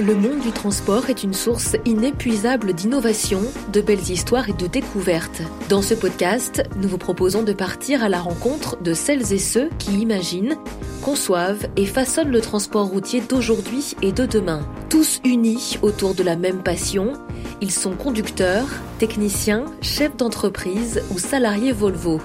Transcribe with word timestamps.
Le 0.00 0.14
monde 0.14 0.40
du 0.40 0.50
transport 0.50 1.10
est 1.10 1.24
une 1.24 1.34
source 1.34 1.76
inépuisable 1.84 2.72
d'innovation, 2.72 3.42
de 3.70 3.82
belles 3.82 4.10
histoires 4.10 4.48
et 4.48 4.54
de 4.54 4.66
découvertes. 4.66 5.42
Dans 5.68 5.82
ce 5.82 5.92
podcast, 5.92 6.62
nous 6.76 6.88
vous 6.88 6.96
proposons 6.96 7.42
de 7.42 7.52
partir 7.52 8.02
à 8.02 8.08
la 8.08 8.18
rencontre 8.18 8.80
de 8.80 8.94
celles 8.94 9.34
et 9.34 9.38
ceux 9.38 9.68
qui 9.78 9.92
imaginent, 9.98 10.56
conçoivent 11.02 11.66
et 11.76 11.84
façonnent 11.84 12.30
le 12.30 12.40
transport 12.40 12.86
routier 12.86 13.20
d'aujourd'hui 13.20 13.94
et 14.00 14.10
de 14.10 14.24
demain. 14.24 14.66
Tous 14.88 15.20
unis 15.22 15.78
autour 15.82 16.14
de 16.14 16.22
la 16.22 16.36
même 16.36 16.62
passion, 16.62 17.12
ils 17.60 17.70
sont 17.70 17.92
conducteurs, 17.92 18.68
techniciens, 18.98 19.66
chefs 19.82 20.16
d'entreprise 20.16 21.02
ou 21.10 21.18
salariés 21.18 21.72
Volvo. 21.72 22.22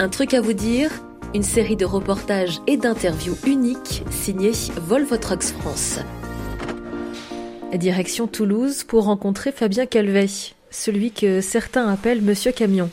Un 0.00 0.08
truc 0.08 0.34
à 0.34 0.40
vous 0.40 0.52
dire 0.52 0.90
une 1.32 1.44
série 1.44 1.76
de 1.76 1.84
reportages 1.84 2.60
et 2.66 2.76
d'interviews 2.76 3.36
uniques 3.46 4.02
signés 4.10 4.52
Volvo 4.88 5.16
Trucks 5.16 5.52
France. 5.60 6.00
Direction 7.78 8.26
Toulouse 8.26 8.84
pour 8.84 9.04
rencontrer 9.04 9.52
Fabien 9.52 9.86
Calvet, 9.86 10.26
celui 10.70 11.10
que 11.10 11.40
certains 11.40 11.88
appellent 11.88 12.22
Monsieur 12.22 12.52
Camion. 12.52 12.90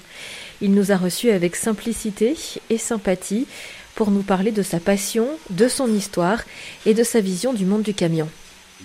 Il 0.62 0.74
nous 0.74 0.92
a 0.92 0.98
reçus 0.98 1.32
avec 1.32 1.56
simplicité 1.56 2.36
et 2.70 2.78
sympathie 2.78 3.48
pour 3.96 4.12
nous 4.12 4.24
parler 4.24 4.52
de 4.52 4.62
sa 4.62 4.80
passion, 4.80 5.28
de 5.50 5.68
son 5.68 5.94
histoire 5.94 6.44
et 6.86 6.94
de 6.94 7.04
sa 7.04 7.20
vision 7.20 7.54
du 7.54 7.66
monde 7.66 7.82
du 7.82 7.94
camion. 7.94 8.30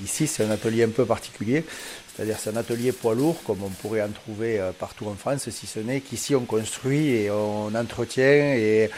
Ici, 0.05 0.27
c'est 0.27 0.45
un 0.45 0.51
atelier 0.51 0.83
un 0.83 0.91
peu 0.91 1.05
particulier 1.05 1.65
c'est-à-dire 2.17 2.39
c'est 2.39 2.49
un 2.49 2.57
atelier 2.57 2.93
poids 2.93 3.15
lourd 3.15 3.37
comme 3.45 3.63
on 3.63 3.69
pourrait 3.69 4.01
en 4.01 4.09
trouver 4.09 4.59
euh, 4.59 4.73
partout 4.73 5.07
en 5.07 5.15
France, 5.17 5.51
si 5.51 5.67
ce 5.67 5.81
n'est 5.81 6.01
qu'ici 6.01 6.35
on 6.35 6.47
construit 6.47 7.11
et 7.11 7.31
on 7.31 7.75
entretient 7.75 8.55
et 8.55 8.89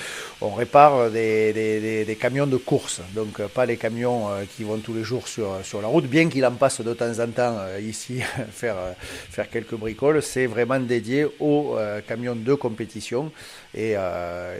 on 0.40 0.50
répare 0.50 1.10
des, 1.10 2.16
camions 2.20 2.46
de 2.46 2.56
course. 2.56 3.00
Donc 3.16 3.40
euh, 3.40 3.48
pas 3.48 3.66
les 3.66 3.76
camions 3.76 4.28
euh, 4.28 4.44
qui 4.56 4.62
vont 4.62 4.78
tous 4.78 4.94
les 4.94 5.02
jours 5.02 5.26
sur, 5.26 5.48
sur 5.64 5.82
la 5.82 5.88
route, 5.88 6.06
bien 6.06 6.28
qu'il 6.28 6.46
en 6.46 6.52
passe 6.52 6.80
de 6.80 6.94
temps 6.94 7.18
en 7.18 7.26
temps 7.26 7.56
ici 7.80 8.20
faire, 8.52 8.76
faire 8.96 9.50
quelques 9.50 9.74
bricoles. 9.74 10.22
C'est 10.22 10.46
vraiment 10.46 10.78
dédié 10.78 11.26
aux 11.40 11.76
camions 12.06 12.36
de 12.36 12.54
compétition. 12.54 13.32
Et, 13.74 13.94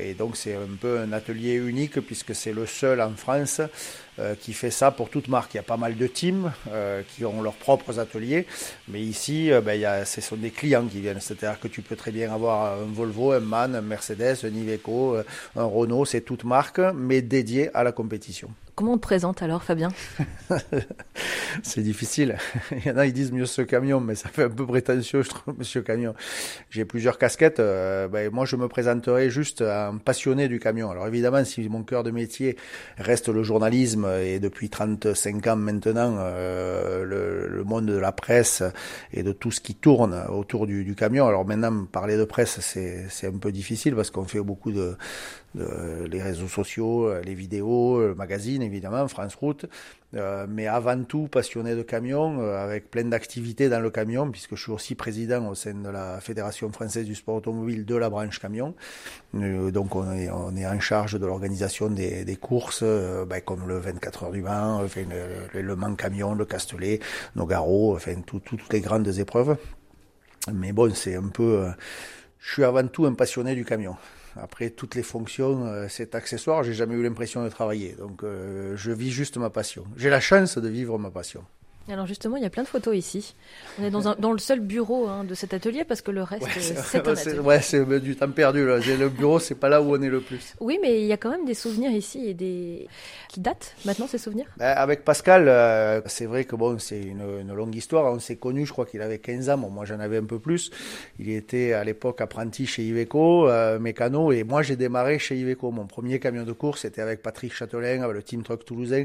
et 0.01 0.15
donc 0.15 0.37
c'est 0.37 0.55
un 0.55 0.77
peu 0.81 0.99
un 0.99 1.13
atelier 1.13 1.55
unique 1.55 2.01
puisque 2.01 2.35
c'est 2.35 2.53
le 2.53 2.67
seul 2.67 3.01
en 3.01 3.15
France 3.17 3.61
euh, 4.19 4.35
qui 4.35 4.53
fait 4.53 4.71
ça 4.71 4.91
pour 4.91 5.11
toute 5.11 5.29
marque. 5.29 5.55
Il 5.55 5.59
y 5.59 5.61
a 5.61 5.65
pas 5.65 5.77
mal 5.77 5.97
de 5.97 6.07
teams 6.07 6.53
euh, 6.73 7.03
qui 7.15 7.25
ont 7.25 7.41
leurs 7.41 7.55
propres 7.55 8.01
ateliers, 8.01 8.47
mais 8.89 9.01
ici, 9.01 9.53
euh, 9.53 9.61
ben, 9.61 10.05
ce 10.05 10.21
sont 10.21 10.37
des 10.37 10.51
clients 10.51 10.87
qui 10.87 11.01
viennent. 11.01 11.21
C'est-à-dire 11.21 11.61
que 11.61 11.69
tu 11.69 11.83
peux 11.83 11.97
très 11.97 12.11
bien 12.11 12.33
avoir 12.33 12.81
un 12.81 12.87
Volvo, 12.87 13.33
un 13.33 13.41
MAN, 13.41 13.75
un 13.75 13.81
Mercedes, 13.81 14.39
un 14.45 14.49
Iveco, 14.49 15.17
un 15.57 15.65
Renault, 15.65 16.05
c'est 16.05 16.23
toute 16.23 16.45
marque, 16.45 16.81
mais 16.95 17.23
dédié 17.23 17.71
à 17.75 17.85
la 17.85 17.93
compétition. 17.93 18.51
Comment 18.79 18.93
on 18.93 18.97
te 18.97 19.03
présente 19.03 19.43
alors, 19.43 19.65
Fabien 19.65 19.89
C'est 21.65 21.81
difficile. 21.81 22.37
Il 22.71 22.87
y 22.87 22.91
en 22.93 22.97
a, 22.97 23.07
ils 23.07 23.13
disent 23.13 23.33
Monsieur 23.33 23.65
Camion, 23.65 23.99
mais 23.99 24.15
ça 24.15 24.29
fait 24.29 24.45
un 24.45 24.51
peu 24.51 24.65
prétentieux, 24.65 25.23
je 25.23 25.31
trouve, 25.31 25.59
Monsieur 25.59 25.83
Camion. 25.83 26.15
J'ai 26.71 26.85
plusieurs 26.85 27.19
casquettes. 27.19 27.59
Euh, 27.59 28.07
ben, 28.07 28.31
moi, 28.33 28.45
je 28.45 28.55
me 28.55 28.69
présenterai 28.69 29.31
juste 29.31 29.63
un 29.63 29.97
passionné 29.97 30.47
du 30.47 30.61
camion. 30.61 30.93
Alors 30.93 31.09
évidemment, 31.09 31.45
si 31.45 31.69
mon 31.69 31.83
cœur 31.83 32.05
de 32.05 32.13
métier 32.13 32.57
reste 32.99 33.29
le 33.29 33.43
journalisme, 33.43 34.07
et 34.23 34.39
depuis 34.39 34.71
35 34.71 35.45
ans 35.49 35.57
maintenant, 35.57 36.15
euh, 36.21 37.03
le, 37.03 37.65
monde 37.65 37.87
de 37.87 37.99
la 37.99 38.13
presse 38.13 38.63
et 39.13 39.25
de 39.25 39.33
tout 39.33 39.51
ce 39.51 39.61
qui 39.61 39.75
tourne 39.75 40.15
autour 40.29 40.69
du, 40.69 40.85
du 40.85 40.95
camion. 40.95 41.27
Alors 41.27 41.45
maintenant, 41.45 41.85
parler 41.85 42.17
de 42.17 42.25
presse, 42.25 42.61
c'est 42.61 43.27
un 43.27 43.39
peu 43.39 43.51
difficile 43.51 43.97
parce 43.97 44.13
qu'on 44.13 44.25
fait 44.25 44.41
beaucoup 44.41 44.71
de, 44.71 44.97
les 45.55 46.23
réseaux 46.23 46.49
sociaux, 46.49 47.21
les 47.21 47.35
vidéos, 47.35 48.01
le 48.01 48.15
magazine 48.15 48.63
évidemment, 48.63 49.07
France 49.09 49.35
Route, 49.35 49.67
euh, 50.15 50.47
mais 50.49 50.67
avant 50.67 51.05
tout 51.05 51.29
passionné 51.29 51.75
de 51.75 51.83
camion, 51.83 52.41
euh, 52.41 52.57
avec 52.57 52.91
plein 52.91 53.05
d'activités 53.05 53.69
dans 53.69 53.81
le 53.81 53.91
camion, 53.91 54.31
puisque 54.31 54.55
je 54.55 54.63
suis 54.63 54.73
aussi 54.73 54.95
président 54.95 55.47
au 55.49 55.55
sein 55.55 55.75
de 55.75 55.89
la 55.91 56.21
Fédération 56.21 56.73
française 56.73 57.05
du 57.05 57.15
sport 57.15 57.37
automobile 57.37 57.85
de 57.85 57.95
la 57.95 58.09
branche 58.09 58.39
camion. 58.39 58.75
Euh, 59.35 59.71
donc 59.71 59.95
on 59.97 60.11
est, 60.11 60.31
en 60.31 60.81
charge 60.81 61.21
de 61.21 61.27
l'organisation 61.27 61.91
des, 61.91 62.39
courses, 62.41 62.83
ben, 62.83 63.41
comme 63.45 63.69
le 63.69 63.79
24 63.79 64.25
heures 64.25 64.31
du 64.31 64.41
Mans, 64.41 64.83
le, 65.53 65.77
Mans 65.77 65.95
camion, 65.95 66.35
le 66.35 66.47
Castellet, 66.47 67.01
Nogaro, 67.37 67.95
enfin 67.95 68.15
toutes 68.25 68.73
les 68.73 68.81
grandes 68.81 69.09
épreuves. 69.19 69.57
Mais 70.53 70.73
bon, 70.73 70.95
c'est 70.95 71.17
un 71.17 71.29
peu... 71.29 71.69
je 72.39 72.53
suis 72.53 72.65
avant 72.65 72.87
tout 72.87 73.05
un 73.05 73.13
passionné 73.13 73.55
du 73.55 73.65
camion. 73.67 73.97
Après, 74.37 74.71
toutes 74.71 74.95
les 74.95 75.03
fonctions, 75.03 75.67
euh, 75.67 75.87
c'est 75.89 76.15
accessoire. 76.15 76.63
J'ai 76.63 76.75
jamais 76.75 76.95
eu 76.95 77.03
l'impression 77.03 77.45
de 77.45 77.49
travailler. 77.49 77.95
Donc, 77.99 78.23
euh, 78.23 78.77
je 78.77 78.93
vis 78.93 79.11
juste 79.11 79.37
ma 79.37 79.51
passion. 79.51 79.85
J'ai 79.97 80.11
la 80.11 80.21
chance 80.21 80.59
de 80.59 80.69
vivre 80.69 80.99
ma 80.99 81.11
passion. 81.11 81.45
Alors 81.91 82.07
justement, 82.07 82.37
il 82.37 82.43
y 82.43 82.47
a 82.47 82.51
plein 82.51 82.63
de 82.63 82.69
photos 82.69 82.97
ici. 82.97 83.35
On 83.81 83.85
est 83.85 83.91
dans, 83.91 84.15
dans 84.15 84.33
le 84.33 84.39
seul 84.39 84.61
bureau 84.61 85.09
hein, 85.09 85.25
de 85.25 85.35
cet 85.35 85.55
atelier 85.55 85.85
parce 85.85 86.03
que 86.03 86.11
le 86.11 86.23
reste, 86.23 86.47
c'est 86.61 87.07
un 87.07 87.13
atelier. 87.13 87.39
Ouais, 87.39 87.61
c'est 87.63 87.85
du 88.01 88.17
temps 88.17 88.31
perdu. 88.31 88.67
Là. 88.67 88.79
Le 88.79 89.09
bureau, 89.09 89.39
c'est 89.39 89.55
pas 89.55 89.69
là 89.69 89.81
où 89.81 89.97
on 89.97 90.03
est 90.03 90.09
le 90.09 90.21
plus. 90.21 90.55
Oui, 90.61 90.79
mais 90.83 91.01
il 91.01 91.07
y 91.07 91.13
a 91.13 91.17
quand 91.17 91.31
même 91.31 91.45
des 91.45 91.55
souvenirs 91.55 91.91
ici 91.91 92.29
et 92.29 92.35
des 92.35 92.89
qui 93.29 93.41
datent 93.41 93.75
maintenant 93.85 94.07
ces 94.07 94.19
souvenirs. 94.19 94.47
Ben, 94.57 94.75
avec 94.77 95.05
Pascal, 95.05 95.49
euh, 95.49 96.01
c'est 96.07 96.27
vrai 96.27 96.45
que 96.45 96.57
bon, 96.57 96.79
c'est 96.79 97.01
une, 97.01 97.23
une, 97.41 97.55
longue 97.55 97.75
histoire. 97.75 98.13
On 98.13 98.19
s'est 98.19 98.37
connus, 98.37 98.67
je 98.67 98.73
crois 98.73 98.87
qu'il 98.87 99.01
avait 99.03 99.19
15 99.19 99.51
ans. 99.51 99.57
moi, 99.57 99.85
j'en 99.85 100.01
avais 100.01 100.19
un 100.19 100.25
peu 100.25 100.39
plus. 100.39 100.71
Il 101.19 101.31
était 101.31 101.73
à 101.73 101.85
l'époque 101.85 102.21
apprenti 102.21 102.67
chez 102.67 102.83
Iveco, 102.83 103.49
euh, 103.49 103.79
mécano, 103.79 104.33
et 104.33 104.45
moi, 104.45 104.63
j'ai 104.63 104.77
démarré 104.77 105.19
chez 105.19 105.37
Iveco. 105.37 105.71
Mon 105.71 105.87
premier 105.87 106.19
camion 106.21 106.45
de 106.45 106.53
course, 106.53 106.83
c'était 106.83 107.03
avec 107.03 107.23
Patrick 107.23 107.53
Châtelain, 107.53 108.03
avec 108.03 108.17
le 108.17 108.23
Team 108.23 108.43
Truck 108.43 108.65
Toulousain. 108.65 109.05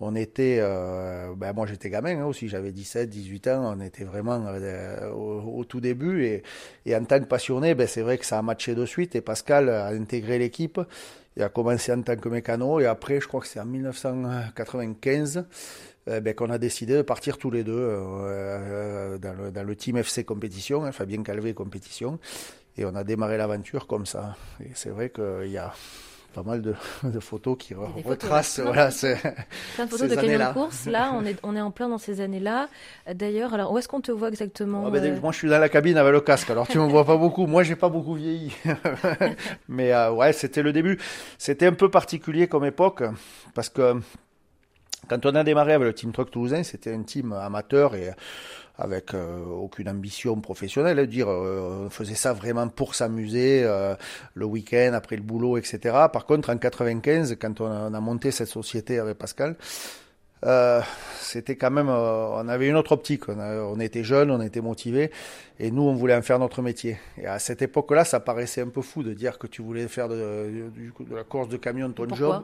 On 0.00 0.14
était, 0.14 0.58
euh, 0.60 1.32
ben, 1.36 1.52
moi, 1.52 1.66
j'étais 1.66 1.90
gamin 1.90 2.19
Hein, 2.20 2.26
aussi, 2.26 2.48
j'avais 2.48 2.72
17, 2.72 3.08
18 3.08 3.48
ans, 3.48 3.76
on 3.76 3.80
était 3.80 4.04
vraiment 4.04 4.42
euh, 4.46 5.10
au, 5.10 5.64
tout 5.64 5.80
début 5.80 6.24
et, 6.24 6.42
et, 6.86 6.94
en 6.94 7.04
tant 7.04 7.18
que 7.18 7.24
passionné, 7.24 7.74
ben, 7.74 7.86
c'est 7.86 8.02
vrai 8.02 8.18
que 8.18 8.26
ça 8.26 8.38
a 8.38 8.42
matché 8.42 8.74
de 8.74 8.86
suite 8.86 9.14
et 9.16 9.20
Pascal 9.20 9.68
a 9.68 9.88
intégré 9.88 10.38
l'équipe. 10.38 10.80
Il 11.36 11.42
a 11.42 11.48
commencé 11.48 11.92
en 11.92 12.02
tant 12.02 12.16
que 12.16 12.28
mécano 12.28 12.80
et 12.80 12.86
après, 12.86 13.20
je 13.20 13.28
crois 13.28 13.40
que 13.40 13.46
c'est 13.46 13.60
en 13.60 13.66
1995 13.66 15.44
euh, 16.08 16.20
ben, 16.20 16.34
qu'on 16.34 16.50
a 16.50 16.58
décidé 16.58 16.96
de 16.96 17.02
partir 17.02 17.38
tous 17.38 17.50
les 17.50 17.62
deux 17.62 17.76
euh, 17.76 19.18
dans, 19.18 19.66
le, 19.66 19.76
team 19.76 19.98
FC 19.98 20.24
compétition, 20.24 20.84
hein, 20.84 20.92
Fabien 20.92 21.22
Calvé 21.22 21.54
compétition, 21.54 22.18
et 22.76 22.84
on 22.84 22.94
a 22.94 23.04
démarré 23.04 23.36
l'aventure 23.36 23.86
comme 23.86 24.06
ça. 24.06 24.36
Et 24.60 24.70
c'est 24.74 24.90
vrai 24.90 25.10
qu'il 25.10 25.50
y 25.50 25.58
a 25.58 25.72
pas 26.32 26.42
mal 26.42 26.62
de, 26.62 26.74
de 27.02 27.20
photos 27.20 27.56
qui 27.58 27.74
retracent 27.74 28.60
voilà, 28.60 28.90
ces, 28.90 29.16
plein 29.74 29.84
de 29.86 29.90
photos 29.90 30.08
de 30.08 30.14
camions 30.14 30.48
de 30.48 30.52
course. 30.52 30.86
Là, 30.86 31.12
on 31.14 31.24
est, 31.24 31.38
on 31.42 31.56
est 31.56 31.60
en 31.60 31.70
plein 31.70 31.88
dans 31.88 31.98
ces 31.98 32.20
années-là. 32.20 32.68
D'ailleurs, 33.12 33.54
alors 33.54 33.72
où 33.72 33.78
est-ce 33.78 33.88
qu'on 33.88 34.00
te 34.00 34.12
voit 34.12 34.28
exactement 34.28 34.84
ah 34.86 34.90
ben, 34.90 35.04
euh 35.04 35.20
Moi, 35.20 35.32
je 35.32 35.38
suis 35.38 35.48
dans 35.48 35.58
la 35.58 35.68
cabine 35.68 35.96
avec 35.96 36.12
le 36.12 36.20
casque, 36.20 36.50
alors 36.50 36.66
tu 36.66 36.78
me 36.78 36.86
vois 36.86 37.04
pas 37.04 37.16
beaucoup. 37.18 37.46
Moi, 37.46 37.62
j'ai 37.62 37.76
pas 37.76 37.88
beaucoup 37.88 38.14
vieilli. 38.14 38.52
Mais 39.68 39.92
euh, 39.92 40.12
ouais, 40.12 40.32
c'était 40.32 40.62
le 40.62 40.72
début. 40.72 40.98
C'était 41.38 41.66
un 41.66 41.72
peu 41.72 41.90
particulier 41.90 42.48
comme 42.48 42.64
époque 42.64 43.02
parce 43.54 43.68
que 43.68 44.00
quand 45.08 45.26
on 45.26 45.34
a 45.34 45.42
démarré 45.42 45.72
avec 45.72 45.86
le 45.86 45.94
Team 45.94 46.12
Truck 46.12 46.30
Toulousain, 46.30 46.62
c'était 46.62 46.94
un 46.94 47.02
team 47.02 47.32
amateur 47.32 47.94
et 47.94 48.10
avec 48.80 49.14
euh, 49.14 49.44
aucune 49.44 49.88
ambition 49.88 50.40
professionnelle, 50.40 51.06
dire 51.06 51.28
euh, 51.28 51.84
on 51.86 51.90
faisait 51.90 52.14
ça 52.14 52.32
vraiment 52.32 52.66
pour 52.68 52.94
s'amuser 52.94 53.62
euh, 53.62 53.94
le 54.34 54.46
week-end 54.46 54.92
après 54.94 55.16
le 55.16 55.22
boulot, 55.22 55.58
etc. 55.58 55.78
Par 56.12 56.24
contre, 56.24 56.50
en 56.50 56.56
95, 56.56 57.36
quand 57.40 57.60
on 57.60 57.94
a, 57.94 58.00
monté 58.00 58.30
cette 58.30 58.48
société 58.48 58.98
avec 58.98 59.18
Pascal, 59.18 59.56
c'était 61.20 61.56
quand 61.56 61.70
même, 61.70 61.90
on 61.90 62.48
avait 62.48 62.68
une 62.68 62.76
autre 62.76 62.92
optique. 62.92 63.28
On, 63.28 63.38
on 63.38 63.78
était 63.78 64.02
jeunes, 64.02 64.30
on 64.30 64.40
était 64.40 64.62
motivés, 64.62 65.10
et 65.58 65.70
nous, 65.70 65.82
on 65.82 65.92
voulait 65.94 66.16
en 66.16 66.22
faire 66.22 66.38
notre 66.38 66.62
métier. 66.62 66.98
Et 67.18 67.26
à 67.26 67.38
cette 67.38 67.60
époque-là, 67.60 68.06
ça 68.06 68.20
paraissait 68.20 68.62
un 68.62 68.68
peu 68.68 68.80
fou 68.80 69.02
de 69.02 69.12
dire 69.12 69.38
que 69.38 69.46
tu 69.46 69.60
voulais 69.60 69.86
faire 69.86 70.08
de, 70.08 70.16
de, 70.16 71.04
de 71.04 71.14
la 71.14 71.24
course 71.24 71.50
de 71.50 71.58
camion 71.58 71.92
ton 71.92 72.08
job 72.14 72.42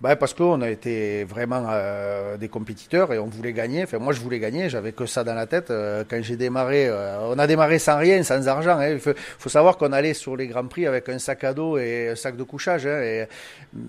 bah 0.00 0.14
parce 0.14 0.32
qu'on 0.32 0.62
a 0.62 0.70
été 0.70 1.24
vraiment 1.24 1.66
euh, 1.70 2.36
des 2.36 2.48
compétiteurs 2.48 3.12
et 3.12 3.18
on 3.18 3.26
voulait 3.26 3.52
gagner. 3.52 3.82
Enfin, 3.82 3.98
moi, 3.98 4.12
je 4.12 4.20
voulais 4.20 4.38
gagner. 4.38 4.70
J'avais 4.70 4.92
que 4.92 5.06
ça 5.06 5.24
dans 5.24 5.34
la 5.34 5.46
tête. 5.46 5.72
Euh, 5.72 6.04
quand 6.08 6.22
j'ai 6.22 6.36
démarré, 6.36 6.86
euh, 6.86 7.18
on 7.28 7.36
a 7.36 7.48
démarré 7.48 7.80
sans 7.80 7.98
rien, 7.98 8.22
sans 8.22 8.46
argent. 8.46 8.78
Hein. 8.78 8.90
Il 8.90 9.00
faut, 9.00 9.10
faut, 9.16 9.48
savoir 9.48 9.76
qu'on 9.76 9.92
allait 9.92 10.14
sur 10.14 10.36
les 10.36 10.46
grands 10.46 10.68
prix 10.68 10.86
avec 10.86 11.08
un 11.08 11.18
sac 11.18 11.42
à 11.42 11.52
dos 11.52 11.78
et 11.78 12.10
un 12.10 12.14
sac 12.14 12.36
de 12.36 12.44
couchage. 12.44 12.86
Hein, 12.86 13.00
et, 13.02 13.26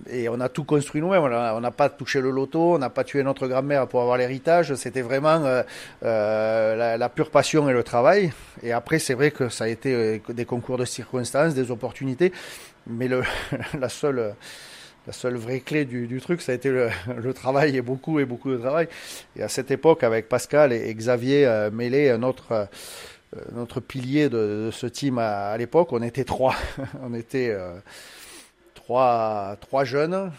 et, 0.10 0.30
on 0.30 0.40
a 0.40 0.50
tout 0.50 0.64
construit 0.64 1.00
nous-mêmes. 1.00 1.22
On 1.22 1.62
n'a 1.62 1.72
pas 1.72 1.90
touché 1.90 2.22
le 2.22 2.32
loto, 2.32 2.74
on 2.74 2.80
n'a 2.80 2.90
pas 2.90 3.04
tué 3.04 3.22
notre 3.22 3.46
grand-mère 3.46 3.86
pour 3.86 4.02
avoir 4.02 4.18
l'héritage. 4.18 4.74
C'était 4.74 5.04
vraiment 5.04 5.64
la, 6.02 6.98
la, 6.98 7.10
pure 7.10 7.30
passion 7.30 7.70
et 7.70 7.74
le 7.74 7.84
travail. 7.84 8.34
Et 8.64 8.72
après, 8.72 8.98
c'est 8.98 9.14
vrai 9.14 9.30
que 9.30 9.50
ça 9.50 9.66
a 9.66 9.68
été 9.68 10.24
des 10.28 10.46
concours 10.46 10.80
de 10.80 10.86
circonstances, 10.86 11.54
des 11.54 11.70
opportunités. 11.70 12.34
Mais 12.88 13.08
le, 13.08 13.22
la 13.80 13.90
seule 13.90 14.34
la 15.10 15.14
seule 15.14 15.38
vraie 15.38 15.60
clé 15.60 15.86
du, 15.86 16.22
truc, 16.22 16.40
ça 16.40 16.52
a 16.52 16.56
été 16.56 16.70
le, 17.18 17.34
travail 17.34 17.76
et 17.76 17.82
beaucoup 17.82 18.20
et 18.20 18.26
beaucoup 18.26 18.52
de 18.52 18.58
travail. 18.58 18.88
Et 19.36 19.42
à 19.42 19.48
cette 19.48 19.72
époque, 19.72 20.04
avec 20.04 20.30
Pascal 20.30 20.72
et, 20.72 20.94
Xavier 20.94 21.48
euh, 21.48 21.72
Mêlé, 21.72 22.16
notre, 22.20 22.52
euh, 22.52 22.66
notre 23.54 23.80
pilier 23.80 24.30
de, 24.30 24.70
ce 24.72 24.86
team 24.86 25.18
à, 25.18 25.58
l'époque, 25.58 25.94
on 25.94 26.04
était 26.04 26.26
trois. 26.26 26.54
on 27.02 27.16
était 27.16 27.50
euh, 27.50 27.74
trois, 28.76 29.58
trois 29.60 29.84
jeunes, 29.84 30.32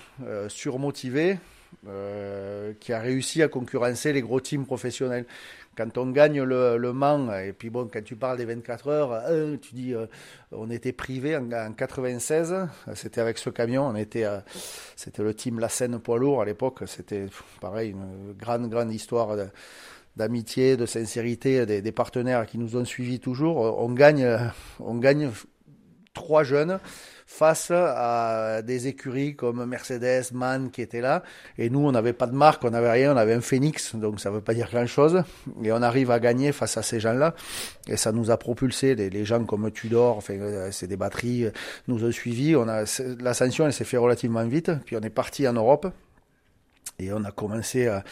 surmotivés, 0.47 1.39
qui 2.81 2.93
a 2.93 3.01
réussi 3.01 3.43
à 3.43 3.49
concurrencer 3.49 4.13
les 4.13 4.23
gros 4.23 4.41
teams 4.41 4.67
professionnels. 4.67 5.27
Quand 5.77 5.97
on 5.99 6.11
gagne 6.11 6.43
le, 6.43 6.93
Mans, 6.93 7.33
et 7.39 7.53
puis 7.53 7.71
bon, 7.71 7.89
quand 7.91 8.03
tu 8.03 8.17
parles 8.17 8.37
des 8.37 8.45
24 8.45 8.89
heures, 8.89 9.23
tu 9.63 9.75
dis, 9.75 9.95
on 10.53 10.69
était 10.71 10.93
privé 10.93 11.37
en, 11.37 11.73
96, 11.73 12.69
c'était 12.95 13.21
avec 13.21 13.39
ce 13.39 13.51
camion, 13.51 13.87
on 13.87 13.97
était, 13.97 14.27
c'était 14.97 15.23
le 15.23 15.33
team 15.33 15.59
La 15.59 15.69
Seine 15.69 15.99
poids 15.99 16.19
lourd 16.19 16.43
à 16.43 16.45
l'époque, 16.45 16.81
c'était 16.87 17.27
pareil, 17.61 17.91
une 17.91 18.35
grande, 18.35 18.69
grande 18.69 18.93
histoire 18.93 19.37
d'amitié, 20.17 20.77
de 20.77 20.87
sincérité 20.87 21.65
des, 21.65 21.81
des, 21.81 21.93
partenaires 21.93 22.47
qui 22.47 22.59
nous 22.59 22.77
ont 22.77 22.85
suivis 22.85 23.21
toujours. 23.21 23.57
On 23.59 23.91
gagne, 23.91 24.27
on 24.81 24.97
gagne 24.97 25.31
trois 26.15 26.43
jeunes 26.43 26.79
face 27.31 27.71
à 27.71 28.61
des 28.61 28.89
écuries 28.89 29.37
comme 29.37 29.65
Mercedes, 29.65 30.33
MAN 30.35 30.69
qui 30.69 30.83
étaient 30.83 31.01
là. 31.01 31.23
Et 31.59 31.71
nous, 31.71 31.79
on 31.79 31.93
n'avait 31.93 32.13
pas 32.13 32.27
de 32.27 32.35
marque, 32.35 32.65
on 32.65 32.71
n'avait 32.71 32.91
rien, 32.91 33.15
on 33.15 33.17
avait 33.17 33.33
un 33.33 33.41
Phoenix, 33.41 33.95
donc 33.95 34.21
ça 34.21 34.31
ne 34.31 34.35
veut 34.35 34.41
pas 34.41 34.53
dire 34.53 34.69
grand-chose. 34.69 35.23
Et 35.63 35.71
on 35.71 35.81
arrive 35.81 36.11
à 36.11 36.19
gagner 36.19 36.51
face 36.51 36.77
à 36.77 36.83
ces 36.83 36.99
gens-là. 36.99 37.35
Et 37.89 37.97
ça 37.97 38.11
nous 38.11 38.33
a 38.33 38.37
propulsé. 38.37 38.97
Les, 38.97 39.25
gens 39.25 39.45
comme 39.45 39.71
Tudor, 39.71 40.17
enfin, 40.17 40.35
euh, 40.35 40.71
c'est 40.73 40.89
des 40.89 40.97
batteries, 40.97 41.45
euh, 41.45 41.51
nous 41.87 42.05
ont 42.05 42.11
suivis. 42.11 42.57
On 42.57 42.69
a, 42.69 42.83
l'ascension, 43.21 43.65
elle 43.65 43.73
s'est 43.73 43.85
fait 43.85 43.97
relativement 43.97 44.45
vite. 44.45 44.73
Puis 44.85 44.97
on 44.97 45.01
est 45.01 45.09
parti 45.09 45.47
en 45.47 45.53
Europe. 45.53 45.87
Et 46.99 47.13
on 47.13 47.25
a 47.25 47.31
commencé 47.31 47.87
à, 47.87 48.05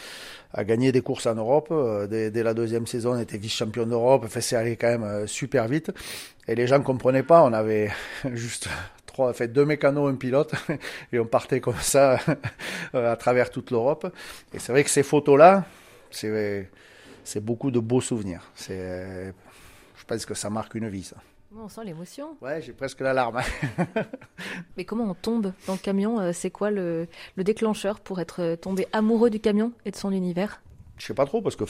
à 0.53 0.63
gagner 0.63 0.91
des 0.91 1.01
courses 1.01 1.27
en 1.27 1.35
Europe. 1.35 1.67
Euh, 1.71 2.07
dès, 2.07 2.31
dès 2.31 2.41
la 2.41 2.53
deuxième 2.53 2.87
saison, 2.87 3.15
on 3.15 3.19
était 3.19 3.37
vice-champion 3.37 3.85
d'Europe. 3.85 4.23
Enfin, 4.25 4.39
c'est 4.39 4.55
allé 4.55 4.77
quand 4.77 4.97
même 4.97 5.27
super 5.27 5.67
vite. 5.67 5.91
Et 6.47 6.55
les 6.55 6.65
gens 6.65 6.81
comprenaient 6.81 7.21
pas. 7.21 7.43
On 7.43 7.53
avait 7.53 7.91
juste 8.33 8.69
trois, 9.19 9.33
fait 9.33 9.49
deux 9.49 9.65
mécanos, 9.65 10.09
un 10.09 10.15
pilote, 10.15 10.53
et 11.11 11.19
on 11.19 11.25
partait 11.25 11.59
comme 11.59 11.75
ça 11.81 12.19
à 12.93 13.15
travers 13.17 13.49
toute 13.49 13.69
l'Europe. 13.69 14.07
Et 14.53 14.59
c'est 14.59 14.71
vrai 14.71 14.83
que 14.83 14.89
ces 14.89 15.03
photos-là, 15.03 15.65
c'est, 16.09 16.69
c'est 17.25 17.43
beaucoup 17.43 17.69
de 17.69 17.79
beaux 17.79 17.99
souvenirs. 17.99 18.49
C'est, 18.55 19.33
je 19.97 20.03
pense 20.05 20.25
que 20.25 20.33
ça 20.33 20.49
marque 20.49 20.75
une 20.75 20.87
vie, 20.87 21.03
ça. 21.03 21.17
On 21.57 21.67
sent 21.67 21.81
l'émotion? 21.83 22.37
Ouais, 22.41 22.61
j'ai 22.61 22.71
presque 22.73 23.01
la 23.01 23.11
larme. 23.11 23.41
Mais 24.77 24.85
comment 24.85 25.05
on 25.05 25.15
tombe 25.15 25.51
dans 25.67 25.73
le 25.73 25.79
camion? 25.79 26.19
Euh, 26.19 26.31
C'est 26.31 26.51
quoi 26.51 26.69
le, 26.69 27.07
le 27.35 27.43
déclencheur 27.43 27.99
pour 27.99 28.21
être 28.21 28.55
tombé 28.55 28.87
amoureux 28.93 29.31
du 29.31 29.39
camion 29.39 29.73
et 29.83 29.91
de 29.91 29.95
son 29.95 30.11
univers? 30.11 30.61
Je 30.99 31.05
sais 31.05 31.13
pas 31.13 31.25
trop 31.25 31.41
parce 31.41 31.55
que 31.55 31.63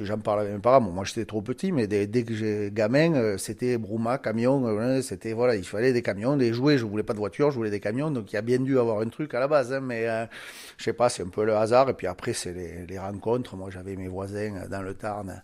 j'en 0.00 0.18
parle 0.18 0.40
avec 0.40 0.52
mes 0.52 0.58
parents. 0.58 0.80
moi 0.80 1.04
j'étais 1.04 1.24
trop 1.24 1.42
petit, 1.42 1.70
mais 1.70 1.86
dès, 1.86 2.24
que 2.24 2.34
j'ai 2.34 2.70
gamin, 2.72 3.14
euh, 3.14 3.38
c'était 3.38 3.78
Brouma, 3.78 4.18
camion. 4.18 4.66
Euh, 4.66 5.00
c'était 5.00 5.32
voilà, 5.32 5.54
il 5.54 5.64
fallait 5.64 5.92
des 5.92 6.02
camions, 6.02 6.36
des 6.36 6.52
jouets. 6.52 6.76
Je 6.76 6.84
voulais 6.84 7.04
pas 7.04 7.12
de 7.12 7.18
voiture, 7.18 7.52
je 7.52 7.56
voulais 7.56 7.70
des 7.70 7.78
camions. 7.78 8.10
Donc 8.10 8.32
il 8.32 8.34
y 8.34 8.38
a 8.38 8.42
bien 8.42 8.58
dû 8.58 8.76
avoir 8.78 9.00
un 9.00 9.08
truc 9.08 9.32
à 9.34 9.40
la 9.40 9.46
base, 9.46 9.72
hein, 9.72 9.80
mais 9.80 10.08
euh, 10.08 10.26
je 10.76 10.84
sais 10.84 10.92
pas, 10.92 11.08
c'est 11.08 11.22
un 11.22 11.28
peu 11.28 11.44
le 11.44 11.54
hasard. 11.54 11.88
Et 11.88 11.94
puis 11.94 12.08
après 12.08 12.32
c'est 12.32 12.52
les, 12.52 12.98
rencontres. 12.98 13.54
Moi 13.54 13.70
j'avais 13.70 13.94
mes 13.94 14.08
voisins 14.08 14.66
dans 14.68 14.82
le 14.82 14.94
Tarn 14.94 15.30
euh, 15.30 15.34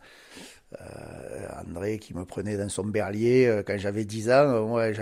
André 1.68 1.98
qui 1.98 2.14
me 2.14 2.24
prenait 2.24 2.56
dans 2.56 2.68
son 2.68 2.84
berlier 2.84 3.46
euh, 3.46 3.62
quand 3.66 3.76
j'avais 3.78 4.04
10 4.04 4.30
ans. 4.30 4.74
Ouais, 4.74 4.94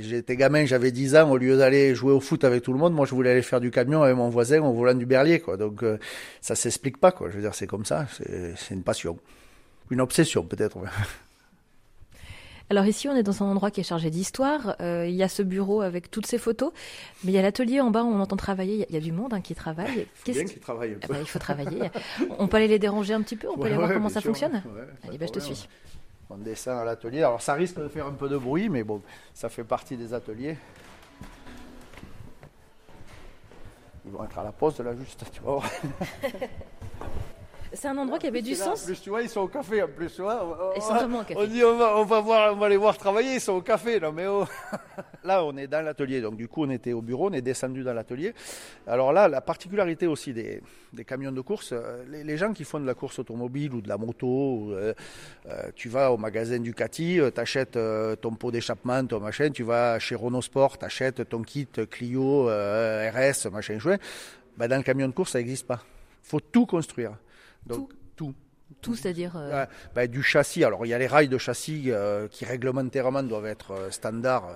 j'étais 0.00 0.36
gamin, 0.36 0.64
j'avais 0.64 0.90
10 0.90 1.16
ans. 1.16 1.30
Au 1.30 1.36
lieu 1.36 1.56
d'aller 1.56 1.94
jouer 1.94 2.12
au 2.12 2.20
foot 2.20 2.44
avec 2.44 2.62
tout 2.62 2.72
le 2.72 2.78
monde, 2.78 2.94
moi 2.94 3.06
je 3.06 3.14
voulais 3.14 3.30
aller 3.30 3.42
faire 3.42 3.60
du 3.60 3.70
camion 3.70 4.02
avec 4.02 4.16
mon 4.16 4.28
voisin 4.28 4.62
au 4.62 4.72
volant 4.72 4.94
du 4.94 5.06
berlier. 5.06 5.40
Quoi. 5.40 5.56
Donc 5.56 5.82
euh, 5.82 5.98
ça 6.40 6.54
s'explique 6.54 6.98
pas. 6.98 7.12
Quoi. 7.12 7.28
Je 7.30 7.36
veux 7.36 7.42
dire, 7.42 7.54
c'est 7.54 7.66
comme 7.66 7.84
ça. 7.84 8.06
C'est 8.56 8.74
une 8.74 8.82
passion. 8.82 9.18
Une 9.90 10.00
obsession 10.00 10.44
peut-être. 10.44 10.78
Alors 12.70 12.86
ici, 12.86 13.08
on 13.08 13.16
est 13.16 13.24
dans 13.24 13.42
un 13.42 13.46
endroit 13.46 13.72
qui 13.72 13.80
est 13.80 13.84
chargé 13.84 14.10
d'histoire. 14.10 14.76
Euh, 14.80 15.04
il 15.08 15.16
y 15.16 15.24
a 15.24 15.28
ce 15.28 15.42
bureau 15.42 15.80
avec 15.80 16.08
toutes 16.08 16.26
ces 16.26 16.38
photos, 16.38 16.72
mais 17.24 17.32
il 17.32 17.34
y 17.34 17.38
a 17.38 17.42
l'atelier 17.42 17.80
en 17.80 17.90
bas 17.90 18.04
où 18.04 18.06
on 18.06 18.20
entend 18.20 18.36
travailler. 18.36 18.86
Il 18.88 18.94
y 18.94 18.96
a 18.96 19.00
du 19.00 19.10
monde 19.10 19.34
hein, 19.34 19.40
qui 19.40 19.56
travaille. 19.56 20.06
Qu'est-ce 20.24 20.44
qui 20.44 20.60
travaille 20.60 20.96
ah 21.02 21.06
peu. 21.06 21.14
bah, 21.14 21.18
il 21.20 21.26
faut 21.26 21.40
travailler. 21.40 21.90
on 22.38 22.46
peut 22.46 22.58
aller 22.58 22.68
les 22.68 22.78
déranger 22.78 23.12
un 23.12 23.22
petit 23.22 23.34
peu. 23.34 23.48
On 23.48 23.58
peut 23.58 23.66
aller 23.66 23.74
voir 23.74 23.92
comment 23.92 24.08
ça 24.08 24.20
fonctionne. 24.20 24.62
Allez, 25.02 25.18
bah, 25.18 25.26
je 25.26 25.32
te 25.32 25.40
suis. 25.40 25.68
On 26.30 26.36
descend 26.36 26.78
à 26.78 26.84
l'atelier. 26.84 27.18
Alors 27.18 27.42
ça 27.42 27.54
risque 27.54 27.80
de 27.80 27.88
faire 27.88 28.06
un 28.06 28.12
peu 28.12 28.28
de 28.28 28.38
bruit, 28.38 28.68
mais 28.68 28.84
bon, 28.84 29.02
ça 29.34 29.48
fait 29.48 29.64
partie 29.64 29.96
des 29.96 30.14
ateliers. 30.14 30.56
Ils 34.06 34.12
vont 34.12 34.22
être 34.22 34.38
à 34.38 34.44
la 34.44 34.52
pause 34.52 34.78
là 34.78 34.94
juste, 34.94 35.24
tu 35.32 35.40
vois. 35.40 35.64
C'est 37.72 37.88
un 37.88 37.96
endroit 37.96 38.18
qui 38.18 38.26
avait 38.26 38.42
du 38.42 38.54
sens. 38.54 38.82
En 38.82 38.86
plus, 38.86 39.00
tu 39.00 39.10
vois, 39.10 39.22
ils 39.22 39.28
sont 39.28 39.42
au 39.42 39.48
café 39.48 39.82
en 39.82 39.88
plus. 39.88 40.12
Tu 40.14 40.22
vois. 40.22 40.72
Ils 40.76 40.82
sont 40.82 40.94
vraiment 40.94 41.20
au 41.20 41.22
café. 41.22 41.36
On 41.36 41.46
dit 41.46 41.62
on 41.62 41.76
va, 41.76 41.98
on 41.98 42.04
va, 42.04 42.20
voir, 42.20 42.52
on 42.52 42.56
va 42.56 42.68
les 42.68 42.76
voir 42.76 42.96
travailler, 42.96 43.34
ils 43.34 43.40
sont 43.40 43.52
au 43.52 43.60
café. 43.60 44.00
Non, 44.00 44.12
mais 44.12 44.26
oh. 44.26 44.44
là, 45.24 45.44
on 45.44 45.56
est 45.56 45.66
dans 45.66 45.84
l'atelier. 45.84 46.20
Donc, 46.20 46.36
du 46.36 46.48
coup, 46.48 46.64
on 46.64 46.70
était 46.70 46.92
au 46.92 47.02
bureau, 47.02 47.28
on 47.28 47.32
est 47.32 47.42
descendu 47.42 47.82
dans 47.82 47.94
l'atelier. 47.94 48.34
Alors 48.86 49.12
là, 49.12 49.28
la 49.28 49.40
particularité 49.40 50.06
aussi 50.06 50.32
des, 50.32 50.62
des 50.92 51.04
camions 51.04 51.32
de 51.32 51.40
course, 51.40 51.70
euh, 51.72 52.04
les, 52.08 52.36
gens 52.36 52.52
qui 52.52 52.64
font 52.64 52.80
de 52.80 52.86
la 52.86 52.94
course 52.94 53.18
automobile 53.18 53.74
ou 53.74 53.80
de 53.80 53.88
la 53.88 53.96
moto, 53.96 54.70
euh, 54.72 54.92
euh, 55.48 55.62
tu 55.74 55.88
vas 55.88 56.10
au 56.12 56.16
magasin 56.16 56.58
Ducati, 56.58 57.20
tu 57.34 57.40
achètes 57.40 57.78
ton 58.20 58.34
pot 58.34 58.50
d'échappement, 58.50 59.04
ton 59.06 59.20
machin, 59.20 59.50
tu 59.50 59.62
vas 59.62 59.98
chez 59.98 60.14
Renault 60.14 60.42
Sport, 60.42 60.78
tu 60.78 60.84
achètes 60.84 61.28
ton 61.28 61.42
kit 61.42 61.68
Clio, 61.90 62.46
RS, 62.46 63.48
machin 63.50 63.78
chouette. 63.78 64.00
Ben, 64.56 64.68
dans 64.68 64.76
le 64.76 64.82
camion 64.82 65.06
de 65.06 65.12
course, 65.12 65.32
ça 65.32 65.38
n'existe 65.38 65.66
pas. 65.66 65.80
Il 66.24 66.28
faut 66.28 66.40
tout 66.40 66.66
construire. 66.66 67.12
Donc, 67.66 67.92
tout. 68.80 68.94
C'est-à-dire 68.94 69.32
euh, 69.36 69.66
bah, 69.94 70.06
Du 70.06 70.22
châssis. 70.22 70.64
Alors, 70.64 70.86
il 70.86 70.88
y 70.88 70.94
a 70.94 70.98
les 70.98 71.06
rails 71.06 71.28
de 71.28 71.38
châssis 71.38 71.84
euh, 71.88 72.28
qui 72.28 72.44
réglementairement 72.44 73.22
doivent 73.22 73.46
être 73.46 73.72
euh, 73.72 73.90
standards, 73.90 74.48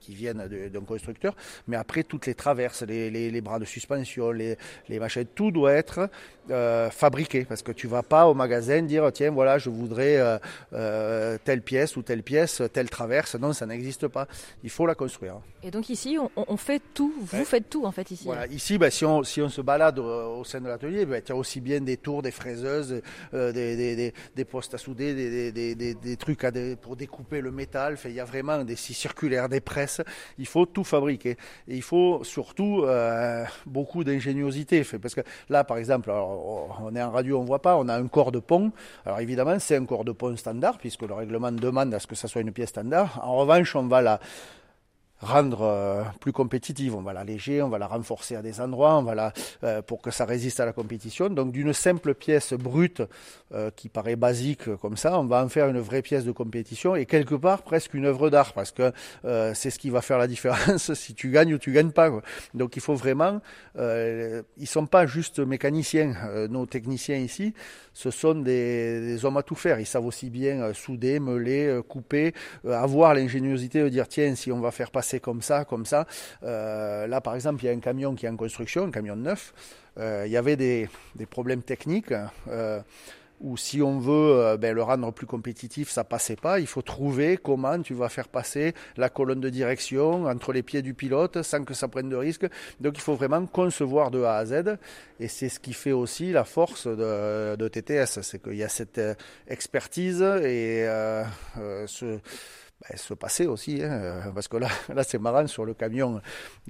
qui 0.00 0.14
viennent 0.14 0.46
d'un 0.72 0.80
constructeur. 0.80 1.34
Mais 1.66 1.76
après, 1.76 2.02
toutes 2.02 2.26
les 2.26 2.34
traverses, 2.34 2.82
les, 2.82 3.10
les, 3.10 3.40
bras 3.40 3.58
de 3.58 3.64
suspension, 3.64 4.30
les, 4.30 4.56
les 4.88 5.00
tout 5.34 5.50
doit 5.50 5.72
être 5.72 6.08
fabriqué. 6.90 7.44
Parce 7.44 7.62
que 7.62 7.72
tu 7.72 7.86
vas 7.86 8.02
pas 8.02 8.26
au 8.26 8.34
magasin 8.34 8.82
dire 8.82 9.10
tiens, 9.12 9.30
voilà, 9.30 9.58
je 9.58 9.70
voudrais 9.70 10.18
telle 10.70 11.62
pièce 11.62 11.96
ou 11.96 12.02
telle 12.02 12.22
pièce, 12.22 12.62
telle 12.72 12.90
traverse. 12.90 13.34
Non, 13.34 13.52
ça 13.52 13.66
n'existe 13.66 14.08
pas. 14.08 14.26
Il 14.62 14.70
faut 14.70 14.86
la 14.86 14.94
construire. 14.94 15.40
Et 15.62 15.70
donc, 15.70 15.90
ici, 15.90 16.18
on, 16.36 16.56
fait 16.56 16.82
tout. 16.94 17.12
Vous 17.20 17.44
faites 17.44 17.68
tout, 17.68 17.84
en 17.84 17.92
fait, 17.92 18.10
ici. 18.10 18.24
Voilà. 18.24 18.46
Ici, 18.46 18.78
bah, 18.78 18.90
si, 18.90 19.04
on, 19.04 19.22
si 19.22 19.42
on 19.42 19.48
se 19.48 19.60
balade 19.60 19.98
au, 19.98 20.44
sein 20.44 20.60
de 20.60 20.68
l'atelier, 20.68 21.02
il 21.02 21.28
y 21.28 21.32
a 21.32 21.36
aussi 21.36 21.60
bien 21.60 21.80
des 21.80 21.96
tours, 21.96 22.22
des 22.22 22.30
fraiseuses, 22.30 23.02
des 23.32 23.59
des, 24.34 24.44
postes 24.44 24.74
à 24.74 24.78
souder, 24.78 25.52
des, 25.52 26.16
trucs 26.16 26.46
pour 26.80 26.96
découper 26.96 27.40
le 27.40 27.50
métal. 27.50 27.96
il 28.04 28.12
y 28.12 28.20
a 28.20 28.24
vraiment 28.24 28.64
des 28.64 28.76
scies 28.76 28.94
circulaires, 28.94 29.48
des 29.48 29.60
presses. 29.60 30.00
Il 30.38 30.46
faut 30.46 30.66
tout 30.66 30.84
fabriquer. 30.84 31.36
Et 31.68 31.76
il 31.76 31.82
faut 31.82 32.22
surtout 32.24 32.82
euh, 32.84 33.44
beaucoup 33.66 34.04
d'ingéniosité. 34.04 34.84
Parce 35.00 35.14
que 35.14 35.22
là, 35.48 35.64
par 35.64 35.76
exemple, 35.76 36.10
on 36.10 36.94
est 36.94 37.02
en 37.02 37.10
radio, 37.10 37.38
on 37.38 37.42
ne 37.42 37.46
voit 37.46 37.62
pas, 37.62 37.76
on 37.76 37.88
a 37.88 37.96
un 37.96 38.08
corps 38.08 38.32
de 38.32 38.40
pont. 38.40 38.72
Alors 39.04 39.20
évidemment, 39.20 39.58
c'est 39.58 39.76
un 39.76 39.84
corps 39.84 40.04
de 40.04 40.12
pont 40.12 40.36
standard, 40.36 40.78
puisque 40.78 41.02
le 41.02 41.14
règlement 41.14 41.52
demande 41.52 41.94
à 41.94 41.98
ce 41.98 42.06
que 42.06 42.14
ça 42.14 42.28
soit 42.28 42.40
une 42.40 42.52
pièce 42.52 42.70
standard. 42.70 43.20
En 43.22 43.36
revanche, 43.36 43.74
on 43.76 43.86
va 43.86 44.02
la 44.02 44.20
rendre 45.20 45.62
euh, 45.62 46.02
plus 46.20 46.32
compétitive. 46.32 46.94
On 46.94 47.02
va 47.02 47.12
l'alléger, 47.12 47.62
on 47.62 47.68
va 47.68 47.78
la 47.78 47.86
renforcer 47.86 48.36
à 48.36 48.42
des 48.42 48.60
endroits, 48.60 48.96
on 48.96 49.02
va 49.02 49.14
la, 49.14 49.32
euh, 49.64 49.82
pour 49.82 50.00
que 50.00 50.10
ça 50.10 50.24
résiste 50.24 50.60
à 50.60 50.66
la 50.66 50.72
compétition. 50.72 51.28
Donc 51.28 51.52
d'une 51.52 51.72
simple 51.72 52.14
pièce 52.14 52.52
brute 52.54 53.02
euh, 53.52 53.70
qui 53.74 53.88
paraît 53.88 54.16
basique 54.16 54.74
comme 54.76 54.96
ça, 54.96 55.18
on 55.18 55.24
va 55.24 55.44
en 55.44 55.48
faire 55.48 55.68
une 55.68 55.80
vraie 55.80 56.02
pièce 56.02 56.24
de 56.24 56.32
compétition 56.32 56.96
et 56.96 57.06
quelque 57.06 57.34
part 57.34 57.62
presque 57.62 57.94
une 57.94 58.06
œuvre 58.06 58.30
d'art 58.30 58.52
parce 58.52 58.70
que 58.70 58.92
c'est 59.54 59.70
ce 59.70 59.78
qui 59.78 59.90
va 59.90 60.00
faire 60.00 60.18
la 60.18 60.26
différence 60.26 60.94
si 60.94 61.14
tu 61.14 61.30
gagnes 61.30 61.54
ou 61.54 61.58
tu 61.58 61.72
gagnes 61.72 61.90
pas. 61.90 62.10
Donc 62.54 62.76
il 62.76 62.82
faut 62.82 62.94
vraiment, 62.94 63.40
ils 63.76 64.66
sont 64.66 64.86
pas 64.86 65.06
juste 65.06 65.38
mécaniciens, 65.40 66.14
nos 66.48 66.66
techniciens 66.66 67.16
ici, 67.16 67.54
ce 67.92 68.10
sont 68.10 68.34
des, 68.34 69.24
hommes 69.24 69.36
à 69.36 69.42
tout 69.42 69.54
faire. 69.54 69.80
Ils 69.80 69.86
savent 69.86 70.06
aussi 70.06 70.30
bien 70.30 70.72
souder, 70.72 71.20
meuler, 71.20 71.80
couper, 71.88 72.32
avoir 72.64 73.14
l'ingéniosité 73.14 73.82
de 73.82 73.88
dire 73.88 74.08
tiens 74.08 74.34
si 74.34 74.52
on 74.52 74.60
va 74.60 74.70
faire 74.70 74.90
passer 74.90 75.09
c'est 75.10 75.20
comme 75.20 75.42
ça, 75.42 75.64
comme 75.64 75.86
ça. 75.86 76.06
Euh, 76.44 77.06
là, 77.06 77.20
par 77.20 77.34
exemple, 77.34 77.62
il 77.64 77.66
y 77.66 77.68
a 77.68 77.72
un 77.72 77.80
camion 77.80 78.14
qui 78.14 78.26
est 78.26 78.28
en 78.28 78.36
construction, 78.36 78.84
un 78.84 78.90
camion 78.90 79.16
neuf. 79.16 79.52
Euh, 79.98 80.22
il 80.26 80.32
y 80.32 80.36
avait 80.36 80.56
des, 80.56 80.88
problèmes 81.28 81.62
techniques. 81.62 82.14
Euh, 82.48 82.80
ou 83.40 83.56
si 83.56 83.80
on 83.80 83.98
veut 83.98 84.58
ben, 84.58 84.74
le 84.74 84.82
rendre 84.82 85.10
plus 85.14 85.26
compétitif, 85.26 85.88
ça 85.88 86.04
passait 86.04 86.36
pas. 86.36 86.60
Il 86.60 86.66
faut 86.66 86.82
trouver 86.82 87.38
comment 87.38 87.80
tu 87.80 87.94
vas 87.94 88.10
faire 88.10 88.28
passer 88.28 88.74
la 88.98 89.08
colonne 89.08 89.40
de 89.40 89.48
direction 89.48 90.26
entre 90.26 90.52
les 90.52 90.62
pieds 90.62 90.82
du 90.82 90.92
pilote 90.92 91.40
sans 91.40 91.64
que 91.64 91.72
ça 91.72 91.88
prenne 91.88 92.10
de 92.10 92.16
risque. 92.16 92.46
Donc 92.80 92.98
il 92.98 93.00
faut 93.00 93.14
vraiment 93.14 93.46
concevoir 93.46 94.10
de 94.10 94.22
A 94.22 94.36
à 94.36 94.44
Z. 94.44 94.76
Et 95.20 95.28
c'est 95.28 95.48
ce 95.48 95.58
qui 95.58 95.72
fait 95.72 95.92
aussi 95.92 96.32
la 96.32 96.44
force 96.44 96.86
de 96.86 97.68
TTS, 97.68 98.20
c'est 98.20 98.42
qu'il 98.42 98.56
y 98.56 98.62
a 98.62 98.68
cette 98.68 99.00
expertise 99.48 100.20
et 100.20 100.84
ce 101.86 102.20
ben, 102.80 102.96
se 102.96 103.14
passer 103.14 103.46
aussi, 103.46 103.82
hein, 103.82 103.90
euh, 103.90 104.30
parce 104.34 104.48
que 104.48 104.56
là, 104.56 104.68
là 104.94 105.02
c'est 105.02 105.18
marrant 105.18 105.46
sur 105.46 105.64
le 105.64 105.74
camion 105.74 106.20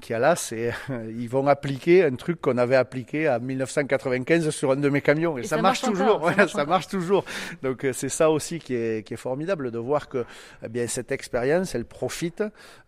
qui 0.01 0.13
a 0.13 0.19
là, 0.19 0.37
c'est 0.37 0.73
ils 0.89 1.29
vont 1.29 1.47
appliquer 1.47 2.05
un 2.05 2.15
truc 2.17 2.41
qu'on 2.41 2.59
avait 2.59 2.77
appliqué 2.77 3.29
en 3.29 3.41
1995 3.41 4.51
sur 4.51 4.73
un 4.73 4.77
de 4.77 4.89
mes 4.89 5.01
camions 5.01 5.39
et, 5.39 5.45
ça, 5.45 5.63
marche, 5.63 5.83
toujours, 5.83 6.31
ça, 6.49 6.65
marche, 6.65 6.89
toujours. 6.89 7.25
Donc 7.63 7.85
euh, 7.85 7.93
c'est 7.93 8.09
ça 8.09 8.31
aussi 8.31 8.59
qui 8.59 8.75
est, 8.75 9.07
qui 9.07 9.15
est 9.15 9.19
formidable 9.19 9.71
de 9.71 9.79
voir 9.79 10.09
que 10.09 10.25
eh 10.65 10.69
bien 10.69 10.87
cette 10.87 11.13
expérience, 11.13 11.75
elle 11.75 11.85
profite 11.85 12.43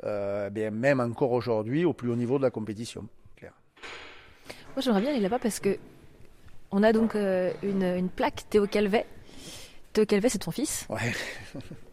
euh, 0.04 0.46
eh 0.48 0.50
bien 0.50 0.70
même 0.70 1.00
encore 1.00 1.32
aujourd'hui 1.32 1.84
au 1.84 1.92
plus 1.92 2.10
haut 2.10 2.16
niveau 2.16 2.38
de 2.38 2.42
la 2.42 2.50
compétition. 2.50 3.06
Moi, 4.74 4.80
j'aimerais 4.80 5.02
bien 5.02 5.10
aller 5.10 5.20
là-bas 5.20 5.38
parce 5.38 5.60
que 5.60 5.76
on 6.70 6.82
a 6.82 6.92
donc 6.92 7.14
euh, 7.14 7.52
une, 7.62 7.82
une, 7.82 8.08
plaque 8.08 8.48
Théo 8.48 8.66
Calvet. 8.66 9.04
Théo 9.92 10.06
Calvet, 10.06 10.30
c'est 10.30 10.38
ton 10.38 10.50
fils. 10.50 10.86
Ouais. 10.88 11.12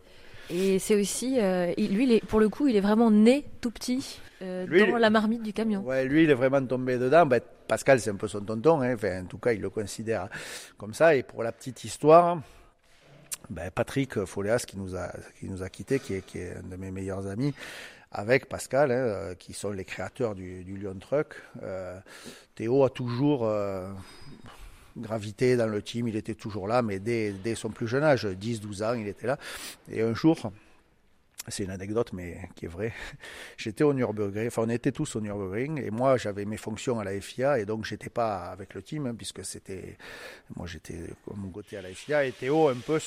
Et 0.50 0.80
c'est 0.80 0.96
aussi, 0.96 1.40
euh, 1.40 1.74
lui, 1.78 2.04
il 2.06 2.12
est, 2.12 2.26
pour 2.26 2.40
le 2.40 2.50
coup, 2.50 2.68
il 2.68 2.76
est 2.76 2.82
vraiment 2.82 3.12
né 3.12 3.46
tout 3.62 3.70
petit 3.70 4.20
euh, 4.42 4.66
dans 4.66 4.98
la 4.98 5.10
marmite 5.10 5.44
du 5.44 5.54
camion. 5.54 5.82
Ouais, 5.82 6.06
lui, 6.06 6.24
il 6.24 6.30
est 6.30 6.36
vraiment 6.36 6.66
tombé 6.66 6.98
dedans. 6.98 7.26
Ben, 7.26 7.40
Pascal, 7.68 8.00
c'est 8.00 8.10
un 8.10 8.16
peu 8.16 8.28
son 8.28 8.42
tonton. 8.42 8.82
Hein. 8.82 8.96
Enfin, 8.96 9.22
en 9.22 9.26
tout 9.26 9.38
cas, 9.38 9.54
il 9.54 9.62
le 9.62 9.70
considère 9.70 10.28
comme 10.78 10.94
ça. 10.94 11.16
Et 11.16 11.22
pour 11.22 11.44
la 11.44 11.52
petite 11.52 11.84
histoire, 11.84 12.42
ben, 13.50 13.70
Patrick 13.70 14.26
Foléas, 14.26 14.66
qui 14.68 14.78
nous 14.78 14.96
a, 14.96 15.12
qui 15.40 15.48
nous 15.48 15.62
a 15.62 15.70
quittés, 15.70 16.00
qui 16.00 16.16
est, 16.16 16.26
qui 16.26 16.40
est 16.40 16.56
un 16.56 16.68
de 16.68 16.76
mes 16.76 16.90
meilleurs 16.90 17.28
amis, 17.28 17.54
avec 18.12 18.50
Pascal, 18.50 18.92
hein, 18.92 18.96
euh, 18.96 19.36
qui 19.36 19.54
sont 19.54 19.72
les 19.72 19.86
créateurs 19.86 20.34
du, 20.34 20.64
du 20.64 20.78
Lyon 20.78 20.98
Truck. 21.00 21.36
Euh, 21.62 22.00
Théo 22.56 22.84
a 22.84 22.90
toujours 22.90 23.48
gravité 24.98 25.56
dans 25.56 25.68
le 25.68 25.82
team, 25.82 26.08
il 26.08 26.16
était 26.16 26.36
toujours 26.36 26.68
là, 26.68 26.82
mais 26.82 27.00
dès, 27.00 27.32
dès 27.32 27.56
son 27.56 27.70
plus 27.70 27.88
jeune 27.88 28.04
âge, 28.04 28.26
10-12 28.26 28.84
ans, 28.84 28.94
il 28.94 29.08
était 29.08 29.28
là. 29.28 29.38
Et 29.92 30.02
un 30.02 30.14
jour, 30.14 30.52
c'est 31.48 31.64
une 31.64 31.72
anecdote, 31.72 32.12
mais 32.14 32.50
qui 32.56 32.66
est 32.66 32.70
vraie. 32.70 32.94
J'étais 33.58 33.84
au 33.84 33.94
Nürburgring, 33.94 34.48
enfin 34.48 34.64
on 34.66 34.70
était 34.70 34.92
tous 34.92 35.16
au 35.16 35.22
Nürburgring, 35.22 35.82
et 35.82 35.92
moi 35.92 36.18
j'avais 36.18 36.46
mes 36.46 36.58
fonctions 36.58 37.00
à 37.00 37.04
la 37.04 37.20
FIA, 37.20 37.60
et 37.60 37.66
donc 37.66 37.86
j'étais 37.86 38.10
pas 38.10 38.48
avec 38.48 38.74
le 38.74 38.84
team, 38.84 39.08
hein, 39.08 39.16
puisque 39.16 39.44
c'était, 39.46 39.98
moi 40.56 40.68
j'étais 40.68 41.00
comme 41.26 41.40
mon 41.40 41.50
côté 41.50 41.78
à 41.78 41.82
la 41.82 41.90
FIA, 41.90 42.26
et 42.26 42.32
Théo 42.32 42.68
un 42.68 42.76
peu 42.76 43.00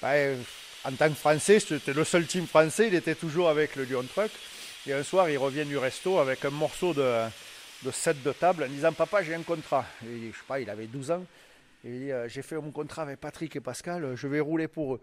ben, 0.00 0.36
en 0.84 0.92
tant 0.92 1.08
que 1.08 1.14
Français, 1.14 1.58
c'était 1.60 1.92
le 1.92 2.04
seul 2.04 2.26
team 2.26 2.46
français, 2.46 2.86
il 2.86 2.94
était 2.94 3.16
toujours 3.16 3.48
avec 3.48 3.74
le 3.76 3.84
Lyon 3.84 4.04
Truck. 4.14 4.30
Et 4.86 4.92
un 4.92 5.02
soir, 5.02 5.28
il 5.28 5.36
revient 5.36 5.64
du 5.64 5.76
resto 5.76 6.18
avec 6.18 6.44
un 6.44 6.50
morceau 6.50 6.94
de, 6.94 7.26
de 7.84 7.90
set 7.90 8.22
de 8.22 8.32
table 8.32 8.64
en 8.64 8.68
disant 8.68 8.92
Papa, 8.92 9.22
j'ai 9.22 9.34
un 9.34 9.42
contrat. 9.42 9.84
Et, 10.04 10.32
je 10.32 10.44
pas, 10.46 10.60
il 10.60 10.68
avait 10.70 10.86
12 10.86 11.10
ans. 11.10 11.24
Et 11.84 11.88
il 11.88 11.98
dit 12.00 12.12
euh, 12.12 12.28
J'ai 12.28 12.42
fait 12.42 12.56
mon 12.56 12.70
contrat 12.70 13.02
avec 13.02 13.20
Patrick 13.20 13.54
et 13.56 13.60
Pascal, 13.60 14.14
je 14.14 14.28
vais 14.28 14.40
rouler 14.40 14.68
pour 14.68 14.94
eux. 14.94 15.00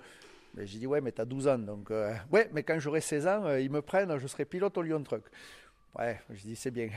J'ai 0.57 0.79
dit 0.79 0.87
Ouais, 0.87 1.01
mais 1.01 1.11
tu 1.11 1.21
as 1.21 1.25
12 1.25 1.47
ans. 1.47 1.57
Donc, 1.57 1.91
euh, 1.91 2.13
ouais, 2.31 2.49
mais 2.53 2.63
quand 2.63 2.79
j'aurai 2.79 3.01
16 3.01 3.27
ans, 3.27 3.45
euh, 3.45 3.59
ils 3.59 3.71
me 3.71 3.81
prennent, 3.81 4.17
je 4.17 4.27
serai 4.27 4.45
pilote 4.45 4.77
au 4.77 4.81
Lyon 4.81 5.03
Truck. 5.03 5.23
Ouais, 5.97 6.19
je 6.29 6.41
dis 6.41 6.57
c'est 6.57 6.71
bien. 6.71 6.89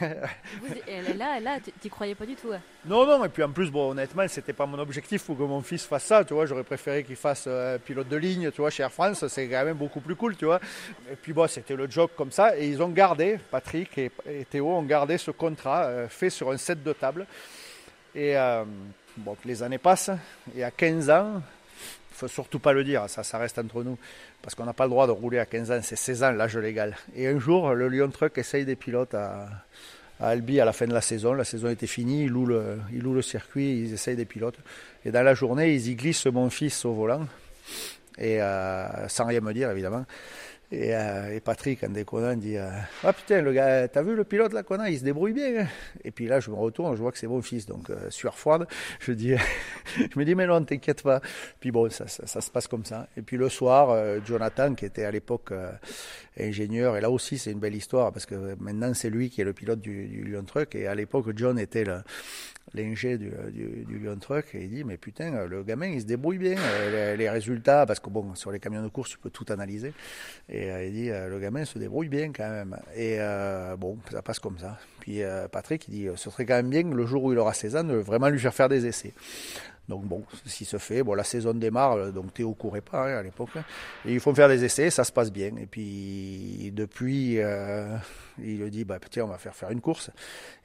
et 0.00 1.02
là, 1.14 1.40
là, 1.40 1.58
t'y 1.80 1.90
croyais 1.90 2.14
pas 2.14 2.24
du 2.24 2.36
tout. 2.36 2.52
Hein. 2.52 2.60
Non, 2.84 3.04
non, 3.04 3.24
et 3.24 3.28
puis 3.28 3.42
en 3.42 3.50
plus, 3.50 3.68
bon, 3.68 3.90
honnêtement, 3.90 4.28
c'était 4.28 4.52
pas 4.52 4.64
mon 4.64 4.78
objectif 4.78 5.24
pour 5.24 5.36
que 5.36 5.42
mon 5.42 5.60
fils 5.60 5.84
fasse 5.84 6.04
ça, 6.04 6.24
tu 6.24 6.34
vois. 6.34 6.46
J'aurais 6.46 6.62
préféré 6.62 7.02
qu'il 7.02 7.16
fasse 7.16 7.46
euh, 7.48 7.78
pilote 7.78 8.08
de 8.08 8.16
ligne, 8.16 8.52
tu 8.52 8.60
vois, 8.60 8.70
chez 8.70 8.84
Air 8.84 8.92
France, 8.92 9.26
c'est 9.26 9.48
quand 9.48 9.64
même 9.64 9.76
beaucoup 9.76 10.00
plus 10.00 10.14
cool, 10.14 10.36
tu 10.36 10.44
vois. 10.44 10.60
Et 11.10 11.16
puis 11.16 11.32
bon, 11.32 11.48
c'était 11.48 11.74
le 11.74 11.90
job 11.90 12.10
comme 12.16 12.30
ça, 12.30 12.56
et 12.56 12.68
ils 12.68 12.80
ont 12.80 12.90
gardé, 12.90 13.40
Patrick 13.50 13.98
et, 13.98 14.12
Théo 14.48 14.68
ont 14.68 14.82
gardé 14.82 15.18
ce 15.18 15.32
contrat 15.32 15.86
euh, 15.86 16.08
fait 16.08 16.30
sur 16.30 16.52
un 16.52 16.56
set 16.58 16.80
de 16.84 16.92
table. 16.92 17.26
Et 18.14 18.36
euh, 18.36 18.64
bon, 19.16 19.36
les 19.44 19.64
années 19.64 19.78
passent, 19.78 20.12
et 20.54 20.62
à 20.62 20.70
15 20.70 21.10
ans, 21.10 21.42
faut 22.18 22.28
surtout 22.28 22.58
pas 22.58 22.72
le 22.72 22.84
dire, 22.84 23.08
ça, 23.08 23.22
ça 23.22 23.38
reste 23.38 23.58
entre 23.58 23.82
nous, 23.84 23.96
parce 24.42 24.54
qu'on 24.54 24.64
n'a 24.64 24.72
pas 24.72 24.84
le 24.84 24.90
droit 24.90 25.06
de 25.06 25.12
rouler 25.12 25.38
à 25.38 25.46
15 25.46 25.70
ans, 25.70 25.80
c'est 25.82 25.96
16 25.96 26.22
ans 26.24 26.30
l'âge 26.32 26.56
légal. 26.56 26.96
Et 27.14 27.28
un 27.28 27.38
jour, 27.38 27.72
le 27.74 27.88
Lyon 27.88 28.10
Truck 28.10 28.36
essaye 28.38 28.64
des 28.64 28.76
pilotes 28.76 29.14
à, 29.14 29.48
Albi 30.20 30.60
à 30.60 30.64
la 30.64 30.72
fin 30.72 30.86
de 30.86 30.92
la 30.92 31.00
saison. 31.00 31.32
La 31.32 31.44
saison 31.44 31.68
était 31.68 31.86
finie, 31.86 32.24
ils 32.24 32.30
louent 32.30 32.46
le, 32.46 33.22
circuit, 33.22 33.82
ils 33.82 33.92
essayent 33.92 34.16
des 34.16 34.24
pilotes. 34.24 34.58
Et 35.04 35.12
dans 35.12 35.22
la 35.22 35.34
journée, 35.34 35.74
ils 35.74 35.88
y 35.88 35.94
glissent 35.94 36.26
mon 36.26 36.50
fils 36.50 36.84
au 36.84 36.92
volant, 36.92 37.26
et 38.18 38.42
euh, 38.42 39.08
sans 39.08 39.26
rien 39.26 39.40
me 39.40 39.52
dire 39.52 39.70
évidemment. 39.70 40.04
Euh, 40.72 41.34
et, 41.34 41.40
Patrick, 41.40 41.82
en 41.82 41.88
déconnant, 41.88 42.36
dit 42.36 42.58
euh, 42.58 42.68
Ah 43.02 43.14
putain, 43.14 43.40
le 43.40 43.52
gars, 43.52 43.88
t'as 43.88 44.02
vu 44.02 44.14
le 44.14 44.24
pilote 44.24 44.52
là 44.52 44.62
qu'on 44.62 44.78
a 44.78 44.90
Il 44.90 44.98
se 44.98 45.04
débrouille 45.04 45.32
bien. 45.32 45.60
Hein. 45.60 45.66
Et 46.04 46.10
puis 46.10 46.26
là, 46.26 46.40
je 46.40 46.50
me 46.50 46.56
retourne, 46.56 46.94
je 46.94 47.00
vois 47.00 47.10
que 47.10 47.18
c'est 47.18 47.26
mon 47.26 47.40
fils. 47.40 47.64
Donc, 47.64 47.88
euh, 47.88 48.10
sueur 48.10 48.36
froide, 48.36 48.66
je, 49.00 49.12
dis, 49.12 49.34
je 49.96 50.18
me 50.18 50.24
dis 50.24 50.34
Mais 50.34 50.46
non, 50.46 50.62
t'inquiète 50.62 51.02
pas. 51.02 51.22
Puis 51.58 51.70
bon, 51.70 51.88
ça, 51.90 52.06
ça, 52.06 52.40
se 52.40 52.50
passe 52.50 52.68
comme 52.68 52.84
ça. 52.84 53.08
Et 53.16 53.22
puis 53.22 53.38
le 53.38 53.48
soir, 53.48 53.90
euh, 53.90 54.18
Jonathan, 54.26 54.74
qui 54.74 54.84
était 54.84 55.04
à 55.04 55.10
l'époque 55.10 55.52
ingénieur, 56.38 56.96
et 56.96 57.00
là 57.00 57.10
aussi, 57.10 57.38
c'est 57.38 57.50
une 57.50 57.60
belle 57.60 57.74
histoire 57.74 58.12
parce 58.12 58.26
que 58.26 58.54
maintenant, 58.60 58.92
c'est 58.92 59.10
lui 59.10 59.30
qui 59.30 59.40
est 59.40 59.44
le 59.44 59.54
pilote 59.54 59.80
du, 59.80 60.06
du 60.06 60.22
Lyon 60.22 60.44
Truck. 60.44 60.74
Et 60.74 60.86
à 60.86 60.94
l'époque, 60.94 61.26
John 61.34 61.58
était 61.58 61.84
le, 61.84 62.02
l'ingé 62.74 63.18
du, 63.18 63.30
du, 63.52 63.98
Lyon 63.98 64.18
Truck 64.20 64.54
et 64.54 64.64
il 64.64 64.70
dit 64.70 64.84
mais 64.84 64.96
putain 64.96 65.46
le 65.46 65.62
gamin 65.62 65.86
il 65.86 66.00
se 66.00 66.06
débrouille 66.06 66.38
bien 66.38 66.56
euh, 66.58 67.16
les, 67.16 67.28
résultats 67.30 67.86
parce 67.86 68.00
que 68.00 68.10
bon 68.10 68.34
sur 68.34 68.50
les 68.50 68.60
camions 68.60 68.82
de 68.82 68.88
course 68.88 69.10
tu 69.10 69.18
peux 69.18 69.30
tout 69.30 69.46
analyser. 69.48 69.92
Et 70.48 70.70
euh, 70.70 70.86
il 70.86 70.92
dit 70.92 71.10
euh, 71.10 71.28
le 71.28 71.38
gamin 71.38 71.64
se 71.64 71.78
débrouille 71.78 72.08
bien 72.08 72.32
quand 72.32 72.48
même. 72.48 72.76
Et 72.96 73.18
bon 73.78 73.98
ça 74.10 74.22
passe 74.22 74.38
comme 74.38 74.58
ça. 74.58 74.78
Puis 75.00 75.20
Patrick 75.52 75.88
il 75.88 75.92
dit 75.92 76.08
ce 76.16 76.30
serait 76.30 76.46
quand 76.46 76.56
même 76.56 76.70
bien 76.70 76.82
le 76.82 77.06
jour 77.06 77.24
où 77.24 77.32
il 77.32 77.38
aura 77.38 77.54
16 77.54 77.76
ans 77.76 77.84
de 77.84 77.94
vraiment 77.94 78.28
lui 78.28 78.38
faire 78.38 78.54
faire 78.54 78.68
des 78.68 78.86
essais. 78.86 79.12
Donc 79.88 80.04
bon, 80.04 80.22
si 80.44 80.66
se 80.66 80.76
fait, 80.76 81.02
bon 81.02 81.14
la 81.14 81.24
saison 81.24 81.54
démarre, 81.54 82.12
donc 82.12 82.34
Théo 82.34 82.52
courait 82.52 82.82
pas 82.82 83.08
hein, 83.08 83.18
à 83.20 83.22
l'époque, 83.22 83.56
et 84.04 84.12
il 84.12 84.20
faut 84.20 84.34
faire 84.34 84.48
des 84.48 84.62
essais, 84.62 84.90
ça 84.90 85.02
se 85.02 85.12
passe 85.12 85.32
bien. 85.32 85.50
Et 85.56 85.64
puis 85.64 86.70
depuis, 86.74 87.38
il 88.42 88.60
lui 88.62 88.70
dit, 88.70 88.84
bah, 88.84 88.98
tiens, 89.10 89.24
on 89.24 89.28
va 89.28 89.38
faire 89.38 89.54
faire 89.54 89.70
une 89.70 89.80
course. 89.80 90.10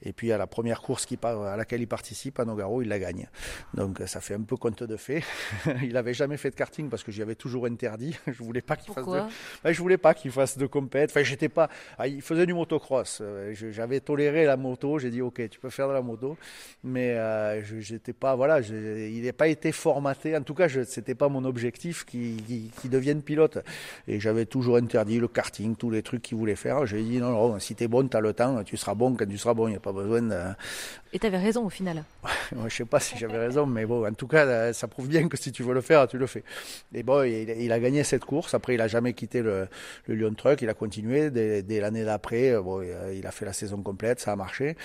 Et 0.04 0.14
puis 0.14 0.32
à 0.32 0.38
la 0.38 0.48
première 0.48 0.82
course 0.82 1.06
qui, 1.06 1.18
à 1.24 1.58
laquelle 1.58 1.82
il 1.82 1.88
participe, 1.88 2.40
à 2.40 2.46
Nogaro, 2.46 2.82
il 2.82 2.90
la 2.90 3.00
gagne. 3.00 3.28
Donc 3.74 4.02
ça 4.06 4.22
fait 4.22 4.36
un 4.36 4.42
peu 4.42 4.58
compte 4.58 4.84
de 4.84 4.98
fait. 4.98 5.24
il 5.84 5.94
n'avait 5.94 6.14
jamais 6.14 6.38
fait 6.38 6.50
de 6.50 6.56
karting 6.56 6.90
parce 6.90 7.04
que 7.04 7.12
j'y 7.12 7.22
avais 7.22 7.36
toujours 7.36 7.66
interdit. 7.66 8.16
Je 8.28 8.44
voulais 8.44 8.62
pas 8.62 8.76
qu'il 8.76 8.94
fasse 8.94 9.06
de... 9.06 9.74
je 9.74 9.80
voulais 9.82 9.98
pas 9.98 10.14
qu'il 10.14 10.32
fasse 10.32 10.58
de 10.58 10.66
compète. 10.66 11.12
Enfin, 11.12 11.24
j'étais 11.24 11.50
pas. 11.50 11.70
Ah, 11.98 12.08
il 12.08 12.22
faisait 12.22 12.46
du 12.46 12.54
motocross. 12.54 13.20
Euh, 13.22 13.54
j'avais 13.54 14.00
toléré 14.00 14.46
la 14.46 14.58
moto. 14.58 15.00
J'ai 15.00 15.10
dit, 15.10 15.22
ok, 15.22 15.50
tu 15.50 15.60
peux 15.60 15.70
faire 15.70 15.88
de 15.88 15.94
la 15.94 16.02
moto, 16.02 16.38
mais 16.84 17.12
euh, 17.12 17.64
j'étais 17.80 18.14
pas. 18.14 18.36
Voilà, 18.36 18.60
il 18.62 19.24
n'a 19.24 19.34
pas 19.34 19.48
été 19.48 19.72
formaté. 19.72 20.36
En 20.36 20.42
tout 20.42 20.54
cas, 20.54 20.68
c'était 20.86 21.16
pas 21.16 21.30
mon 21.30 21.46
objectif 21.46 22.06
qu'il 22.06 22.72
devienne 22.86 23.22
pilote. 23.22 23.60
Et 24.08 24.20
j'avais 24.20 24.46
toujours 24.46 24.78
interdit 24.78 25.20
le 25.20 25.28
karting, 25.28 25.76
tous 25.76 25.90
les 25.90 26.04
trucs 26.04 26.22
qu'il 26.22 26.38
voulait 26.38 26.56
faire. 26.56 26.86
J'ai 26.86 27.02
dit 27.02 27.18
non, 27.18 27.32
non 27.32 27.60
si 27.64 27.76
tu 27.76 27.84
es 27.84 27.88
bon, 27.88 28.08
tu 28.08 28.18
as 28.18 28.22
le 28.22 28.34
temps, 28.34 28.64
tu 28.64 28.78
seras 28.78 28.94
bon 28.94 29.16
quand 29.16 29.28
tu 29.28 29.38
seras 29.38 29.54
bon, 29.54 29.68
il 29.68 29.72
n'y 29.72 29.78
a 29.78 29.80
pas 29.80 29.94
besoin 29.94 30.22
de... 30.22 30.40
Et 31.12 31.20
tu 31.20 31.26
avais 31.26 31.38
raison 31.38 31.66
au 31.66 31.70
final. 31.70 32.04
je 32.52 32.64
ne 32.64 32.70
sais 32.70 32.86
pas 32.86 33.00
si 33.00 33.18
j'avais 33.18 33.38
raison, 33.38 33.66
mais 33.66 33.86
bon, 33.86 34.08
en 34.08 34.14
tout 34.14 34.28
cas, 34.28 34.74
ça 34.74 34.88
prouve 34.88 35.08
bien 35.08 35.28
que 35.28 35.38
si 35.38 35.52
tu 35.52 35.64
veux 35.64 35.74
le 35.74 35.82
faire, 35.82 36.08
tu 36.08 36.18
le 36.18 36.28
fais. 36.28 36.44
Et 36.94 37.04
bon, 37.04 37.24
il, 37.24 37.72
a 37.72 37.80
gagné 37.80 38.04
cette 38.04 38.26
course, 38.26 38.54
après 38.54 38.76
il 38.76 38.78
n'a 38.78 38.88
jamais 38.88 39.14
quitté 39.14 39.42
le, 39.42 39.68
Lyon 40.08 40.34
Truck, 40.36 40.62
il 40.62 40.70
a 40.70 40.74
continué, 40.74 41.30
dès, 41.32 41.80
l'année 41.80 42.06
d'après, 42.06 42.56
bon, 42.62 42.82
il 42.82 43.26
a 43.26 43.32
fait 43.32 43.46
la 43.46 43.54
saison 43.54 43.82
complète, 43.82 44.20
ça 44.20 44.32
a 44.32 44.36
marché. 44.36 44.76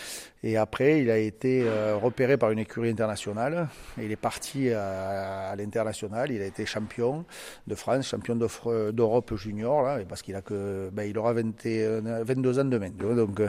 Et 0.44 0.56
après, 0.56 1.00
il 1.00 1.10
a 1.10 1.18
été 1.18 1.64
euh, 1.66 1.96
repéré 1.96 2.36
par 2.36 2.52
une 2.52 2.60
écurie 2.60 2.90
internationale, 2.90 3.68
il 4.00 4.12
est 4.12 4.16
parti 4.16 4.70
à, 4.70 5.54
l'international, 5.56 6.30
il 6.30 6.40
a 6.40 6.46
été 6.46 6.64
champion 6.64 7.24
de 7.66 7.74
France, 7.74 8.06
champion 8.06 8.36
d'Europe 8.36 9.34
junior, 9.34 9.98
parce 10.08 10.22
qu'il 10.22 10.36
a 10.36 10.42
que, 10.42 10.90
ben, 10.92 11.02
il 11.02 11.18
aura 11.18 11.32
22 11.32 12.58
ans 12.58 12.64
demain. 12.64 12.90
Donc, 12.90 13.40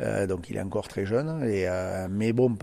euh, 0.00 0.26
donc 0.26 0.48
il 0.48 0.56
est 0.56 0.62
encore 0.62 0.88
très 0.88 1.04
jeune. 1.04 1.42
Euh, 1.44 2.08
mais 2.10 2.32
bon, 2.32 2.56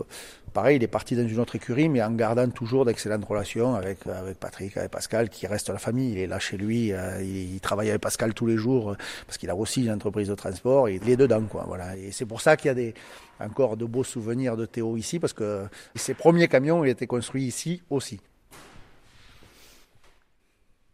pareil, 0.54 0.78
il 0.78 0.84
est 0.84 0.88
parti 0.88 1.16
dans 1.16 1.28
une 1.28 1.40
autre 1.40 1.56
écurie, 1.56 1.90
mais 1.90 2.02
en 2.02 2.12
gardant 2.12 2.50
toujours 2.50 2.86
d'excellentes 2.86 3.26
relations 3.26 3.76
avec, 3.76 4.00
Patrick, 4.40 4.78
avec 4.78 4.92
Pascal, 4.92 5.30
qui 5.30 5.48
reste 5.48 5.70
la 5.70 5.78
famille. 5.78 6.14
Il 6.14 6.18
est 6.20 6.28
là 6.28 6.40
chez 6.40 6.58
lui, 6.58 6.92
euh, 6.94 7.22
il, 7.22 7.60
travaille 7.60 7.90
avec 7.90 8.02
Pascal 8.02 8.34
tous 8.34 8.46
les 8.46 8.58
jours, 8.58 8.96
parce 9.26 9.38
qu'il 9.38 9.50
a 9.50 9.56
aussi 9.56 9.84
une 9.84 9.92
entreprise 9.92 10.30
de 10.30 10.36
transport, 10.36 10.90
il 10.90 11.10
est 11.10 11.18
dedans. 11.18 11.44
Quoi. 11.44 11.68
Et 11.98 12.12
c'est 12.12 12.26
pour 12.26 12.42
ça 12.42 12.58
qu'il 12.58 12.68
y 12.68 12.72
a 12.72 12.76
des, 12.76 12.94
encore 13.40 13.78
de 13.78 13.86
beaux 13.86 14.04
souvenirs 14.04 14.58
de 14.58 14.66
Théo 14.66 14.98
ici, 14.98 15.20
parce 15.20 15.34
que 15.34 15.66
ses 15.96 16.14
premiers 16.14 16.48
camions, 16.48 16.84
il 16.84 16.90
été 16.90 17.08
construits 17.08 17.46
ici 17.46 17.82
aussi 17.90 18.20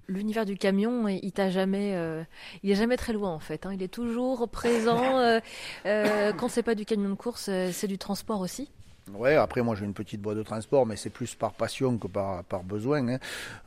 l'univers 0.08 0.46
du 0.46 0.58
camion, 0.58 1.08
il 1.08 1.32
t'a 1.32 1.50
jamais, 1.50 1.96
euh, 1.96 2.24
jamais 2.64 2.98
très 2.98 3.14
loin 3.14 3.32
en 3.32 3.40
fait. 3.40 3.66
Hein. 3.66 3.74
Il 3.74 3.84
est 3.84 3.94
toujours 3.94 4.48
présent. 4.50 5.20
euh, 5.20 5.40
euh, 5.86 6.34
quand 6.34 6.50
c'est 6.50 6.64
pas 6.64 6.76
du 6.76 6.86
camion 6.86 7.10
de 7.10 7.16
course, 7.16 7.48
euh, 7.50 7.70
c'est 7.72 7.88
du 7.88 7.98
transport 7.98 8.42
aussi. 8.42 8.70
Ouais, 9.12 9.36
après 9.36 9.62
moi 9.62 9.76
j'ai 9.76 9.84
une 9.84 9.94
petite 9.94 10.22
boîte 10.22 10.38
de 10.38 10.44
transport, 10.44 10.86
mais 10.86 10.96
c'est 10.96 11.10
plus 11.10 11.36
par 11.36 11.52
passion 11.52 11.98
que 11.98 12.08
par, 12.08 12.42
par 12.46 12.64
besoin. 12.64 13.06
Hein. 13.10 13.18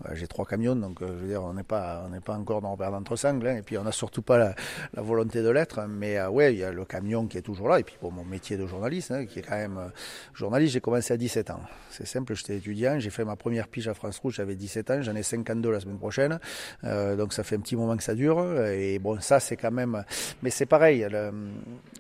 Euh, 0.07 0.15
j'ai 0.15 0.27
trois 0.27 0.47
camions, 0.47 0.75
donc 0.75 1.03
euh, 1.03 1.09
je 1.09 1.13
veux 1.13 1.29
dire, 1.29 1.43
on 1.45 1.53
n'est 1.53 1.63
pas, 1.63 2.09
pas 2.25 2.35
encore 2.35 2.63
dans 2.63 2.71
Robert 2.71 2.91
d'entre-sangles, 2.91 3.47
hein. 3.47 3.57
et 3.59 3.63
puis 3.63 3.77
on 3.77 3.83
n'a 3.83 3.93
surtout 3.93 4.23
pas 4.23 4.39
la, 4.39 4.55
volonté 5.03 5.43
de 5.43 5.51
l'être. 5.51 5.87
Mais 5.89 6.17
euh, 6.17 6.31
ouais, 6.31 6.55
il 6.55 6.61
y 6.61 6.65
a 6.65 6.73
le 6.73 6.87
camion 6.87 7.27
qui 7.27 7.37
est 7.37 7.43
toujours 7.43 7.69
là, 7.69 7.79
et 7.79 7.83
puis 7.83 7.97
pour 8.01 8.13
mon 8.13 8.25
métier 8.25 8.57
de 8.57 8.67
journaliste, 8.67 9.11
hein, 9.11 9.27
qui 9.27 9.41
est 9.41 9.43
quand 9.43 9.57
même 9.57 9.93
journaliste, 10.33 10.73
j'ai 10.73 10.81
commencé 10.81 11.13
à 11.13 11.19
17 11.19 11.51
ans. 11.51 11.61
C'est 11.91 12.07
simple, 12.07 12.35
j'étais 12.35 12.57
étudiant, 12.57 12.99
j'ai 12.99 13.11
fait 13.11 13.25
ma 13.25 13.37
première 13.37 13.69
pige 13.69 13.89
à 13.89 13.95
France 13.95 14.19
Rouge, 14.19 14.37
j'avais 14.37 14.55
17 14.55 14.91
ans, 14.91 15.03
j'en 15.03 15.15
ai 15.15 15.23
52 15.23 15.71
la 15.71 15.81
semaine 15.81 15.99
prochaine, 15.99 16.39
donc 16.83 17.35
ça 17.35 17.43
fait 17.43 17.57
un 17.57 17.61
petit 17.61 17.77
moment 17.77 17.97
que 17.97 18.03
ça 18.03 18.15
dure. 18.15 18.43
Et 18.67 18.99
bon, 18.99 19.21
ça 19.21 19.39
c'est 19.39 19.57
quand 19.57 19.71
même, 19.71 20.03
mais 20.43 20.51
c'est 20.51 20.67
pareil. 20.67 21.07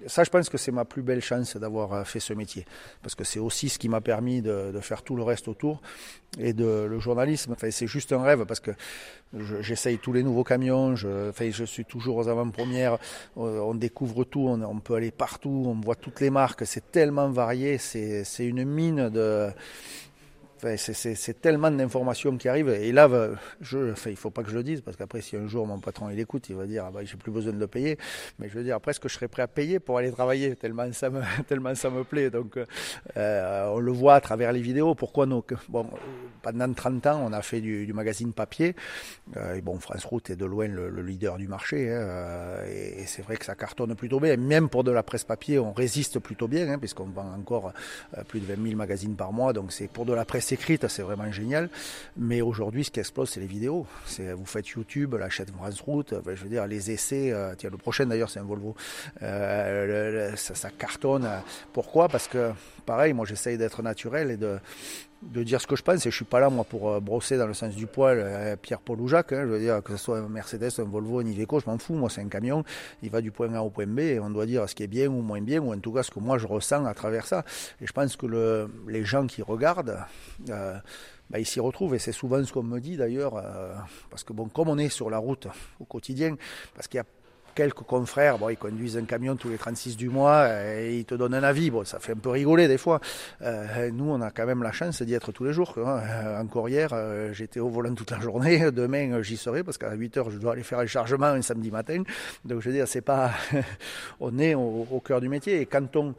Ça, 0.07 0.25
je 0.25 0.31
pense 0.31 0.49
que 0.49 0.59
c'est 0.59 0.73
ma 0.73 0.85
plus 0.85 1.03
belle 1.03 1.21
chance 1.21 1.57
d'avoir 1.57 2.07
fait 2.07 2.21
ce 2.21 2.33
métier, 2.33 2.65
parce 3.03 3.15
que 3.15 3.25
c'est 3.25 3.39
aussi 3.39 3.69
ce 3.69 3.79
qui 3.79 3.89
m'a 3.89 4.01
permis 4.01 4.43
de, 4.43 4.73
faire 4.81 5.03
tout 5.03 5.17
le 5.17 5.23
reste 5.23 5.49
autour 5.49 5.81
et 6.39 6.53
de 6.53 6.87
le 6.89 6.99
journalisme. 6.99 7.53
Enfin, 7.53 7.71
c'est 7.71 7.87
juste 7.87 8.13
un 8.13 8.23
rêve 8.23 8.45
parce 8.45 8.61
que 8.61 8.71
j'essaye 9.61 9.99
tous 9.99 10.13
les 10.13 10.23
nouveaux 10.23 10.45
camions, 10.45 10.97
je, 10.97 11.31
enfin, 11.31 11.51
je 11.51 11.65
suis 11.65 11.85
toujours 11.85 12.17
aux 12.17 12.29
avant-premières, 12.29 12.99
on 13.37 13.75
découvre 13.75 14.25
tout, 14.25 14.49
on, 14.49 14.81
peut 14.81 14.95
aller 14.95 15.11
partout, 15.11 15.65
on 15.67 15.81
voit 15.81 15.97
toutes 15.97 16.21
les 16.21 16.31
marques, 16.31 16.67
c'est 16.67 16.93
tellement 16.93 17.29
varié, 17.31 17.79
c'est 17.79 18.25
une 18.47 18.65
mine 18.65 19.09
de 19.09 19.51
c'est 20.77 21.41
tellement 21.41 21.71
d'informations 21.71 22.37
qui 22.37 22.49
arrivent. 22.49 22.69
Et 22.69 22.93
là, 22.93 23.09
il 23.61 24.17
faut 24.17 24.31
pas 24.31 24.43
que 24.43 24.51
je 24.51 24.57
le 24.57 24.63
dise, 24.63 24.81
parce 24.81 24.97
qu'après, 24.97 25.21
si 25.21 25.37
un 25.37 25.47
jour 25.47 25.67
mon 25.67 25.79
patron 25.79 26.11
il 26.11 26.19
écoute, 26.19 26.49
il 26.49 26.57
va 26.57 26.67
dire 26.67 26.85
ah 26.87 26.91
bah, 26.91 27.01
j'ai 27.05 27.17
plus 27.17 27.33
besoin 27.33 27.53
de 27.53 27.59
le 27.59 27.67
payer. 27.67 27.99
Mais 28.39 28.49
je 28.49 28.55
veux 28.55 28.65
dire, 28.65 28.81
presque, 28.81 29.09
je 29.09 29.15
serais 29.15 29.29
prêt 29.29 29.43
à 29.43 29.49
payer 29.49 29.79
pour 29.79 29.99
aller 29.99 30.11
travailler, 30.11 30.57
tellement 30.57 30.93
ça 30.93 31.11
me, 31.11 31.21
tellement 31.49 31.75
ça 31.75 31.91
me 31.91 32.05
plaît. 32.05 32.31
Donc, 32.31 32.59
euh, 33.17 33.71
on 33.73 33.79
le 33.79 33.93
voit 33.93 34.15
à 34.15 34.21
travers 34.21 34.53
les 34.53 34.61
vidéos. 34.61 34.95
Pourquoi 34.95 35.27
nous 35.27 35.43
Bon, 35.69 35.87
pendant 36.43 36.73
30 36.73 37.07
ans, 37.07 37.23
on 37.25 37.33
a 37.33 37.43
fait 37.43 37.61
du, 37.61 37.93
magazine 37.93 38.33
papier. 38.33 38.75
Euh, 39.37 39.55
et 39.55 39.61
bon, 39.61 39.79
France 39.79 40.05
Route 40.05 40.31
est 40.31 40.37
de 40.37 40.45
loin 40.45 40.69
le, 40.69 40.91
le 40.91 41.03
leader 41.03 41.37
du 41.37 41.49
marché. 41.49 41.91
Hein, 41.93 42.01
euh, 42.01 42.99
et, 43.01 43.07
c'est 43.07 43.23
vrai 43.23 43.37
que 43.37 43.45
ça 43.45 43.55
cartonne 43.55 43.95
plutôt 43.95 44.21
bien. 44.21 44.37
Même 44.37 44.69
pour 44.69 44.85
de 44.85 44.91
la 44.91 45.03
presse 45.03 45.25
papier, 45.25 45.59
on 45.59 45.73
résiste 45.73 46.19
plutôt 46.19 46.49
bien, 46.49 46.69
hein, 46.69 46.79
puisqu'on 46.79 47.07
vend 47.07 47.33
encore 47.37 47.73
euh, 48.17 48.25
plus 48.25 48.41
de 48.41 48.47
20 48.47 48.63
000 48.63 48.77
magazines 48.77 49.17
par 49.17 49.33
mois. 49.33 49.53
Donc, 49.53 49.73
c'est 49.73 49.89
pour 49.89 50.07
de 50.07 50.13
la 50.13 50.25
presse 50.25 50.46
écrite, 50.53 50.87
c'est 50.89 51.03
vraiment 51.03 51.31
génial. 51.31 51.69
Mais 52.17 52.41
aujourd'hui, 52.41 52.85
ce 52.85 52.91
qui 52.91 53.01
explose, 53.01 53.31
c'est 53.31 53.41
les 53.41 53.47
vidéos. 53.47 53.87
C'est 54.07 54.33
vous 54.33 54.47
faites 54.47 54.69
YouTube, 54.69 55.15
la 55.15 55.29
chaîne 55.31 55.47
France 55.47 55.81
Route, 55.81 56.15
je 56.27 56.43
veux 56.43 56.49
dire 56.49 56.67
les 56.67 56.91
essais. 56.91 57.33
Euh, 57.33 57.55
tiens, 57.57 57.71
le 57.71 57.77
prochain 57.77 58.07
d'ailleurs, 58.07 58.31
c'est 58.31 58.41
un 58.41 58.45
Volvo. 58.45 58.75
Euh, 59.23 60.35
ça, 60.37 60.55
ça, 60.55 60.71
cartonne. 60.71 61.29
Pourquoi? 61.73 62.09
Parce 62.09 62.29
que 62.29 62.53
pareil, 62.85 63.13
moi, 63.13 63.27
j'essaye 63.27 63.59
d'être 63.59 63.83
naturel 63.83 64.31
et 64.31 64.37
de 64.37 64.59
de 65.33 65.43
dire 65.43 65.61
ce 65.61 65.67
que 65.67 65.77
je 65.77 65.83
pense 65.83 66.07
et 66.07 66.11
je 66.11 66.17
suis 66.17 66.25
pas 66.25 66.41
là 66.41 66.51
moi 66.51 66.65
pour 66.65 66.91
euh, 66.91 67.01
brosser 67.01 67.37
dans 67.37 67.47
le 67.47 67.55
sens 67.55 67.75
du 67.75 67.87
poil 67.87 68.19
euh, 68.21 68.57
Pierre 68.57 68.81
Paul 68.81 69.01
ou 69.01 69.09
Jacques 69.09 69.33
hein, 69.33 69.43
je 69.43 69.49
veux 69.49 69.59
dire 69.59 69.83
que 69.83 69.93
ce 69.93 69.99
soit 69.99 70.19
un 70.19 70.29
Mercedes 70.29 70.71
un 70.79 70.85
Volvo 70.85 71.21
un 71.21 71.27
Iveco 71.27 71.61
je 71.61 71.67
m'en 71.67 71.79
fous 71.79 71.95
moi 71.95 72.09
c'est 72.11 72.21
un 72.21 72.29
camion 72.29 72.65
il 73.03 73.11
va 73.11 73.21
du 73.21 73.31
point 73.31 73.53
A 73.55 73.63
au 73.63 73.71
point 73.71 73.87
B 73.87 74.01
et 74.01 74.21
on 74.21 74.31
doit 74.31 74.47
dire 74.47 74.69
ce 74.69 74.75
qui 74.75 74.83
est 74.83 74.89
bien 74.89 75.09
ou 75.09 75.23
moins 75.23 75.41
bien 75.41 75.61
ou 75.61 75.73
en 75.73 75.79
tout 75.79 75.93
cas 75.93 76.03
ce 76.03 76.11
que 76.11 76.21
moi 76.21 76.39
je 76.39 76.47
ressens 76.47 76.85
à 76.85 76.95
travers 76.95 77.27
ça. 77.27 77.45
Et 77.81 77.87
je 77.87 77.93
pense 77.93 78.17
que 78.17 78.27
le, 78.27 78.71
les 78.89 79.05
gens 79.05 79.27
qui 79.27 79.43
regardent 79.43 79.99
euh, 80.51 80.79
bah, 81.31 81.39
ils 81.39 81.47
s'y 81.47 81.61
retrouvent 81.61 81.95
et 81.95 81.99
c'est 81.99 82.13
souvent 82.13 82.43
ce 82.45 82.53
qu'on 82.53 82.63
me 82.63 82.79
dit 82.79 82.97
d'ailleurs 82.97 83.43
parce 84.11 84.23
que 84.23 84.33
bon 84.33 84.49
comme 84.49 84.69
on 84.69 84.79
est 84.79 84.89
sur 84.89 85.11
la 85.11 85.19
route 85.19 85.49
au 85.81 85.85
quotidien 85.85 86.37
parce 86.75 86.87
qu'il 86.89 86.99
y 86.99 87.01
a 87.01 87.05
quelques 87.57 87.83
confrères, 87.83 88.39
bon, 88.39 88.51
ils 88.51 88.57
conduisent 88.57 88.97
un 88.99 89.05
camion 89.05 89.35
tous 89.35 89.49
les 89.49 89.57
36 89.57 89.97
du 89.97 90.09
mois 90.09 90.49
et 90.79 90.99
ils 90.99 91.05
te 91.05 91.15
donnent 91.15 91.35
un 91.35 91.43
avis. 91.43 91.71
Bon, 91.71 91.85
ça 91.85 91.99
fait 91.99 92.13
un 92.13 92.19
peu 92.19 92.29
rigoler 92.29 92.69
des 92.69 92.79
fois. 92.79 93.01
Euh, 93.43 93.91
nous, 93.91 94.05
on 94.05 94.21
a 94.21 94.31
quand 94.31 94.47
même 94.47 94.63
la 94.63 94.73
chance 94.73 95.03
d'y 95.03 95.15
être 95.15 95.33
tous 95.33 95.45
les 95.45 95.53
jours. 95.53 95.75
Hein. 95.79 96.01
Encore 96.41 96.69
hier, 96.69 96.91
euh, 96.93 97.33
j'étais 97.33 97.59
au 97.59 97.69
volant 97.69 97.95
toute 97.95 98.11
la 98.13 98.21
journée. 98.21 98.71
Demain, 98.71 99.21
j'y 99.23 99.37
serai 99.37 99.65
parce 99.65 99.79
qu'à 99.79 99.93
8 99.93 100.17
heures, 100.19 100.31
je 100.31 100.39
dois 100.39 100.53
aller 100.53 100.63
faire 100.63 100.79
un 100.79 100.87
chargement 100.87 101.27
un 101.27 101.43
samedi 101.43 101.71
matin. 101.71 102.03
Donc, 102.45 102.61
je 102.61 102.69
veux 102.69 102.75
dire, 102.75 102.87
c'est 102.87 103.01
pas, 103.01 103.33
on 104.21 104.39
est 104.39 104.55
au, 104.55 105.03
cœur 105.05 105.21
du 105.21 105.29
métier. 105.29 105.63
Et 105.63 105.67
quand 105.67 105.97
on 105.97 106.15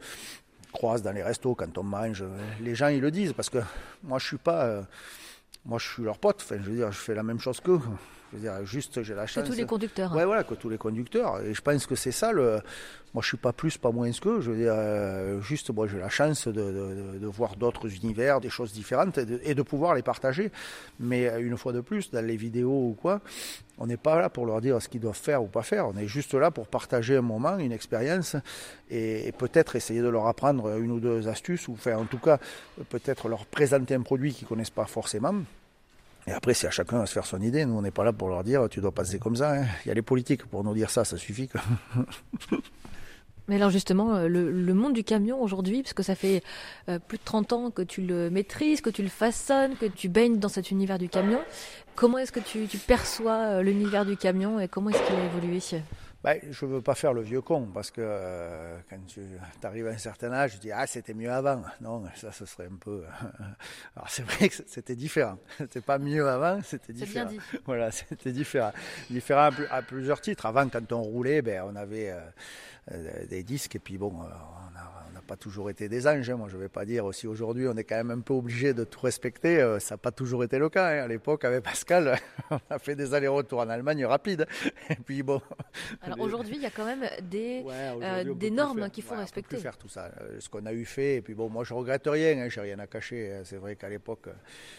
croise 0.72 1.02
dans 1.02 1.12
les 1.12 1.22
restos, 1.22 1.54
quand 1.54 1.78
on 1.78 1.84
mange, 1.84 2.24
les 2.60 2.74
gens, 2.74 2.88
ils 2.88 3.00
le 3.00 3.12
disent 3.12 3.32
parce 3.32 3.48
que 3.48 3.58
moi, 4.02 4.18
je 4.18 4.26
suis 4.26 4.38
pas, 4.38 4.64
euh, 4.64 4.82
moi, 5.64 5.78
je 5.78 5.88
suis 5.88 6.02
leur 6.02 6.18
pote. 6.18 6.40
Enfin, 6.42 6.56
je 6.60 6.68
veux 6.68 6.76
dire, 6.76 6.90
je 6.90 6.98
fais 6.98 7.14
la 7.14 7.22
même 7.22 7.38
chose 7.38 7.60
qu'eux. 7.60 7.80
Je 8.30 8.36
veux 8.36 8.42
dire, 8.42 8.64
juste, 8.64 9.02
j'ai 9.02 9.14
la 9.14 9.26
chance. 9.26 9.44
Que 9.44 9.48
tous 9.48 9.56
les 9.56 9.64
conducteurs. 9.64 10.14
Ouais, 10.14 10.24
voilà, 10.24 10.44
que 10.44 10.54
tous 10.54 10.68
les 10.68 10.76
conducteurs. 10.76 11.40
Et 11.40 11.54
je 11.54 11.62
pense 11.62 11.86
que 11.86 11.94
c'est 11.94 12.12
ça 12.12 12.32
le. 12.32 12.60
Moi, 13.14 13.22
je 13.22 13.28
suis 13.28 13.38
pas 13.38 13.54
plus, 13.54 13.78
pas 13.78 13.90
moins 13.90 14.10
que. 14.12 14.40
Je 14.42 14.50
veux 14.50 14.56
dire, 14.58 14.74
euh, 14.74 15.40
juste, 15.40 15.70
moi, 15.70 15.86
j'ai 15.88 15.98
la 15.98 16.10
chance 16.10 16.46
de, 16.46 16.52
de, 16.52 17.18
de 17.18 17.26
voir 17.26 17.56
d'autres 17.56 17.88
univers, 17.94 18.40
des 18.40 18.50
choses 18.50 18.72
différentes 18.72 19.16
et 19.16 19.24
de, 19.24 19.40
et 19.44 19.54
de, 19.54 19.62
pouvoir 19.62 19.94
les 19.94 20.02
partager. 20.02 20.52
Mais 21.00 21.32
une 21.40 21.56
fois 21.56 21.72
de 21.72 21.80
plus, 21.80 22.10
dans 22.10 22.24
les 22.24 22.36
vidéos 22.36 22.88
ou 22.90 22.96
quoi, 23.00 23.22
on 23.78 23.86
n'est 23.86 23.96
pas 23.96 24.20
là 24.20 24.28
pour 24.28 24.44
leur 24.44 24.60
dire 24.60 24.82
ce 24.82 24.90
qu'ils 24.90 25.00
doivent 25.00 25.16
faire 25.16 25.42
ou 25.42 25.46
pas 25.46 25.62
faire. 25.62 25.88
On 25.88 25.96
est 25.96 26.06
juste 26.06 26.34
là 26.34 26.50
pour 26.50 26.66
partager 26.66 27.16
un 27.16 27.22
moment, 27.22 27.56
une 27.56 27.72
expérience 27.72 28.36
et, 28.90 29.26
et 29.26 29.32
peut-être 29.32 29.74
essayer 29.74 30.02
de 30.02 30.08
leur 30.08 30.26
apprendre 30.26 30.76
une 30.76 30.90
ou 30.90 31.00
deux 31.00 31.28
astuces 31.28 31.66
ou 31.68 31.76
faire, 31.76 31.98
en 31.98 32.04
tout 32.04 32.18
cas, 32.18 32.38
peut-être 32.90 33.28
leur 33.28 33.46
présenter 33.46 33.94
un 33.94 34.02
produit 34.02 34.34
qu'ils 34.34 34.46
connaissent 34.46 34.68
pas 34.68 34.84
forcément. 34.84 35.34
Et 36.28 36.32
après, 36.32 36.52
c'est 36.52 36.66
à 36.66 36.70
chacun 36.70 37.00
de 37.00 37.06
se 37.06 37.12
faire 37.12 37.24
son 37.24 37.40
idée. 37.40 37.64
Nous, 37.64 37.74
on 37.74 37.80
n'est 37.80 37.90
pas 37.90 38.04
là 38.04 38.12
pour 38.12 38.28
leur 38.28 38.44
dire 38.44 38.68
tu 38.68 38.80
dois 38.80 38.92
passer 38.92 39.18
comme 39.18 39.36
ça. 39.36 39.54
Hein. 39.54 39.64
Il 39.84 39.88
y 39.88 39.90
a 39.90 39.94
les 39.94 40.02
politiques 40.02 40.44
pour 40.44 40.62
nous 40.62 40.74
dire 40.74 40.90
ça, 40.90 41.04
ça 41.04 41.16
suffit. 41.16 41.48
Mais 43.48 43.56
alors 43.56 43.70
justement, 43.70 44.18
le, 44.18 44.50
le 44.50 44.74
monde 44.74 44.92
du 44.92 45.04
camion 45.04 45.42
aujourd'hui, 45.42 45.82
parce 45.82 45.94
que 45.94 46.02
ça 46.02 46.14
fait 46.14 46.42
euh, 46.90 46.98
plus 46.98 47.16
de 47.16 47.22
30 47.24 47.52
ans 47.54 47.70
que 47.70 47.80
tu 47.80 48.02
le 48.02 48.28
maîtrises, 48.28 48.82
que 48.82 48.90
tu 48.90 49.02
le 49.02 49.08
façonnes, 49.08 49.74
que 49.76 49.86
tu 49.86 50.10
baignes 50.10 50.38
dans 50.38 50.50
cet 50.50 50.70
univers 50.70 50.98
du 50.98 51.08
camion, 51.08 51.40
comment 51.94 52.18
est-ce 52.18 52.32
que 52.32 52.40
tu, 52.40 52.66
tu 52.66 52.76
perçois 52.76 53.62
l'univers 53.62 54.04
du 54.04 54.18
camion 54.18 54.60
et 54.60 54.68
comment 54.68 54.90
est-ce 54.90 55.02
qu'il 55.02 55.16
a 55.16 55.24
évolué? 55.24 55.60
Ben, 56.24 56.40
je 56.50 56.66
ne 56.66 56.70
veux 56.72 56.82
pas 56.82 56.96
faire 56.96 57.12
le 57.12 57.22
vieux 57.22 57.40
con 57.40 57.68
parce 57.72 57.92
que 57.92 58.00
euh, 58.04 58.76
quand 58.90 58.98
tu 59.06 59.22
arrives 59.62 59.86
à 59.86 59.90
un 59.90 59.98
certain 59.98 60.32
âge, 60.32 60.54
tu 60.54 60.58
dis 60.58 60.72
ah 60.72 60.86
c'était 60.86 61.14
mieux 61.14 61.30
avant. 61.30 61.62
Non, 61.80 62.04
ça 62.16 62.32
ce 62.32 62.44
serait 62.44 62.66
un 62.66 62.76
peu. 62.76 63.04
Alors 63.96 64.10
c'est 64.10 64.24
vrai 64.24 64.48
que 64.48 64.54
c'était 64.66 64.96
différent. 64.96 65.38
C'était 65.58 65.80
pas 65.80 65.98
mieux 65.98 66.28
avant, 66.28 66.60
c'était 66.62 66.92
différent. 66.92 67.30
Bien 67.30 67.38
dit. 67.38 67.58
Voilà, 67.66 67.90
c'était 67.92 68.32
différent. 68.32 68.72
Différent 69.10 69.50
à, 69.70 69.82
plusieurs 69.82 70.20
titres. 70.20 70.46
Avant, 70.46 70.68
quand 70.68 70.92
on 70.92 71.02
roulait, 71.02 71.40
ben 71.40 71.62
on 71.66 71.76
avait 71.76 72.14
euh, 72.90 73.26
des 73.26 73.44
disques 73.44 73.76
et 73.76 73.78
puis 73.78 73.96
bon, 73.96 74.12
on 74.12 74.22
a 74.22 74.97
pas 75.28 75.36
toujours 75.36 75.68
été 75.68 75.90
des 75.90 76.06
anges. 76.06 76.28
Hein. 76.30 76.36
Moi, 76.36 76.48
je 76.48 76.56
ne 76.56 76.62
vais 76.62 76.70
pas 76.70 76.86
dire 76.86 77.04
aussi 77.04 77.26
aujourd'hui, 77.26 77.68
on 77.68 77.76
est 77.76 77.84
quand 77.84 77.96
même 77.96 78.10
un 78.10 78.20
peu 78.20 78.32
obligé 78.32 78.72
de 78.72 78.82
tout 78.82 79.00
respecter. 79.00 79.60
Euh, 79.60 79.78
ça 79.78 79.94
n'a 79.94 79.98
pas 79.98 80.10
toujours 80.10 80.42
été 80.42 80.58
le 80.58 80.70
cas. 80.70 80.86
Hein. 80.86 81.04
À 81.04 81.06
l'époque, 81.06 81.44
avec 81.44 81.62
Pascal, 81.62 82.18
on 82.50 82.58
a 82.70 82.78
fait 82.78 82.96
des 82.96 83.12
allers-retours 83.12 83.60
en 83.60 83.68
Allemagne 83.68 84.06
rapides. 84.06 84.46
Et 84.90 84.94
puis 84.94 85.22
bon. 85.22 85.42
Alors 86.00 86.18
aujourd'hui, 86.20 86.56
il 86.56 86.62
y 86.62 86.66
a 86.66 86.70
quand 86.70 86.86
même 86.86 87.06
des, 87.22 87.60
ouais, 87.60 87.92
euh, 88.02 88.34
des 88.34 88.50
normes 88.50 88.88
qu'il 88.88 89.04
faut 89.04 89.14
ouais, 89.14 89.20
respecter. 89.20 89.48
On 89.48 89.50
peut 89.50 89.56
plus 89.56 89.62
faire 89.62 89.76
tout 89.76 89.88
ça. 89.88 90.10
Euh, 90.22 90.40
ce 90.40 90.48
qu'on 90.48 90.64
a 90.64 90.72
eu 90.72 90.86
fait. 90.86 91.16
Et 91.16 91.20
puis 91.20 91.34
bon, 91.34 91.50
moi, 91.50 91.62
je 91.62 91.74
regrette 91.74 92.06
rien. 92.06 92.38
Hein. 92.38 92.48
J'ai 92.48 92.62
rien 92.62 92.78
à 92.78 92.86
cacher. 92.86 93.42
C'est 93.44 93.58
vrai 93.58 93.76
qu'à 93.76 93.90
l'époque, 93.90 94.28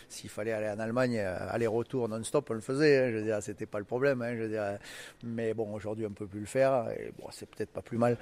s'il 0.08 0.32
fallait 0.32 0.54
aller 0.54 0.70
en 0.70 0.80
Allemagne, 0.80 1.20
aller-retour 1.20 2.10
non-stop, 2.10 2.50
on 2.50 2.54
le 2.56 2.62
faisait. 2.62 2.98
Hein. 2.98 3.12
Je 3.12 3.18
veux 3.18 3.24
dire, 3.24 3.38
c'était 3.44 3.68
pas 3.68 3.78
le 3.78 3.86
problème. 3.86 4.24
Hein. 4.24 4.34
Je 4.36 4.42
veux 4.42 4.50
dire, 4.50 4.80
mais 5.24 5.54
bon, 5.54 5.72
aujourd'hui, 5.76 6.08
on 6.08 6.14
peut 6.14 6.26
plus 6.26 6.40
le 6.40 6.48
faire. 6.48 6.88
Et 6.98 7.14
bon, 7.20 7.28
c'est 7.30 7.48
peut-être 7.48 7.70
pas 7.70 7.84
plus 7.84 8.00
mal, 8.00 8.18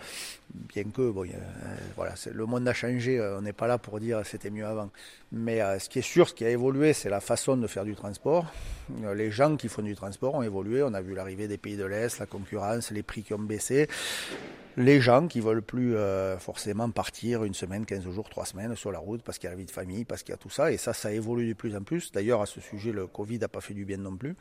bien 0.54 0.84
que 0.84 1.10
bon, 1.10 1.26
voilà 1.96 2.16
le 2.32 2.45
monde 2.45 2.67
a 2.67 2.73
changé, 2.73 3.21
on 3.21 3.41
n'est 3.41 3.53
pas 3.53 3.67
là 3.67 3.77
pour 3.77 3.99
dire 3.99 4.21
c'était 4.25 4.49
mieux 4.49 4.65
avant. 4.65 4.89
Mais 5.32 5.62
euh, 5.62 5.80
ce 5.80 5.89
qui 5.89 5.99
est 5.99 6.03
sûr, 6.03 6.30
ce 6.30 6.34
qui 6.34 6.45
a 6.45 6.49
évolué, 6.49 6.93
c'est 6.93 7.10
la 7.10 7.19
façon 7.19 7.58
de 7.58 7.67
faire 7.67 7.86
du 7.86 7.95
transport. 7.95 8.45
Euh, 9.03 9.13
les 9.13 9.32
gens 9.32 9.56
qui 9.58 9.67
font 9.67 9.82
du 9.82 9.95
transport 9.95 10.36
ont 10.36 10.43
évolué. 10.43 10.84
On 10.84 10.93
a 10.93 11.01
vu 11.01 11.13
l'arrivée 11.15 11.47
des 11.47 11.58
pays 11.58 11.77
de 11.77 11.86
l'Est, 11.86 12.19
la 12.19 12.25
concurrence, 12.25 12.91
les 12.91 13.03
prix 13.03 13.23
qui 13.23 13.34
ont 13.34 13.39
baissé 13.39 13.88
les 14.78 15.02
gens 15.02 15.28
qui 15.28 15.40
veulent 15.40 15.63
plus 15.63 15.96
euh, 15.96 16.38
forcément 16.38 16.88
partir 16.92 17.44
une 17.44 17.56
semaine, 17.56 17.84
15 17.84 18.08
jours, 18.12 18.30
3 18.30 18.46
semaines 18.46 18.76
sur 18.76 18.92
la 18.92 19.00
route 19.00 19.24
parce 19.24 19.40
qu'il 19.40 19.48
y 19.48 19.48
a 19.48 19.52
la 19.52 19.58
vie 19.58 19.66
de 19.66 19.72
famille, 19.72 20.06
parce 20.06 20.22
qu'il 20.22 20.34
y 20.34 20.36
a 20.36 20.38
tout 20.38 20.52
ça. 20.52 20.72
Et 20.72 20.78
ça, 20.78 20.94
ça 20.94 21.12
évolue 21.12 21.48
de 21.48 21.54
plus 21.54 21.76
en 21.76 21.82
plus. 21.82 22.12
D'ailleurs, 22.12 22.44
à 22.44 22.46
ce 22.46 22.62
sujet, 22.62 22.92
le 22.92 23.08
Covid 23.08 23.40
n'a 23.40 23.48
pas 23.48 23.60
fait 23.60 23.74
du 23.74 23.86
bien 23.86 23.98
non 23.98 24.16
plus. 24.16 24.36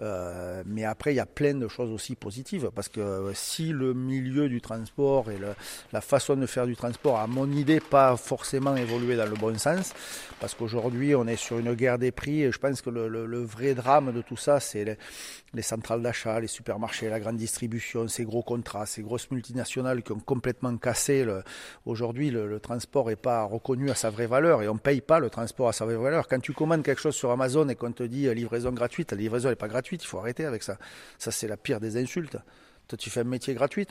Euh, 0.00 0.62
mais 0.64 0.84
après, 0.84 1.12
il 1.12 1.16
y 1.16 1.20
a 1.20 1.26
plein 1.26 1.52
de 1.54 1.68
choses 1.68 1.90
aussi 1.90 2.14
positives 2.14 2.70
parce 2.74 2.88
que 2.88 3.30
si 3.34 3.72
le 3.72 3.92
milieu 3.92 4.48
du 4.48 4.62
transport 4.62 5.30
et 5.30 5.36
la 5.92 6.00
façon 6.00 6.36
de 6.36 6.46
faire 6.46 6.66
du 6.66 6.76
transport, 6.76 7.18
à 7.18 7.26
mon 7.26 7.52
idée, 7.52 7.80
pas 7.80 8.16
forcément 8.16 8.74
évolué 8.76 9.16
dans 9.16 9.28
le 9.28 9.36
bon 9.36 9.58
sens, 9.58 9.92
parce 10.40 10.54
qu'aujourd'hui, 10.54 11.14
on 11.14 11.26
est 11.26 11.36
sur 11.36 11.58
une 11.58 11.74
guerre 11.74 11.98
des 11.98 12.10
prix 12.10 12.42
et 12.42 12.50
je 12.50 12.58
pense 12.58 12.80
que 12.80 12.88
le, 12.88 13.42
vrai 13.42 13.74
drame 13.74 14.12
de 14.12 14.22
tout 14.22 14.38
ça, 14.38 14.60
c'est 14.60 14.96
les 15.52 15.62
centrales 15.62 16.00
d'achat, 16.00 16.40
les 16.40 16.46
supermarchés, 16.46 17.10
la 17.10 17.20
grande 17.20 17.36
distribution, 17.36 18.08
ces 18.08 18.24
gros 18.24 18.42
contrats, 18.42 18.86
ces 18.86 19.02
grosses 19.02 19.30
multinationales 19.30 19.73
qui 20.02 20.12
ont 20.12 20.20
complètement 20.20 20.76
cassé. 20.76 21.26
Aujourd'hui, 21.86 22.30
le, 22.30 22.48
le, 22.48 22.60
transport 22.60 23.08
n'est 23.08 23.16
pas 23.16 23.42
reconnu 23.44 23.90
à 23.90 23.94
sa 23.94 24.10
vraie 24.10 24.26
valeur 24.26 24.62
et 24.62 24.68
on 24.68 24.74
ne 24.74 24.78
paye 24.78 25.00
pas 25.00 25.18
le 25.18 25.30
transport 25.30 25.68
à 25.68 25.72
sa 25.72 25.84
vraie 25.84 25.96
valeur. 25.96 26.28
Quand 26.28 26.40
tu 26.40 26.52
commandes 26.52 26.82
quelque 26.82 27.00
chose 27.00 27.14
sur 27.14 27.30
Amazon 27.30 27.68
et 27.68 27.74
qu'on 27.74 27.92
te 27.92 28.02
dit 28.02 28.32
livraison 28.34 28.72
gratuite, 28.72 29.12
la 29.12 29.18
livraison 29.18 29.48
n'est 29.48 29.56
pas 29.56 29.68
gratuite, 29.68 30.02
il 30.04 30.06
faut 30.06 30.18
arrêter 30.18 30.44
avec 30.44 30.62
ça. 30.62 30.78
Ça, 31.18 31.30
c'est 31.30 31.48
la 31.48 31.56
pire 31.56 31.80
des 31.80 31.96
insultes. 31.96 32.36
Toi, 32.86 32.98
tu 32.98 33.08
fais 33.08 33.20
un 33.20 33.24
métier 33.24 33.54
gratuit, 33.54 33.86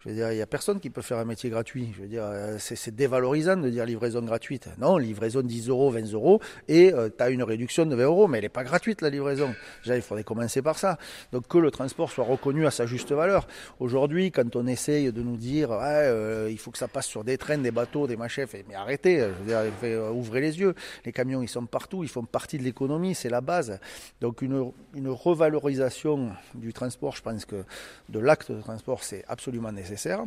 Je 0.00 0.08
veux 0.08 0.14
dire, 0.14 0.30
il 0.30 0.36
n'y 0.36 0.42
a 0.42 0.46
personne 0.46 0.78
qui 0.78 0.88
peut 0.88 1.02
faire 1.02 1.18
un 1.18 1.24
métier 1.24 1.50
gratuit. 1.50 1.92
Je 1.96 2.02
veux 2.02 2.08
dire, 2.08 2.24
c'est 2.58 2.94
dévalorisant 2.94 3.56
de 3.56 3.68
dire 3.70 3.84
livraison 3.84 4.22
gratuite. 4.22 4.68
Non, 4.78 4.98
livraison 4.98 5.42
10 5.42 5.68
euros, 5.68 5.90
20 5.90 6.12
euros, 6.12 6.40
et 6.68 6.92
euh, 6.92 7.08
tu 7.08 7.22
as 7.24 7.30
une 7.30 7.42
réduction 7.42 7.86
de 7.86 7.96
20 7.96 8.04
euros, 8.04 8.28
mais 8.28 8.38
elle 8.38 8.44
n'est 8.44 8.48
pas 8.48 8.62
gratuite, 8.62 9.02
la 9.02 9.10
livraison. 9.10 9.52
Déjà, 9.82 9.96
il 9.96 10.02
faudrait 10.02 10.22
commencer 10.22 10.62
par 10.62 10.78
ça. 10.78 10.96
Donc, 11.32 11.48
que 11.48 11.58
le 11.58 11.72
transport 11.72 12.10
soit 12.10 12.24
reconnu 12.24 12.66
à 12.66 12.70
sa 12.70 12.86
juste 12.86 13.10
valeur. 13.10 13.48
Aujourd'hui, 13.80 14.30
quand 14.30 14.54
on 14.54 14.66
essaye 14.68 15.12
de 15.12 15.22
nous 15.22 15.36
dire, 15.36 15.70
euh, 15.72 16.48
il 16.48 16.58
faut 16.58 16.70
que 16.70 16.78
ça 16.78 16.88
passe 16.88 17.06
sur 17.06 17.24
des 17.24 17.38
trains, 17.38 17.58
des 17.58 17.72
bateaux, 17.72 18.06
des 18.06 18.16
machins, 18.16 18.46
mais 18.68 18.74
arrêtez, 18.76 19.18
je 19.18 19.42
veux 19.42 19.46
dire, 19.46 19.72
euh, 19.82 20.10
ouvrez 20.10 20.40
les 20.40 20.60
yeux. 20.60 20.74
Les 21.04 21.12
camions, 21.12 21.42
ils 21.42 21.48
sont 21.48 21.66
partout, 21.66 22.04
ils 22.04 22.08
font 22.08 22.24
partie 22.24 22.58
de 22.58 22.62
l'économie, 22.62 23.16
c'est 23.16 23.28
la 23.28 23.40
base. 23.40 23.80
Donc, 24.20 24.42
une, 24.42 24.70
une 24.94 25.08
revalorisation 25.08 26.30
du 26.54 26.72
transport, 26.72 27.16
je 27.16 27.22
pense 27.22 27.44
que 27.44 27.64
de 28.08 28.18
là 28.20 28.35
de 28.44 28.60
transport, 28.60 29.02
c'est 29.02 29.24
absolument 29.28 29.72
nécessaire. 29.72 30.24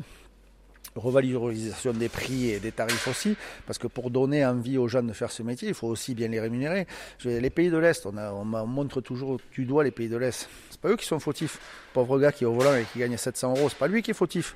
revalorisation 0.95 1.93
des 1.93 2.09
prix 2.09 2.49
et 2.49 2.59
des 2.59 2.71
tarifs 2.71 3.07
aussi, 3.07 3.35
parce 3.65 3.77
que 3.77 3.87
pour 3.87 4.09
donner 4.09 4.45
envie 4.45 4.77
aux 4.77 4.87
gens 4.87 5.03
de 5.03 5.13
faire 5.13 5.31
ce 5.31 5.43
métier, 5.43 5.69
il 5.69 5.73
faut 5.73 5.87
aussi 5.87 6.15
bien 6.15 6.27
les 6.27 6.39
rémunérer. 6.39 6.87
Les 7.23 7.49
pays 7.49 7.69
de 7.69 7.77
l'Est, 7.77 8.05
on, 8.05 8.17
on, 8.17 8.45
montre 8.65 9.01
toujours 9.01 9.39
du 9.51 9.65
doigt 9.65 9.83
les 9.83 9.91
pays 9.91 10.09
de 10.09 10.17
l'Est. 10.17 10.49
C'est 10.69 10.81
pas 10.81 10.89
eux 10.89 10.97
qui 10.97 11.05
sont 11.05 11.19
fautifs. 11.19 11.59
Pauvre 11.93 12.19
gars 12.19 12.31
qui 12.31 12.43
est 12.43 12.47
au 12.47 12.53
volant 12.53 12.75
et 12.75 12.85
qui 12.91 12.99
gagne 12.99 13.17
700 13.17 13.55
euros, 13.57 13.69
c'est 13.69 13.77
pas 13.77 13.87
lui 13.87 14.01
qui 14.01 14.11
est 14.11 14.15
fautif. 14.15 14.55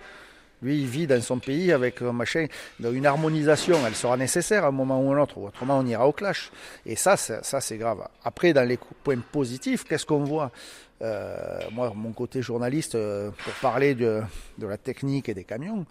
Lui, 0.64 0.80
il 0.80 0.88
vit 0.88 1.08
dans 1.08 1.22
son 1.22 1.40
pays 1.40 1.74
avec 1.74 2.02
un 2.02 2.14
machin. 2.14 2.48
une 2.80 3.06
harmonisation, 3.06 3.78
elle 3.86 3.96
sera 3.96 4.16
nécessaire 4.16 4.64
à 4.64 4.68
un 4.68 4.72
moment 4.72 5.02
ou 5.02 5.12
à 5.12 5.16
un 5.16 5.22
autre. 5.22 5.38
Autrement, 5.38 5.78
on 5.78 5.86
ira 5.86 6.08
au 6.08 6.14
clash. 6.14 6.52
Et 6.86 6.96
ça, 6.96 7.18
ça 7.18 7.60
c'est 7.60 7.78
grave. 7.78 8.08
Après, 8.24 8.54
dans 8.54 8.68
les 8.68 8.80
points 9.04 9.20
positifs, 9.20 9.84
qu'est-ce 9.84 10.06
qu'on 10.06 10.24
voit? 10.24 10.52
Moi, 11.72 11.92
mon 11.96 12.12
côté 12.14 12.42
journaliste, 12.42 12.96
euh, 12.96 13.32
pour 13.44 13.54
parler 13.56 13.96
de 13.96 14.24
la 14.60 14.78
technique 14.78 15.30
et 15.30 15.34
des 15.34 15.44
camions, 15.44 15.86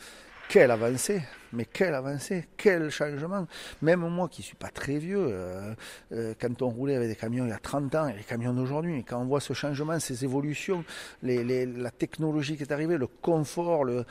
quelle 0.49 0.71
avancée 0.71 1.23
mais 1.53 1.65
quelle 1.65 1.95
avancée, 1.95 2.47
quel 2.57 2.91
changement. 2.91 3.47
Même 3.83 4.01
moi 4.01 4.29
qui 4.29 4.41
ne 4.41 4.45
suis 4.45 4.57
pas 4.57 4.69
très 4.69 4.99
vieux, 4.99 5.27
euh, 5.29 5.75
euh, 6.13 6.35
quand 6.41 6.63
on 6.63 6.69
roulait 6.69 6.97
avec 6.97 7.09
des 7.09 7.17
camions 7.17 7.45
il 7.45 7.51
y 7.51 7.53
a 7.53 7.59
30 7.59 7.95
ans 7.95 8.09
et 8.09 8.15
les 8.15 8.25
camions 8.25 8.53
d'aujourd'hui, 8.53 9.05
quand 9.05 9.21
on 9.21 9.27
voit 9.27 9.41
ce 9.41 9.53
changement, 9.53 9.99
ces 10.01 10.25
évolutions, 10.25 10.85
les, 11.23 11.67
la 11.67 11.91
technologie 11.91 12.57
qui 12.57 12.63
est 12.63 12.73
arrivée, 12.73 12.97
le 12.97 13.07
confort, 13.07 13.85
le, 13.85 14.05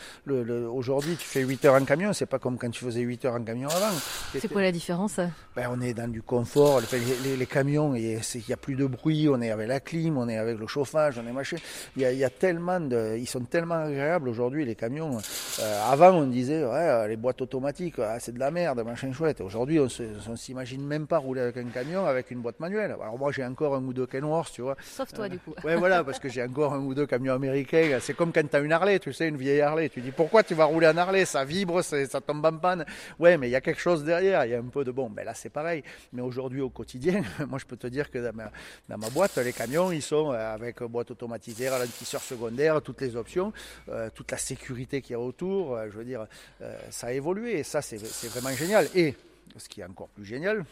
aujourd'hui 0.67 1.15
tu 1.15 1.27
fais 1.27 1.41
8 1.41 1.65
heures 1.65 1.82
en 1.82 1.86
camion, 1.86 2.13
c'est 2.13 2.25
pas 2.25 2.39
comme 2.39 2.58
quand 2.58 2.69
tu 2.69 2.84
faisais 2.86 3.01
8 3.01 3.25
heures 3.25 3.36
en 3.36 3.43
camion 3.43 3.69
avant. 3.69 3.95
C'est 4.38 4.47
quoi 4.47 4.62
la 4.62 4.71
différence? 4.71 5.19
Ben, 5.56 5.69
On 5.71 5.82
est 5.82 5.93
dans 5.93 6.10
du 6.10 6.21
confort, 6.21 6.82
les, 6.82 7.45
camions, 7.45 7.95
il 7.95 8.19
n'y 8.47 8.54
a 8.54 8.58
plus 8.58 8.75
de 8.75 8.86
bruit, 8.86 9.27
on 9.30 9.41
est 9.41 9.51
avec 9.51 9.67
la 9.67 9.80
clim, 9.80 10.17
on 10.17 10.30
est 10.30 10.38
avec 10.38 10.60
le 10.60 10.67
chauffage, 10.67 11.19
on 11.23 11.27
est 11.27 11.34
machin. 11.34 11.58
Il 11.95 12.04
y 12.04 12.23
a, 12.23 12.30
tellement 12.30 12.80
de, 12.80 13.17
ils 13.17 13.27
sont 13.27 13.41
tellement 13.41 13.75
agréables 13.75 14.30
aujourd'hui 14.30 14.65
les 14.65 14.75
camions. 14.75 15.17
Euh, 15.60 15.91
avant 15.91 16.12
on 16.12 16.27
disait 16.27 16.63
ouais, 16.63 17.08
les 17.08 17.17
boîtes 17.17 17.31
automatique, 17.39 17.96
ah, 18.00 18.20
c'est 18.20 18.34
de 18.34 18.39
la 18.39 18.52
merde, 18.52 18.84
machin 18.84 19.13
chouette. 19.13 19.39
Aujourd'hui, 19.39 19.80
on 19.80 19.88
ne 20.32 20.36
s'imagine 20.36 20.86
même 20.86 21.08
pas 21.08 21.20
rouler 21.20 21.41
avec 21.41 21.58
un 21.58 21.70
camion 21.70 22.06
avec 22.06 22.32
une 22.32 22.39
boîte 22.39 22.60
manuelle. 22.60 22.96
Alors 23.02 23.17
moi, 23.17 23.32
j'ai 23.32 23.46
encore 23.46 23.76
un 23.76 23.84
ou 23.84 23.94
deux 23.94 24.08
Kenworth, 24.08 24.52
tu 24.52 24.62
vois. 24.62 24.76
Sauf 24.84 25.13
toi, 25.13 25.30
du 25.30 25.39
coup. 25.39 25.54
Ouais, 25.63 25.76
voilà, 25.76 26.04
parce 26.04 26.20
que 26.20 26.28
j'ai 26.28 26.44
encore 26.44 26.74
un 26.74 26.80
ou 26.80 26.94
deux 26.94 27.06
camions 27.06 27.34
américains. 27.34 28.00
C'est 28.02 28.13
comme 28.13 28.34
quand 28.34 28.48
tu 28.50 28.56
as 28.56 28.60
une 28.60 28.74
Harley, 28.74 29.00
tu 29.00 29.13
sais, 29.13 29.28
une 29.28 29.38
vieille 29.38 29.62
Harley. 29.62 29.89
Tu 29.89 30.02
dis 30.02 30.12
pourquoi 30.12 30.44
tu 30.44 30.56
vas 30.56 30.65
rouler 30.65 30.88
en 30.88 30.98
Harley? 30.98 31.26
Ça 31.26 31.46
vibre, 31.46 31.82
ça 31.84 32.22
tombe 32.22 32.46
en 32.46 32.58
panne. 32.58 32.86
Ouais, 33.20 33.38
mais 33.38 33.48
il 33.48 33.52
y 33.52 33.56
a 33.56 33.62
quelque 33.62 33.82
chose 33.82 34.04
derrière. 34.04 34.46
Il 34.46 34.52
y 34.52 34.56
a 34.56 34.60
un 34.60 34.63
peu 34.63 34.84
de 34.84 34.91
bon. 34.91 35.10
Ben 35.10 35.24
là, 35.24 35.34
c'est 35.34 35.50
pareil. 35.50 35.84
Mais 36.13 36.22
aujourd'hui, 36.22 36.62
au 36.62 36.70
quotidien, 36.70 37.22
moi, 37.48 37.60
je 37.60 37.65
peux 37.65 37.78
te 37.78 37.88
dire 37.88 38.10
que 38.10 38.17
dans 38.17 38.36
ma, 38.36 38.52
dans 38.89 38.98
ma 38.98 39.10
boîte, 39.10 39.38
les 39.38 39.54
camions, 39.54 39.91
ils 39.91 40.02
sont 40.02 40.32
euh, 40.32 40.54
avec 40.54 40.82
boîte 40.84 41.12
automatisée, 41.12 41.70
ralentisseur 41.70 42.22
secondaire, 42.22 42.82
toutes 42.82 43.02
les 43.02 43.15
options, 43.15 43.54
euh, 43.89 44.10
toute 44.13 44.32
la 44.32 44.38
sécurité 44.38 45.02
qu'il 45.02 45.13
y 45.13 45.15
a 45.15 45.20
autour. 45.20 45.76
Euh, 45.76 45.88
je 45.91 45.98
veux 45.98 46.06
dire, 46.06 46.26
ça 46.89 47.13
évolue 47.13 47.20
et 47.47 47.63
ça, 47.63 47.81
c'est 47.81 47.97
vraiment 48.27 48.55
génial. 48.55 48.88
Et 48.95 49.15
ce 49.57 49.67
qui 49.69 49.81
est 49.81 49.86
encore 49.86 50.10
plus 50.10 50.25
génial, 50.25 50.65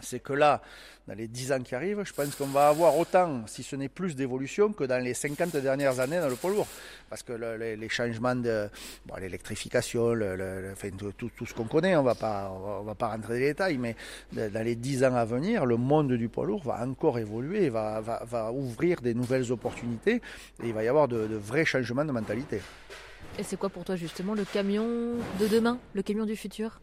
c'est 0.00 0.20
que 0.20 0.32
là, 0.32 0.62
dans 1.08 1.14
les 1.14 1.26
10 1.26 1.52
ans 1.52 1.60
qui 1.60 1.74
arrivent, 1.74 2.04
je 2.04 2.12
pense 2.12 2.36
qu'on 2.36 2.46
va 2.46 2.68
avoir 2.68 2.96
autant, 2.96 3.44
si 3.46 3.64
ce 3.64 3.74
n'est 3.74 3.88
plus 3.88 4.14
d'évolution, 4.14 4.72
que 4.72 4.84
dans 4.84 5.02
les 5.02 5.14
50 5.14 5.56
dernières 5.56 5.98
années 5.98 6.20
dans 6.20 6.28
le 6.28 6.36
poids 6.36 6.50
lourd. 6.50 6.68
Parce 7.08 7.24
que 7.24 7.32
les 7.32 7.88
changements 7.88 8.36
de 8.36 8.68
l'électrification, 9.18 10.14
tout, 11.16 11.46
ce 11.46 11.54
qu'on 11.54 11.64
connaît, 11.64 11.96
on 11.96 12.02
ne 12.02 12.06
va 12.06 12.14
pas 12.14 12.48
rentrer 12.48 13.28
dans 13.28 13.40
les 13.40 13.46
détails, 13.46 13.78
mais 13.78 13.96
dans 14.32 14.64
les 14.64 14.76
10 14.76 15.04
ans 15.04 15.14
à 15.14 15.24
venir, 15.24 15.66
le 15.66 15.76
monde 15.76 16.12
du 16.12 16.28
poids 16.28 16.46
lourd 16.46 16.62
va 16.62 16.80
encore 16.86 17.18
évoluer, 17.18 17.70
va 17.70 18.52
ouvrir 18.52 19.00
des 19.00 19.14
nouvelles 19.14 19.50
opportunités, 19.50 20.20
et 20.62 20.66
il 20.66 20.74
va 20.74 20.84
y 20.84 20.88
avoir 20.88 21.08
de 21.08 21.26
vrais 21.34 21.64
changements 21.64 22.04
de 22.04 22.12
mentalité. 22.12 22.60
Et 23.38 23.44
c'est 23.44 23.56
quoi 23.56 23.68
pour 23.68 23.84
toi 23.84 23.94
justement 23.94 24.34
le 24.34 24.44
camion 24.44 24.84
de 25.40 25.46
demain, 25.46 25.78
le 25.94 26.02
camion 26.02 26.26
du 26.26 26.34
futur? 26.34 26.80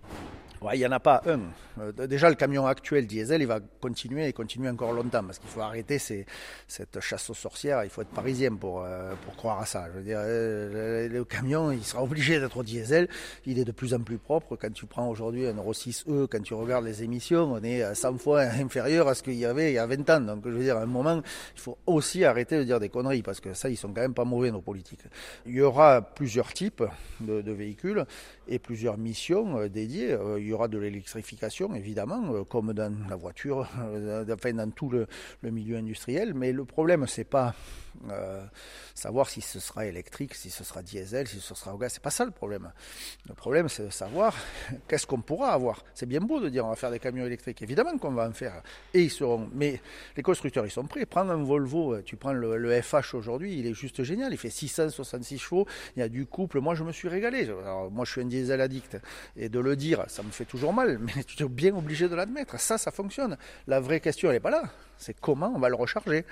Il 0.73 0.79
n'y 0.79 0.85
en 0.85 0.91
a 0.91 0.99
pas 0.99 1.21
un. 1.27 1.39
Euh, 1.79 2.07
déjà, 2.07 2.29
le 2.29 2.35
camion 2.35 2.65
actuel 2.65 3.07
diesel, 3.07 3.41
il 3.41 3.47
va 3.47 3.59
continuer 3.81 4.27
et 4.27 4.33
continuer 4.33 4.69
encore 4.69 4.93
longtemps 4.93 5.23
parce 5.23 5.39
qu'il 5.39 5.49
faut 5.49 5.61
arrêter 5.61 5.99
cette 5.99 6.99
chasse 6.99 7.29
aux 7.29 7.33
sorcières. 7.33 7.83
Il 7.83 7.89
faut 7.89 8.01
être 8.01 8.09
parisien 8.09 8.55
pour, 8.55 8.83
euh, 8.83 9.13
croire 9.37 9.59
à 9.59 9.65
ça. 9.65 9.87
Je 9.91 9.97
veux 9.97 10.03
dire, 10.03 10.19
euh, 10.21 11.09
le, 11.09 11.25
camion, 11.25 11.71
il 11.71 11.83
sera 11.83 12.03
obligé 12.03 12.39
d'être 12.39 12.63
diesel. 12.63 13.09
Il 13.45 13.59
est 13.59 13.65
de 13.65 13.71
plus 13.71 13.93
en 13.93 13.99
plus 13.99 14.17
propre. 14.17 14.55
Quand 14.55 14.71
tu 14.71 14.85
prends 14.85 15.09
aujourd'hui 15.09 15.47
un 15.47 15.55
Euro 15.55 15.73
6E, 15.73 16.27
quand 16.27 16.41
tu 16.41 16.53
regardes 16.53 16.85
les 16.85 17.03
émissions, 17.03 17.53
on 17.53 17.63
est 17.63 17.93
100 17.93 18.17
fois 18.17 18.41
inférieur 18.59 19.07
à 19.07 19.15
ce 19.15 19.23
qu'il 19.23 19.33
y 19.33 19.45
avait 19.45 19.71
il 19.71 19.75
y 19.75 19.79
a 19.79 19.85
20 19.85 20.09
ans. 20.09 20.21
Donc, 20.21 20.43
je 20.45 20.51
veux 20.51 20.63
dire, 20.63 20.77
à 20.77 20.81
un 20.81 20.87
moment, 20.87 21.21
il 21.55 21.61
faut 21.61 21.77
aussi 21.85 22.23
arrêter 22.23 22.57
de 22.57 22.63
dire 22.63 22.79
des 22.79 22.89
conneries 22.89 23.23
parce 23.23 23.39
que 23.39 23.53
ça, 23.53 23.69
ils 23.69 23.77
sont 23.77 23.89
quand 23.89 24.01
même 24.01 24.13
pas 24.13 24.25
mauvais, 24.25 24.51
nos 24.51 24.61
politiques. 24.61 25.03
Il 25.45 25.53
y 25.53 25.61
aura 25.61 26.01
plusieurs 26.01 26.53
types 26.53 26.83
de, 27.19 27.55
véhicules 27.55 28.05
et 28.47 28.59
plusieurs 28.59 28.97
missions 28.97 29.67
dédiées 29.67 30.15
y 30.47 30.53
aura 30.53 30.67
de 30.67 30.77
l'électrification, 30.77 31.73
évidemment, 31.75 32.33
euh, 32.33 32.43
comme 32.43 32.73
dans 32.73 32.93
la 33.09 33.15
voiture, 33.15 33.67
euh, 33.79 34.25
enfin 34.33 34.53
dans 34.53 34.69
tout 34.71 34.89
le, 34.89 35.07
milieu 35.43 35.77
industriel. 35.77 36.33
Mais 36.33 36.51
le 36.51 36.65
problème, 36.65 37.05
c'est 37.07 37.23
pas 37.23 37.53
euh, 38.09 38.43
savoir 38.93 39.29
si 39.29 39.41
ce 39.41 39.59
sera 39.59 39.85
électrique, 39.85 40.35
si 40.35 40.49
ce 40.49 40.63
sera 40.63 40.81
diesel, 40.81 41.27
si 41.27 41.39
ce 41.39 41.55
sera 41.55 41.73
au 41.73 41.77
gaz. 41.77 41.93
C'est 41.93 42.03
pas 42.03 42.11
ça 42.11 42.25
le 42.25 42.31
problème. 42.31 42.71
Le 43.27 43.33
problème, 43.33 43.69
c'est 43.69 43.85
de 43.85 43.89
savoir 43.89 44.35
qu'est-ce 44.87 45.07
qu'on 45.07 45.21
pourra 45.21 45.51
avoir. 45.51 45.83
C'est 45.93 46.05
bien 46.05 46.21
beau 46.21 46.39
de 46.39 46.49
dire 46.49 46.65
on 46.65 46.69
va 46.69 46.75
faire 46.75 46.91
des 46.91 46.99
camions 46.99 47.25
électriques. 47.25 47.61
Évidemment 47.61 47.97
qu'on 47.97 48.11
va 48.11 48.27
en 48.27 48.33
faire. 48.33 48.61
Et 48.93 49.03
ils 49.03 49.11
seront. 49.11 49.49
Mais 49.53 49.81
les 50.15 50.23
constructeurs, 50.23 50.65
ils 50.65 50.71
sont 50.71 50.85
prêts. 50.85 51.05
Prends 51.05 51.29
un 51.29 51.43
Volvo. 51.43 52.01
Tu 52.01 52.15
prends 52.15 52.33
le, 52.33 52.57
le 52.57 52.81
FH 52.81 53.13
aujourd'hui, 53.13 53.59
il 53.59 53.67
est 53.67 53.73
juste 53.73 54.03
génial. 54.03 54.33
Il 54.33 54.37
fait 54.37 54.49
666 54.49 55.37
chevaux. 55.37 55.67
Il 55.95 55.99
y 55.99 56.03
a 56.03 56.09
du 56.09 56.25
couple. 56.25 56.59
Moi, 56.59 56.75
je 56.75 56.83
me 56.83 56.91
suis 56.91 57.07
régalé. 57.07 57.43
Alors, 57.43 57.91
moi, 57.91 58.05
je 58.05 58.11
suis 58.11 58.21
un 58.21 58.25
diesel 58.25 58.61
addict. 58.61 58.97
Et 59.35 59.49
de 59.49 59.59
le 59.59 59.75
dire, 59.75 60.03
ça 60.07 60.23
me 60.23 60.31
fait 60.31 60.45
toujours 60.45 60.73
mal, 60.73 60.97
mais 61.01 61.23
tu 61.23 61.43
es 61.43 61.47
bien 61.47 61.75
obligé 61.75 62.07
de 62.07 62.15
l'admettre. 62.15 62.59
Ça, 62.59 62.77
ça 62.77 62.91
fonctionne. 62.91 63.37
La 63.67 63.79
vraie 63.79 63.99
question, 63.99 64.29
elle 64.29 64.35
n'est 64.35 64.39
pas 64.39 64.51
là. 64.51 64.63
C'est 64.97 65.19
comment 65.19 65.51
on 65.55 65.59
va 65.59 65.69
le 65.69 65.75
recharger. 65.75 66.25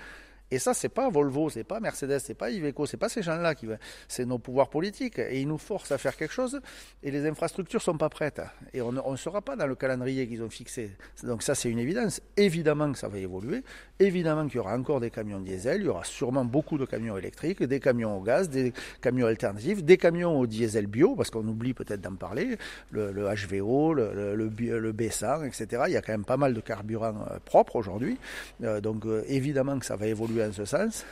Et 0.53 0.59
ça, 0.59 0.75
c'est 0.75 0.89
pas 0.89 1.09
Volvo, 1.09 1.49
c'est 1.49 1.63
pas 1.63 1.79
Mercedes, 1.79 2.19
c'est 2.19 2.35
pas 2.35 2.51
Iveco, 2.51 2.85
c'est 2.85 2.95
pas 2.95 3.09
ces 3.09 3.23
gens-là 3.23 3.55
qui, 3.55 3.67
c'est 4.07 4.23
nos 4.23 4.37
pouvoirs 4.37 4.69
politiques. 4.69 5.17
Et 5.17 5.41
ils 5.41 5.47
nous 5.47 5.57
forcent 5.57 5.91
à 5.91 5.97
faire 5.97 6.15
quelque 6.15 6.31
chose. 6.31 6.61
Et 7.01 7.09
les 7.09 7.25
infrastructures 7.25 7.81
sont 7.81 7.97
pas 7.97 8.09
prêtes. 8.09 8.39
Et 8.71 8.79
on 8.79 8.91
ne 8.91 9.17
sera 9.17 9.41
pas 9.41 9.55
dans 9.55 9.65
le 9.65 9.73
calendrier 9.73 10.27
qu'ils 10.27 10.43
ont 10.43 10.51
fixé. 10.51 10.91
Donc 11.23 11.41
ça, 11.41 11.55
c'est 11.55 11.71
une 11.71 11.79
évidence. 11.79 12.21
Évidemment 12.37 12.91
que 12.91 12.99
ça 12.99 13.07
va 13.07 13.17
évoluer. 13.17 13.63
Évidemment 13.99 14.45
qu'il 14.45 14.57
y 14.57 14.59
aura 14.59 14.77
encore 14.77 14.99
des 14.99 15.09
camions 15.09 15.39
diesel. 15.39 15.81
Il 15.81 15.85
y 15.85 15.87
aura 15.87 16.03
sûrement 16.03 16.45
beaucoup 16.45 16.77
de 16.77 16.85
camions 16.85 17.17
électriques, 17.17 17.63
des 17.63 17.79
camions 17.79 18.19
au 18.19 18.21
gaz, 18.21 18.47
des 18.47 18.73
camions 19.01 19.25
alternatifs, 19.25 19.83
des 19.83 19.97
camions 19.97 20.39
au 20.39 20.45
diesel 20.45 20.85
bio, 20.85 21.15
parce 21.15 21.31
qu'on 21.31 21.47
oublie 21.47 21.73
peut-être 21.73 22.01
d'en 22.01 22.15
parler. 22.15 22.59
Le, 22.91 23.11
HVO, 23.11 23.95
le, 23.95 24.35
le, 24.35 24.35
le, 24.35 24.93
B100, 24.93 25.47
etc. 25.47 25.85
Il 25.87 25.93
y 25.93 25.97
a 25.97 26.03
quand 26.03 26.13
même 26.13 26.25
pas 26.25 26.37
mal 26.37 26.53
de 26.53 26.61
carburants 26.61 27.25
euh, 27.31 27.39
propres 27.43 27.75
aujourd'hui. 27.75 28.19
Euh, 28.63 28.81
donc 28.81 29.07
euh, 29.07 29.23
évidemment 29.27 29.79
que 29.79 29.85
ça 29.87 29.95
va 29.95 30.05
évoluer 30.05 30.42
ce 30.51 30.65
sens. 30.65 31.05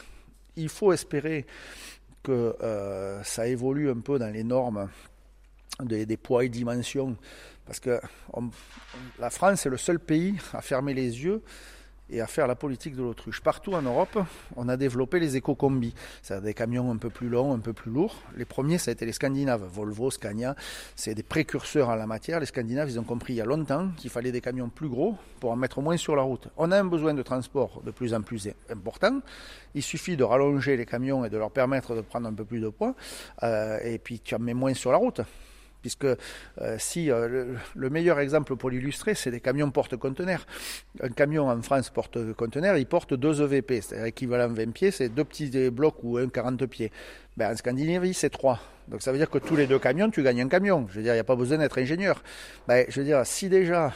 Il 0.55 0.69
faut 0.69 0.91
espérer 0.91 1.45
que 2.23 2.55
euh, 2.61 3.23
ça 3.23 3.47
évolue 3.47 3.89
un 3.89 3.99
peu 3.99 4.19
dans 4.19 4.31
les 4.31 4.43
normes 4.43 4.89
des 5.79 6.17
poids 6.17 6.45
et 6.45 6.49
dimensions, 6.49 7.17
parce 7.65 7.79
que 7.79 7.99
la 9.17 9.29
France 9.29 9.65
est 9.65 9.69
le 9.69 9.77
seul 9.77 9.99
pays 9.99 10.35
à 10.53 10.61
fermer 10.61 10.93
les 10.93 11.23
yeux 11.23 11.41
et 12.11 12.21
à 12.21 12.27
faire 12.27 12.47
la 12.47 12.55
politique 12.55 12.95
de 12.95 13.01
l'autruche. 13.01 13.41
Partout 13.41 13.73
en 13.73 13.81
Europe, 13.81 14.19
on 14.55 14.69
a 14.69 14.77
développé 14.77 15.19
les 15.19 15.37
éco-combis, 15.37 15.93
c'est-à-dire 16.21 16.45
des 16.45 16.53
camions 16.53 16.91
un 16.91 16.97
peu 16.97 17.09
plus 17.09 17.29
longs, 17.29 17.53
un 17.53 17.59
peu 17.59 17.73
plus 17.73 17.91
lourds. 17.91 18.15
Les 18.35 18.45
premiers, 18.45 18.77
ça 18.77 18.91
a 18.91 18.93
été 18.93 19.05
les 19.05 19.11
Scandinaves, 19.11 19.63
Volvo, 19.63 20.11
Scania, 20.11 20.55
c'est 20.95 21.15
des 21.15 21.23
précurseurs 21.23 21.89
en 21.89 21.95
la 21.95 22.07
matière. 22.07 22.39
Les 22.39 22.45
Scandinaves, 22.45 22.89
ils 22.89 22.99
ont 22.99 23.03
compris 23.03 23.33
il 23.33 23.37
y 23.37 23.41
a 23.41 23.45
longtemps 23.45 23.89
qu'il 23.97 24.09
fallait 24.09 24.31
des 24.31 24.41
camions 24.41 24.69
plus 24.69 24.89
gros 24.89 25.15
pour 25.39 25.51
en 25.51 25.55
mettre 25.55 25.81
moins 25.81 25.97
sur 25.97 26.15
la 26.15 26.23
route. 26.23 26.47
On 26.57 26.71
a 26.71 26.79
un 26.79 26.85
besoin 26.85 27.13
de 27.13 27.23
transport 27.23 27.81
de 27.85 27.91
plus 27.91 28.13
en 28.13 28.21
plus 28.21 28.49
important. 28.69 29.21
Il 29.73 29.83
suffit 29.83 30.17
de 30.17 30.23
rallonger 30.23 30.77
les 30.77 30.85
camions 30.85 31.23
et 31.25 31.29
de 31.29 31.37
leur 31.37 31.51
permettre 31.51 31.95
de 31.95 32.01
prendre 32.01 32.27
un 32.27 32.33
peu 32.33 32.45
plus 32.45 32.59
de 32.59 32.69
poids, 32.69 32.95
euh, 33.43 33.79
et 33.83 33.97
puis 33.97 34.19
tu 34.19 34.35
en 34.35 34.39
mets 34.39 34.53
moins 34.53 34.73
sur 34.73 34.91
la 34.91 34.97
route. 34.97 35.21
Puisque 35.81 36.05
euh, 36.05 36.17
si 36.77 37.09
euh, 37.09 37.55
le, 37.75 37.89
meilleur 37.89 38.19
exemple 38.19 38.55
pour 38.55 38.69
l'illustrer, 38.69 39.15
c'est 39.15 39.31
des 39.31 39.39
camions 39.39 39.71
porte-conteneurs. 39.71 40.45
Un 41.01 41.09
camion 41.09 41.49
en 41.49 41.61
France 41.61 41.89
porte-conteneur, 41.89 42.77
il 42.77 42.85
porte 42.85 43.13
deux 43.13 43.41
EVP, 43.41 43.81
c'est-à-dire 43.81 44.05
équivalent 44.05 44.53
20 44.53 44.71
pieds, 44.71 44.91
c'est 44.91 45.09
deux 45.09 45.23
petits 45.23 45.69
blocs 45.69 45.97
ou 46.03 46.17
un 46.17 46.29
40 46.29 46.65
pieds. 46.67 46.91
Ben, 47.37 47.51
en 47.51 47.55
Scandinavie, 47.55 48.13
c'est 48.13 48.29
trois. 48.29 48.59
Donc 48.87 49.01
ça 49.01 49.11
veut 49.11 49.17
dire 49.17 49.29
que 49.29 49.37
tous 49.37 49.55
les 49.55 49.67
deux 49.67 49.79
camions, 49.79 50.09
tu 50.09 50.21
gagnes 50.21 50.41
un 50.41 50.49
camion. 50.49 50.85
Je 50.89 50.97
veux 50.97 51.03
dire, 51.03 51.13
il 51.13 51.17
n'y 51.17 51.21
a 51.21 51.25
pas 51.25 51.35
besoin 51.35 51.57
d'être 51.57 51.77
ingénieur. 51.79 52.21
Ben, 52.67 52.85
je 52.89 52.99
veux 52.99 53.05
dire, 53.05 53.25
si 53.25 53.49
déjà 53.49 53.93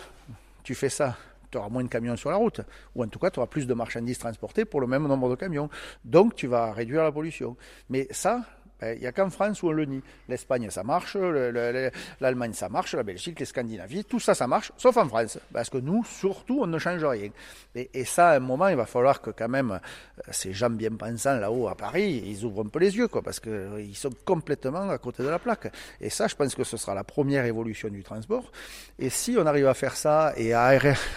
tu 0.63 0.74
fais 0.74 0.89
ça, 0.89 1.15
tu 1.52 1.58
auras 1.58 1.69
moins 1.69 1.84
de 1.84 1.89
camions 1.89 2.15
sur 2.15 2.30
la 2.30 2.38
route, 2.38 2.62
ou 2.95 3.04
en 3.04 3.08
tout 3.08 3.19
cas 3.19 3.30
tu 3.30 3.39
auras 3.39 3.48
plus 3.48 3.67
de 3.67 3.74
marchandises 3.74 4.17
transportées 4.17 4.65
pour 4.65 4.82
le 4.82 4.88
même 4.88 5.08
nombre 5.08 5.30
de 5.30 5.36
camions. 5.36 5.69
Donc 6.04 6.36
tu 6.36 6.48
vas 6.48 6.74
réduire 6.74 7.04
la 7.04 7.12
pollution. 7.12 7.56
Mais 7.89 8.08
ça, 8.12 8.41
il 8.81 8.99
n'y 8.99 9.07
a 9.07 9.11
qu'en 9.11 9.29
France 9.29 9.63
où 9.63 9.69
on 9.69 9.71
le 9.71 9.85
nie. 9.85 10.01
L'Espagne, 10.27 10.69
ça 10.69 10.83
marche, 10.83 11.15
l'Allemagne, 11.15 12.53
ça 12.53 12.69
marche, 12.69 12.93
la 12.93 13.03
Belgique, 13.03 13.39
les 13.39 13.45
Scandinavies, 13.45 14.05
tout 14.05 14.19
ça, 14.19 14.35
ça 14.35 14.47
marche, 14.47 14.71
sauf 14.77 14.97
en 14.97 15.07
France. 15.07 15.39
Parce 15.53 15.69
que 15.69 15.77
nous, 15.77 16.03
surtout, 16.03 16.59
on 16.61 16.67
ne 16.67 16.77
change 16.77 17.03
rien. 17.03 17.29
Et, 17.75 18.05
ça, 18.05 18.29
à 18.29 18.35
un 18.38 18.39
moment, 18.39 18.67
il 18.67 18.75
va 18.75 18.85
falloir 18.85 19.21
que 19.21 19.31
quand 19.31 19.49
même 19.49 19.71
euh, 19.71 20.21
ces 20.31 20.53
gens 20.53 20.69
bien 20.69 20.91
pensants 20.91 21.38
là-haut 21.38 21.67
à 21.67 21.75
Paris, 21.75 22.23
ils 22.25 22.45
ouvrent 22.45 22.65
un 22.65 22.69
peu 22.69 22.79
les 22.79 22.95
yeux, 22.95 23.07
quoi, 23.07 23.21
parce 23.21 23.39
qu'ils 23.39 23.51
euh, 23.51 23.93
sont 23.93 24.11
complètement 24.23 24.89
à 24.89 24.97
côté 24.97 25.23
de 25.23 25.29
la 25.29 25.39
plaque. 25.39 25.71
Et 25.99 26.09
ça, 26.09 26.27
je 26.27 26.35
pense 26.35 26.55
que 26.55 26.63
ce 26.63 26.77
sera 26.77 26.93
la 26.93 27.03
première 27.03 27.45
évolution 27.45 27.89
du 27.89 28.03
transport. 28.03 28.51
Et 28.99 29.09
si 29.09 29.35
on 29.38 29.45
arrive 29.45 29.67
à 29.67 29.73
faire 29.73 29.95
ça 29.95 30.33
et 30.38 30.53
à 30.53 30.71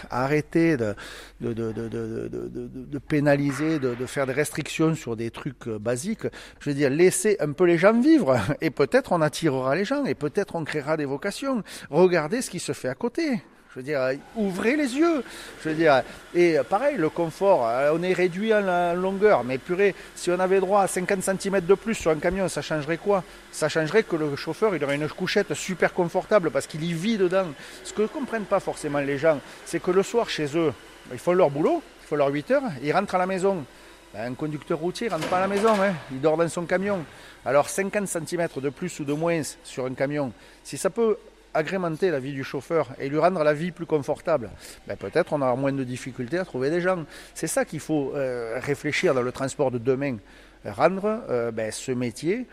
arrêter 0.09 0.77
de, 0.77 0.95
de 1.39 2.97
pénaliser, 2.99 3.79
de, 3.79 4.05
faire 4.05 4.27
des 4.27 4.33
restrictions 4.33 4.95
sur 4.95 5.15
des 5.15 5.31
trucs 5.31 5.67
euh, 5.67 5.79
basiques, 5.79 6.27
je 6.59 6.69
veux 6.69 6.75
dire, 6.75 6.89
laisser 6.89 7.37
un 7.39 7.51
les 7.65 7.77
gens 7.77 7.99
vivre. 7.99 8.37
Et 8.61 8.69
peut-être 8.69 9.11
on 9.11 9.21
attirera 9.21 9.75
les 9.75 9.85
gens, 9.85 10.05
et 10.05 10.15
peut-être 10.15 10.55
on 10.55 10.63
créera 10.63 10.97
des 10.97 11.05
vocations. 11.05 11.63
Regardez 11.89 12.41
ce 12.41 12.49
qui 12.49 12.59
se 12.59 12.73
fait 12.73 12.89
à 12.89 12.95
côté. 12.95 13.41
Je 13.71 13.75
veux 13.75 13.83
dire, 13.83 14.01
ouvrez 14.35 14.75
les 14.75 14.97
yeux. 14.97 15.23
Je 15.61 15.69
veux 15.69 15.75
dire, 15.75 16.01
et 16.33 16.57
pareil, 16.67 16.97
le 16.97 17.09
confort, 17.09 17.67
euh, 17.67 17.91
on 17.93 18.01
est 18.01 18.13
réduit 18.13 18.51
en 18.51 18.95
longueur, 18.95 19.43
mais 19.43 19.59
purée, 19.59 19.93
si 20.15 20.31
on 20.31 20.39
avait 20.39 20.59
droit 20.59 20.81
à 20.81 20.87
50 20.87 21.21
cm 21.21 21.61
de 21.61 21.73
plus 21.75 21.93
sur 21.93 22.09
un 22.09 22.15
camion, 22.15 22.47
ça 22.49 22.63
changerait 22.63 22.97
quoi? 22.97 23.23
Ça 23.51 23.69
changerait 23.69 24.01
que 24.01 24.15
le 24.15 24.35
chauffeur, 24.35 24.75
il 24.75 24.83
aurait 24.83 24.95
une 24.95 25.07
couchette 25.07 25.53
super 25.53 25.93
confortable 25.93 26.49
parce 26.49 26.65
qu'il 26.65 26.83
y 26.83 26.93
vit 26.93 27.17
dedans. 27.17 27.45
Ce 27.83 27.93
que 27.93 28.01
ne 28.01 28.07
comprennent 28.07 28.45
pas 28.45 28.59
forcément 28.59 28.99
les 28.99 29.19
gens, 29.19 29.39
c'est 29.65 29.81
que 29.81 29.91
le 29.91 30.01
soir, 30.01 30.31
chez 30.31 30.57
eux, 30.57 30.73
ils 31.11 31.19
font 31.19 31.33
leur 31.33 31.51
boulot, 31.51 31.83
ils 32.03 32.07
font 32.07 32.15
leur 32.15 32.29
8 32.29 32.51
heures, 32.51 32.63
ils 32.81 32.91
rentrent 32.91 33.13
à 33.13 33.19
la 33.19 33.27
maison. 33.27 33.65
Ben, 34.13 34.31
un 34.31 34.33
conducteur 34.33 34.79
routier 34.79 35.07
ne 35.07 35.13
rentre 35.13 35.27
pas 35.27 35.37
à 35.37 35.41
la 35.41 35.47
maison, 35.47 35.69
hein. 35.81 35.93
il 36.11 36.19
dort 36.19 36.35
dans 36.35 36.47
son 36.47 36.65
camion. 36.65 37.05
Alors 37.45 37.69
50 37.69 38.07
cm 38.07 38.47
de 38.55 38.69
plus 38.69 38.99
ou 38.99 39.03
de 39.03 39.13
moins 39.13 39.41
sur 39.63 39.85
un 39.85 39.93
camion, 39.93 40.31
si 40.63 40.77
ça 40.77 40.89
peut 40.89 41.17
agrémenter 41.53 42.09
la 42.09 42.19
vie 42.19 42.33
du 42.33 42.43
chauffeur 42.43 42.89
et 42.99 43.07
lui 43.07 43.19
rendre 43.19 43.43
la 43.43 43.53
vie 43.53 43.71
plus 43.71 43.85
confortable, 43.85 44.49
ben 44.87 44.97
peut-être 44.97 45.33
on 45.33 45.41
aura 45.41 45.55
moins 45.55 45.71
de 45.71 45.83
difficultés 45.83 46.39
à 46.39 46.45
trouver 46.45 46.69
des 46.69 46.81
gens. 46.81 47.05
C'est 47.35 47.47
ça 47.47 47.65
qu'il 47.65 47.79
faut 47.79 48.13
euh, 48.15 48.59
réfléchir 48.59 49.13
dans 49.13 49.21
le 49.21 49.31
transport 49.31 49.69
de 49.69 49.77
demain, 49.77 50.17
rendre 50.65 51.21
euh, 51.29 51.51
ben, 51.51 51.71
ce 51.71 51.91
métier 51.91 52.47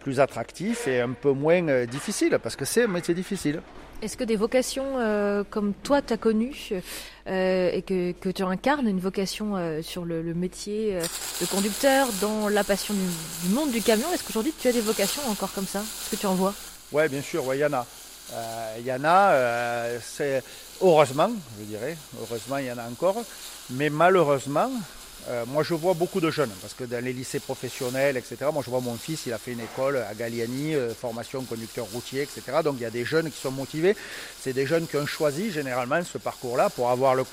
plus 0.00 0.20
attractif 0.20 0.86
et 0.86 1.00
un 1.00 1.10
peu 1.10 1.32
moins 1.32 1.66
euh, 1.68 1.86
difficile, 1.86 2.38
parce 2.42 2.56
que 2.56 2.64
c'est 2.64 2.84
un 2.84 2.88
métier 2.88 3.14
difficile. 3.14 3.60
Est-ce 4.02 4.16
que 4.16 4.24
des 4.24 4.36
vocations 4.36 5.44
comme 5.50 5.72
toi 5.82 6.02
tu 6.02 6.12
as 6.12 6.16
connues 6.16 6.70
et 7.26 7.82
que, 7.86 8.30
tu 8.30 8.42
incarnes, 8.42 8.88
une 8.88 9.00
vocation 9.00 9.54
sur 9.82 10.04
le, 10.04 10.22
métier 10.34 10.98
de 11.40 11.46
conducteur, 11.46 12.08
dans 12.20 12.48
la 12.48 12.62
passion 12.62 12.94
du, 12.94 13.54
monde 13.54 13.70
du 13.70 13.80
camion, 13.80 14.06
est-ce 14.12 14.22
qu'aujourd'hui 14.24 14.52
tu 14.58 14.68
as 14.68 14.72
des 14.72 14.80
vocations 14.80 15.22
encore 15.28 15.52
comme 15.52 15.66
ça? 15.66 15.80
Est-ce 15.80 16.10
que 16.10 16.20
tu 16.20 16.26
en 16.26 16.34
vois? 16.34 16.54
Oui, 16.92 17.08
bien 17.08 17.22
sûr, 17.22 17.42
il 17.54 17.60
y 17.60 17.64
en 17.64 17.72
a. 17.72 17.86
Il 18.78 18.86
y 18.86 18.92
en 18.92 19.04
a, 19.04 19.98
c'est 20.00 20.42
heureusement, 20.82 21.30
je 21.58 21.64
dirais, 21.64 21.96
heureusement 22.20 22.58
il 22.58 22.66
y 22.66 22.72
en 22.72 22.78
a 22.78 22.84
encore, 22.84 23.16
mais 23.70 23.90
malheureusement, 23.90 24.70
euh, 25.28 25.44
moi, 25.48 25.64
je 25.64 25.74
vois 25.74 25.94
beaucoup 25.94 26.20
de 26.20 26.30
jeunes, 26.30 26.52
parce 26.60 26.74
que 26.74 26.84
dans 26.84 27.04
les 27.04 27.12
lycées 27.12 27.40
professionnels, 27.40 28.16
etc., 28.16 28.36
moi, 28.52 28.62
je 28.64 28.70
vois 28.70 28.80
mon 28.80 28.96
fils, 28.96 29.26
il 29.26 29.32
a 29.32 29.38
fait 29.38 29.52
une 29.52 29.60
école 29.60 29.96
à 29.96 30.14
Galliani, 30.14 30.74
euh, 30.74 30.94
formation 30.94 31.42
conducteur 31.42 31.86
routier, 31.92 32.22
etc. 32.22 32.42
Donc, 32.62 32.76
il 32.78 32.82
y 32.82 32.86
a 32.86 32.90
des 32.90 33.04
jeunes 33.04 33.30
qui 33.30 33.40
sont 33.40 33.50
motivés. 33.50 33.96
C'est 34.40 34.52
des 34.52 34.66
jeunes 34.66 34.86
qui 34.86 34.96
ont 34.96 35.06
choisi, 35.06 35.50
généralement, 35.50 36.00
ce 36.04 36.18
parcours-là 36.18 36.70
pour 36.70 36.90
avoir 36.90 37.16
le, 37.16 37.24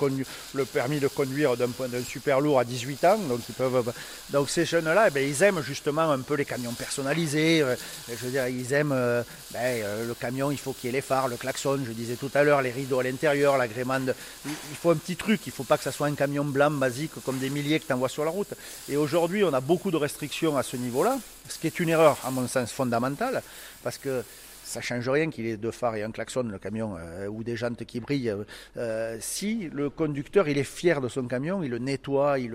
permis 0.64 0.98
de 0.98 1.06
conduire 1.06 1.56
d'un 1.56 1.68
super 2.04 2.40
lourd 2.40 2.58
à 2.58 2.64
18 2.64 3.04
ans. 3.04 3.18
Donc, 3.18 3.40
ils 3.48 3.54
peuvent, 3.54 3.92
donc 4.30 4.50
ces 4.50 4.64
jeunes-là, 4.64 5.06
eh 5.08 5.10
ben, 5.10 5.28
ils 5.28 5.42
aiment 5.44 5.62
justement 5.62 6.10
un 6.10 6.20
peu 6.20 6.34
les 6.34 6.44
camions 6.44 6.72
personnalisés. 6.72 7.62
Euh, 7.62 7.76
je 8.08 8.24
veux 8.24 8.32
dire, 8.32 8.48
ils 8.48 8.72
aiment 8.72 9.24
ben, 9.52 9.84
le 10.06 10.14
camion, 10.14 10.50
il 10.50 10.58
faut 10.58 10.72
qu'il 10.72 10.88
y 10.88 10.92
ait 10.92 10.96
les 10.96 11.00
phares, 11.00 11.28
le 11.28 11.36
klaxon, 11.36 11.80
je 11.86 11.92
disais 11.92 12.16
tout 12.16 12.30
à 12.34 12.42
l'heure, 12.42 12.60
les 12.60 12.72
rideaux 12.72 12.98
à 12.98 13.04
l'intérieur, 13.04 13.56
l'agrément. 13.56 14.00
Il 14.44 14.76
faut 14.80 14.90
un 14.90 14.96
petit 14.96 15.16
truc, 15.16 15.40
il 15.46 15.50
ne 15.50 15.54
faut 15.54 15.64
pas 15.64 15.78
que 15.78 15.84
ça 15.84 15.92
soit 15.92 16.08
un 16.08 16.14
camion 16.14 16.44
blanc 16.44 16.72
basique 16.72 17.12
comme 17.24 17.38
des 17.38 17.50
milliers 17.50 17.78
que 17.86 18.08
sur 18.08 18.24
la 18.24 18.30
route. 18.30 18.54
Et 18.88 18.96
aujourd'hui, 18.96 19.44
on 19.44 19.52
a 19.52 19.60
beaucoup 19.60 19.90
de 19.90 19.96
restrictions 19.96 20.56
à 20.56 20.62
ce 20.62 20.76
niveau-là, 20.76 21.18
ce 21.48 21.58
qui 21.58 21.66
est 21.66 21.80
une 21.80 21.88
erreur, 21.88 22.18
à 22.24 22.30
mon 22.30 22.46
sens, 22.46 22.72
fondamentale, 22.72 23.42
parce 23.82 23.98
que 23.98 24.22
ça 24.64 24.80
change 24.80 25.08
rien 25.08 25.30
qu'il 25.30 25.46
ait 25.46 25.56
deux 25.56 25.70
phares 25.70 25.96
et 25.96 26.02
un 26.02 26.10
klaxon, 26.10 26.44
le 26.44 26.58
camion, 26.58 26.96
euh, 26.98 27.26
ou 27.28 27.44
des 27.44 27.56
jantes 27.56 27.84
qui 27.84 28.00
brillent. 28.00 28.34
Euh, 28.76 29.18
si 29.20 29.68
le 29.72 29.90
conducteur, 29.90 30.48
il 30.48 30.58
est 30.58 30.64
fier 30.64 31.00
de 31.00 31.08
son 31.08 31.24
camion, 31.24 31.62
il 31.62 31.70
le 31.70 31.78
nettoie, 31.78 32.38
il, 32.38 32.54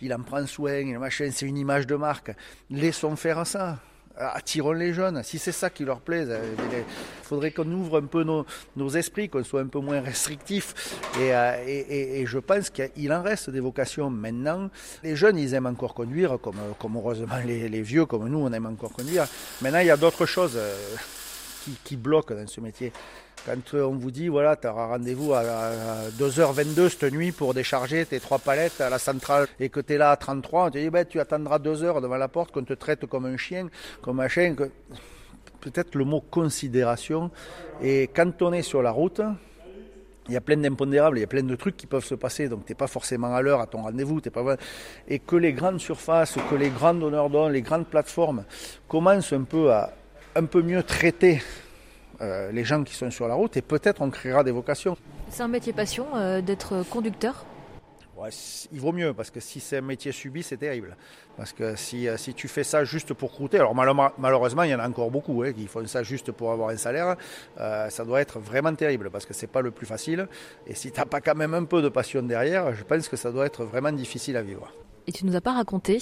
il 0.00 0.14
en 0.14 0.20
prend 0.20 0.46
soin, 0.46 0.98
machin, 0.98 1.30
c'est 1.32 1.46
une 1.46 1.58
image 1.58 1.86
de 1.86 1.96
marque. 1.96 2.30
Laissons 2.70 3.16
faire 3.16 3.46
ça 3.46 3.78
attirons 4.18 4.72
les 4.72 4.92
jeunes. 4.92 5.22
Si 5.22 5.38
c'est 5.38 5.52
ça 5.52 5.70
qui 5.70 5.84
leur 5.84 6.00
plaît, 6.00 6.24
euh, 6.28 6.54
il 6.58 7.26
faudrait 7.26 7.50
qu'on 7.50 7.70
ouvre 7.70 7.98
un 7.98 8.06
peu 8.06 8.24
nos, 8.24 8.88
esprits, 8.90 9.28
qu'on 9.28 9.44
soit 9.44 9.60
un 9.60 9.66
peu 9.66 9.80
moins 9.80 10.00
restrictif. 10.00 10.74
Euh, 11.18 11.64
et, 11.66 12.24
je 12.26 12.38
pense 12.38 12.70
qu'il 12.70 13.12
en 13.12 13.22
reste 13.22 13.50
des 13.50 13.60
vocations 13.60 14.10
maintenant. 14.10 14.70
Les 15.02 15.16
jeunes, 15.16 15.38
ils 15.38 15.54
aiment 15.54 15.66
encore 15.66 15.94
conduire, 15.94 16.38
comme, 16.40 16.56
comme 16.78 16.96
heureusement 16.96 17.36
les, 17.44 17.82
vieux, 17.82 18.06
comme 18.06 18.28
nous, 18.28 18.38
on 18.38 18.52
aime 18.52 18.66
encore 18.66 18.92
conduire. 18.92 19.26
Maintenant, 19.62 19.80
il 19.80 19.86
y 19.86 19.90
a 19.90 19.96
d'autres 19.96 20.26
choses 20.26 20.56
euh, 20.56 20.74
qui, 21.64 21.76
qui 21.84 21.96
bloquent 21.96 22.34
dans 22.34 22.46
ce 22.46 22.60
métier. 22.60 22.92
Quand 23.46 23.74
on 23.74 23.96
vous 23.96 24.10
dit, 24.10 24.28
voilà, 24.28 24.56
tu 24.56 24.66
auras 24.66 24.86
rendez-vous 24.86 25.32
à 25.32 25.42
2h22 26.18 26.88
cette 26.88 27.12
nuit 27.12 27.32
pour 27.32 27.54
décharger 27.54 28.04
tes 28.04 28.20
trois 28.20 28.38
palettes 28.38 28.80
à 28.80 28.90
la 28.90 28.98
centrale 28.98 29.46
et 29.60 29.68
que 29.68 29.80
tu 29.80 29.94
es 29.94 29.98
là 29.98 30.10
à 30.10 30.16
33, 30.16 30.66
on 30.66 30.70
te 30.70 30.78
dit, 30.78 30.90
ben, 30.90 31.06
tu 31.06 31.20
attendras 31.20 31.58
deux 31.58 31.82
heures 31.82 32.00
devant 32.00 32.16
la 32.16 32.28
porte, 32.28 32.52
qu'on 32.52 32.64
te 32.64 32.74
traite 32.74 33.06
comme 33.06 33.26
un 33.26 33.36
chien, 33.36 33.68
comme 34.02 34.20
un 34.20 34.28
chien. 34.28 34.54
Que... 34.54 34.70
Peut-être 35.60 35.94
le 35.94 36.04
mot 36.04 36.20
considération. 36.20 37.30
Et 37.82 38.10
quand 38.14 38.42
on 38.42 38.52
est 38.52 38.62
sur 38.62 38.82
la 38.82 38.90
route, 38.90 39.20
il 40.28 40.34
y 40.34 40.36
a 40.36 40.40
plein 40.40 40.56
d'impondérables, 40.56 41.18
il 41.18 41.22
y 41.22 41.24
a 41.24 41.28
plein 41.28 41.42
de 41.42 41.56
trucs 41.56 41.76
qui 41.76 41.86
peuvent 41.86 42.04
se 42.04 42.14
passer, 42.14 42.48
donc 42.48 42.66
tu 42.66 42.72
n'es 42.72 42.76
pas 42.76 42.86
forcément 42.86 43.34
à 43.34 43.40
l'heure 43.40 43.60
à 43.60 43.66
ton 43.66 43.82
rendez-vous, 43.82 44.20
pas 44.20 44.56
et 45.08 45.18
que 45.20 45.36
les 45.36 45.52
grandes 45.52 45.80
surfaces, 45.80 46.36
que 46.50 46.54
les 46.54 46.68
grands 46.68 46.94
donneurs 46.94 47.30
d'ordre, 47.30 47.50
les 47.50 47.62
grandes 47.62 47.86
plateformes 47.86 48.44
commencent 48.88 49.32
un 49.32 49.44
peu 49.44 49.72
à 49.72 49.92
un 50.34 50.44
peu 50.44 50.62
mieux 50.62 50.82
traiter 50.82 51.42
euh, 52.20 52.50
les 52.50 52.64
gens 52.64 52.82
qui 52.82 52.94
sont 52.94 53.10
sur 53.10 53.28
la 53.28 53.34
route 53.34 53.56
et 53.56 53.62
peut-être 53.62 54.02
on 54.02 54.10
créera 54.10 54.42
des 54.42 54.50
vocations. 54.50 54.96
C'est 55.28 55.42
un 55.42 55.48
métier 55.48 55.72
passion 55.72 56.06
euh, 56.16 56.40
d'être 56.40 56.84
conducteur? 56.90 57.46
Ouais, 58.16 58.30
Il 58.72 58.80
vaut 58.80 58.90
mieux 58.90 59.14
parce 59.14 59.30
que 59.30 59.38
si 59.38 59.60
c'est 59.60 59.76
un 59.76 59.82
métier 59.82 60.10
subi, 60.10 60.42
c'est 60.42 60.56
terrible. 60.56 60.96
Parce 61.36 61.52
que 61.52 61.76
si, 61.76 62.08
euh, 62.08 62.16
si 62.16 62.34
tu 62.34 62.48
fais 62.48 62.64
ça 62.64 62.82
juste 62.82 63.14
pour 63.14 63.30
croûter, 63.30 63.58
alors 63.58 63.74
malheureusement 64.18 64.64
il 64.64 64.70
y 64.70 64.74
en 64.74 64.80
a 64.80 64.88
encore 64.88 65.12
beaucoup 65.12 65.44
hein, 65.44 65.52
qui 65.52 65.68
font 65.68 65.86
ça 65.86 66.02
juste 66.02 66.32
pour 66.32 66.50
avoir 66.50 66.70
un 66.70 66.76
salaire, 66.76 67.16
ça 67.56 68.04
doit 68.04 68.20
être 68.20 68.40
vraiment 68.40 68.74
terrible 68.74 69.10
parce 69.10 69.24
que 69.24 69.34
c'est 69.34 69.46
pas 69.46 69.60
le 69.60 69.70
plus 69.70 69.86
facile. 69.86 70.26
Et 70.66 70.74
si 70.74 70.90
tu 70.90 70.98
n'as 70.98 71.06
pas 71.06 71.20
quand 71.20 71.36
même 71.36 71.54
un 71.54 71.64
peu 71.64 71.80
de 71.80 71.88
passion 71.88 72.22
derrière, 72.22 72.74
je 72.74 72.82
pense 72.82 73.08
que 73.08 73.16
ça 73.16 73.30
doit 73.30 73.46
être 73.46 73.64
vraiment 73.64 73.92
difficile 73.92 74.36
à 74.36 74.42
vivre. 74.42 74.72
Et 75.06 75.12
tu 75.12 75.24
nous 75.24 75.36
as 75.36 75.40
pas 75.40 75.52
raconté 75.52 76.00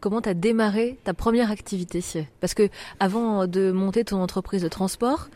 comment 0.00 0.20
tu 0.20 0.28
as 0.28 0.34
démarré 0.34 0.98
ta 1.04 1.14
première 1.14 1.50
activité? 1.50 2.02
Parce 2.40 2.54
que 2.54 2.68
avant 2.98 3.46
de 3.46 3.70
monter 3.70 4.04
ton 4.04 4.20
entreprise 4.20 4.62
de 4.62 4.68
transport, 4.68 5.28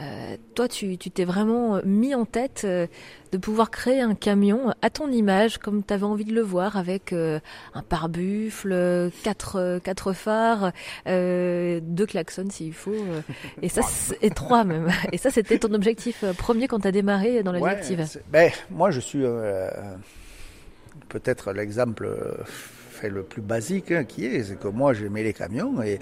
euh, 0.00 0.36
toi, 0.54 0.66
tu 0.66 0.96
t'es 0.96 1.24
vraiment 1.24 1.80
mis 1.84 2.14
en 2.14 2.24
tête 2.24 2.62
euh, 2.64 2.86
de 3.32 3.38
pouvoir 3.38 3.70
créer 3.70 4.00
un 4.00 4.14
camion 4.14 4.72
à 4.80 4.88
ton 4.88 5.10
image, 5.10 5.58
comme 5.58 5.84
tu 5.84 5.92
avais 5.92 6.04
envie 6.04 6.24
de 6.24 6.32
le 6.32 6.40
voir, 6.40 6.76
avec 6.76 7.12
euh, 7.12 7.38
un 7.74 7.82
pare-buffle, 7.82 9.10
quatre, 9.22 9.78
quatre 9.84 10.12
phares, 10.12 10.72
deux 11.06 12.06
klaxons 12.06 12.48
s'il 12.50 12.72
faut, 12.72 12.94
et 13.60 13.68
ça, 13.68 13.82
et 14.22 14.30
trois 14.30 14.64
même. 14.64 14.88
Et 15.12 15.18
ça, 15.18 15.30
c'était 15.30 15.58
ton 15.58 15.74
objectif 15.74 16.24
premier 16.38 16.66
quand 16.66 16.80
tu 16.80 16.88
as 16.88 16.92
démarré 16.92 17.42
dans 17.42 17.52
la 17.52 17.60
ouais, 17.60 17.70
active. 17.70 18.06
Ben, 18.30 18.50
moi, 18.70 18.90
je 18.90 19.00
suis 19.00 19.24
peut-être 21.08 21.52
l'exemple 21.52 22.08
le 23.08 23.22
plus 23.22 23.42
basique 23.42 23.92
hein, 23.92 24.04
qui 24.04 24.26
est, 24.26 24.42
c'est 24.42 24.58
que 24.58 24.68
moi 24.68 24.92
j'aimais 24.92 25.22
les 25.22 25.32
camions 25.32 25.82
et 25.82 25.98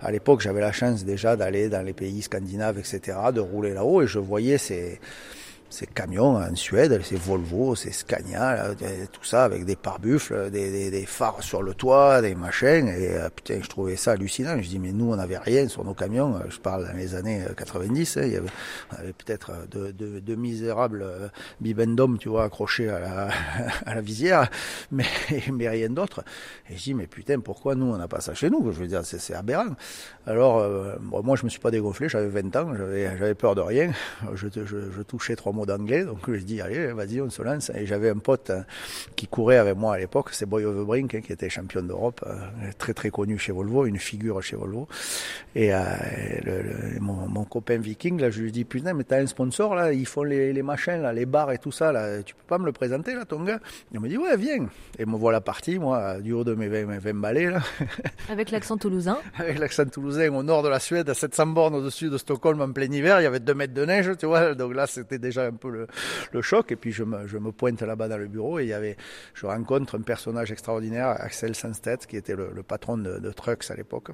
à 0.00 0.10
l'époque 0.10 0.40
j'avais 0.40 0.60
la 0.60 0.72
chance 0.72 1.04
déjà 1.04 1.36
d'aller 1.36 1.68
dans 1.68 1.82
les 1.82 1.92
pays 1.92 2.22
scandinaves, 2.22 2.78
etc., 2.78 3.18
de 3.34 3.40
rouler 3.40 3.74
là-haut 3.74 4.02
et 4.02 4.06
je 4.06 4.18
voyais 4.18 4.58
ces 4.58 5.00
ces 5.70 5.86
camions 5.86 6.36
en 6.36 6.54
Suède, 6.56 7.00
ces 7.04 7.16
Volvo, 7.16 7.76
ces 7.76 7.92
Scania, 7.92 8.74
tout 9.12 9.24
ça 9.24 9.44
avec 9.44 9.64
des 9.64 9.76
pare-buffles, 9.76 10.50
des, 10.50 10.90
des, 10.90 11.06
phares 11.06 11.42
sur 11.42 11.62
le 11.62 11.74
toit, 11.74 12.20
des 12.20 12.34
machins. 12.34 12.88
Et 12.88 13.14
euh, 13.14 13.30
putain, 13.30 13.60
je 13.62 13.68
trouvais 13.68 13.96
ça 13.96 14.12
hallucinant. 14.12 14.60
Je 14.60 14.68
dis, 14.68 14.78
mais 14.80 14.92
nous, 14.92 15.12
on 15.12 15.16
n'avait 15.16 15.38
rien 15.38 15.68
sur 15.68 15.84
nos 15.84 15.94
camions. 15.94 16.40
Je 16.48 16.58
parle 16.58 16.86
dans 16.86 16.96
les 16.96 17.14
années 17.14 17.44
90. 17.56 18.16
Euh, 18.16 18.20
hein, 18.20 18.24
il 18.26 18.32
y 18.32 18.36
avait, 18.36 19.12
peut-être 19.12 19.52
de, 19.70 19.92
de, 19.92 20.18
de, 20.18 20.34
misérables 20.34 21.02
euh, 21.02 21.28
bibendum, 21.60 22.18
tu 22.18 22.28
vois, 22.28 22.44
accrochés 22.44 22.88
à 22.88 23.30
la, 23.86 24.00
visière, 24.00 24.50
mais, 24.90 25.04
rien 25.68 25.90
d'autre. 25.90 26.24
Et 26.68 26.76
je 26.76 26.82
dis, 26.82 26.94
mais 26.94 27.06
putain, 27.06 27.38
pourquoi 27.38 27.76
nous, 27.76 27.86
on 27.86 27.96
n'a 27.96 28.08
pas 28.08 28.20
ça 28.20 28.34
chez 28.34 28.50
nous? 28.50 28.72
Je 28.72 28.80
veux 28.80 28.88
dire, 28.88 29.02
c'est 29.04 29.34
aberrant. 29.34 29.76
Alors, 30.26 30.66
moi, 31.00 31.36
je 31.36 31.44
me 31.44 31.48
suis 31.48 31.60
pas 31.60 31.70
dégonflé, 31.70 32.08
j'avais 32.08 32.28
20 32.28 32.56
ans, 32.56 32.74
j'avais 32.74 33.34
peur 33.34 33.54
de 33.54 33.60
rien. 33.60 33.92
Je, 34.34 34.48
je, 34.52 34.90
je 34.90 35.02
touchais 35.02 35.36
trois 35.36 35.52
mois 35.52 35.59
mot 35.60 35.66
d'anglais. 35.66 36.04
Donc 36.04 36.18
je 36.28 36.40
dis, 36.40 36.60
allez, 36.60 36.92
vas-y, 36.92 37.20
on 37.20 37.30
se 37.30 37.42
lance. 37.42 37.70
Et 37.74 37.86
j'avais 37.86 38.10
un 38.10 38.18
pote 38.18 38.50
euh, 38.50 38.62
qui 39.16 39.26
courait 39.26 39.58
avec 39.58 39.76
moi 39.76 39.94
à 39.94 39.98
l'époque, 39.98 40.30
c'est 40.32 40.46
Boy 40.46 40.64
Overbrink, 40.64 41.14
hein, 41.14 41.20
qui 41.20 41.32
était 41.32 41.48
champion 41.48 41.82
d'Europe, 41.82 42.24
euh, 42.26 42.70
très 42.78 42.94
très 42.94 43.10
connu 43.10 43.38
chez 43.38 43.52
Volvo, 43.52 43.86
une 43.86 43.98
figure 43.98 44.42
chez 44.42 44.56
Volvo. 44.56 44.88
Et 45.54 45.72
mon, 47.00 47.44
copain 47.44 47.78
viking, 47.78 48.20
là, 48.20 48.30
je 48.30 48.40
lui 48.40 48.52
dis, 48.52 48.64
putain, 48.64 48.94
mais 48.94 49.04
t'as 49.04 49.18
un 49.18 49.26
sponsor, 49.26 49.74
là, 49.74 49.92
ils 49.92 50.06
font 50.06 50.22
les, 50.22 50.52
les, 50.52 50.62
machins, 50.62 51.02
là, 51.02 51.12
les 51.12 51.26
bars 51.26 51.50
et 51.50 51.58
tout 51.58 51.72
ça, 51.72 51.90
là, 51.90 52.22
tu 52.22 52.34
peux 52.34 52.46
pas 52.46 52.58
me 52.58 52.66
le 52.66 52.72
présenter, 52.72 53.14
là, 53.14 53.24
ton 53.24 53.42
gars? 53.42 53.58
Il 53.92 54.00
me 54.00 54.08
dit, 54.08 54.16
ouais, 54.16 54.36
viens. 54.36 54.68
Et 54.98 55.06
me 55.06 55.16
voilà 55.16 55.40
parti, 55.40 55.78
moi, 55.78 56.20
du 56.20 56.32
haut 56.32 56.44
de 56.44 56.54
mes 56.54 56.68
20, 56.68 56.86
mes 56.86 56.98
20 56.98 57.14
balais, 57.14 57.50
là. 57.50 57.60
Avec 58.28 58.50
l'accent 58.50 58.76
toulousain 58.76 59.18
Avec 59.38 59.58
l'accent 59.58 59.86
toulousain, 59.86 60.32
au 60.32 60.42
nord 60.42 60.62
de 60.62 60.68
la 60.68 60.78
Suède, 60.78 61.10
à 61.10 61.14
700 61.14 61.46
bornes 61.48 61.74
au-dessus 61.74 62.10
de 62.10 62.18
Stockholm 62.18 62.60
en 62.60 62.70
plein 62.70 62.90
hiver, 62.90 63.20
il 63.20 63.24
y 63.24 63.26
avait 63.26 63.40
2 63.40 63.54
mètres 63.54 63.74
de 63.74 63.84
neige, 63.84 64.10
tu 64.18 64.26
vois. 64.26 64.54
Donc 64.54 64.74
là, 64.74 64.86
c'était 64.86 65.18
déjà 65.18 65.49
un 65.50 65.56
peu 65.56 65.86
le, 66.32 66.42
choc. 66.42 66.72
Et 66.72 66.76
puis 66.76 66.92
je 66.92 67.04
me, 67.04 67.52
pointe 67.52 67.82
là-bas 67.82 68.08
dans 68.08 68.18
le 68.18 68.28
bureau 68.28 68.58
et 68.58 68.64
il 68.64 68.68
y 68.68 68.72
avait, 68.72 68.96
je 69.34 69.46
rencontre 69.46 69.98
un 69.98 70.02
personnage 70.02 70.50
extraordinaire, 70.52 71.08
Axel 71.18 71.54
Sanstedt, 71.54 72.06
qui 72.06 72.16
était 72.16 72.36
le, 72.36 72.62
patron 72.62 72.98
de, 72.98 73.18
de 73.18 73.32
Trucks 73.32 73.70
à 73.70 73.74
l'époque 73.74 74.10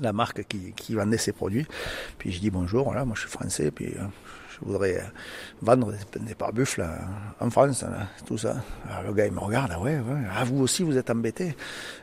la 0.00 0.12
marque 0.12 0.44
qui, 0.44 0.72
qui, 0.72 0.94
vendait 0.94 1.16
ses 1.16 1.32
produits. 1.32 1.66
Puis 2.18 2.32
je 2.32 2.40
dis 2.40 2.50
bonjour, 2.50 2.84
voilà, 2.84 3.04
moi 3.04 3.14
je 3.14 3.22
suis 3.22 3.30
français, 3.30 3.70
puis 3.70 3.94
euh, 3.96 4.04
je 4.60 4.66
voudrais 4.66 4.96
euh, 4.96 5.02
vendre 5.62 5.92
des, 6.18 6.34
pare-buffles 6.34 6.82
euh, 6.82 7.44
en 7.44 7.50
France, 7.50 7.84
tout 8.26 8.38
ça. 8.38 8.56
Alors 8.88 9.02
le 9.08 9.12
gars 9.12 9.26
il 9.26 9.32
me 9.32 9.40
regarde, 9.40 9.72
ah 9.74 9.80
ouais, 9.80 9.98
ah 10.34 10.44
vous 10.44 10.62
aussi 10.62 10.82
vous 10.82 10.96
êtes 10.96 11.10
embêté. 11.10 11.54